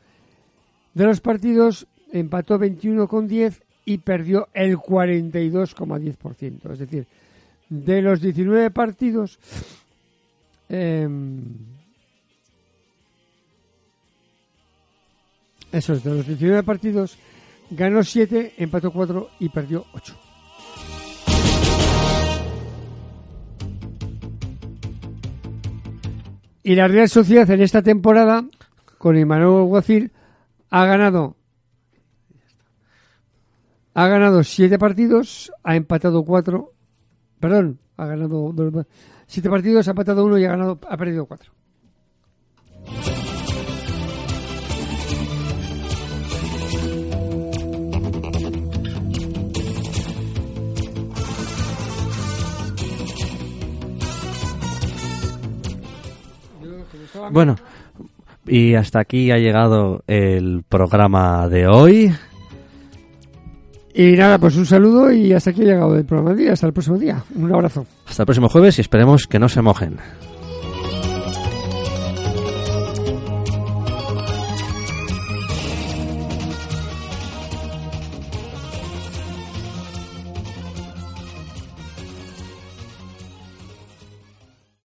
de 0.94 1.04
los 1.04 1.20
partidos, 1.20 1.86
empató 2.10 2.58
21,10 2.58 3.60
y 3.84 3.98
perdió 3.98 4.48
el 4.54 4.78
42,10%. 4.78 6.72
Es 6.72 6.78
decir, 6.78 7.06
de 7.68 8.00
los 8.00 8.22
19 8.22 8.70
partidos, 8.70 9.38
em, 10.70 11.42
eso 15.70 15.92
es, 15.92 16.02
de 16.02 16.14
los 16.14 16.26
19 16.26 16.62
partidos, 16.62 17.18
ganó 17.70 18.02
7, 18.02 18.54
empató 18.56 18.90
4 18.90 19.28
y 19.38 19.50
perdió 19.50 19.84
8. 19.92 20.23
Y 26.64 26.74
la 26.74 26.88
Real 26.88 27.08
Sociedad 27.08 27.48
en 27.50 27.60
esta 27.60 27.82
temporada, 27.82 28.42
con 28.98 29.16
Emmanuel 29.16 29.66
Guacil, 29.68 30.10
ha 30.70 30.84
ganado 30.86 31.36
ha 33.96 34.08
ganado 34.08 34.42
siete 34.42 34.76
partidos, 34.76 35.52
ha 35.62 35.76
empatado 35.76 36.24
cuatro, 36.24 36.72
perdón, 37.38 37.78
ha 37.96 38.06
ganado 38.06 38.50
dos- 38.52 38.86
siete 39.28 39.48
partidos, 39.48 39.86
ha 39.86 39.92
empatado 39.92 40.24
uno 40.24 40.36
y 40.36 40.44
ha 40.44 40.48
ganado, 40.50 40.80
ha 40.88 40.96
perdido 40.96 41.26
cuatro. 41.26 41.52
Bueno, 57.30 57.56
y 58.46 58.74
hasta 58.74 59.00
aquí 59.00 59.30
ha 59.30 59.38
llegado 59.38 60.02
el 60.06 60.64
programa 60.68 61.48
de 61.48 61.66
hoy. 61.66 62.12
Y 63.94 64.12
nada, 64.12 64.38
pues 64.38 64.56
un 64.56 64.66
saludo 64.66 65.12
y 65.12 65.32
hasta 65.32 65.50
aquí 65.50 65.62
ha 65.62 65.66
llegado 65.66 65.96
el 65.96 66.04
programa 66.04 66.34
de 66.34 66.42
día. 66.42 66.52
Hasta 66.52 66.66
el 66.66 66.72
próximo 66.72 66.98
día. 66.98 67.22
Un 67.36 67.52
abrazo. 67.54 67.86
Hasta 68.06 68.22
el 68.22 68.26
próximo 68.26 68.48
jueves 68.48 68.78
y 68.78 68.80
esperemos 68.80 69.26
que 69.26 69.38
no 69.38 69.48
se 69.48 69.62
mojen. 69.62 69.98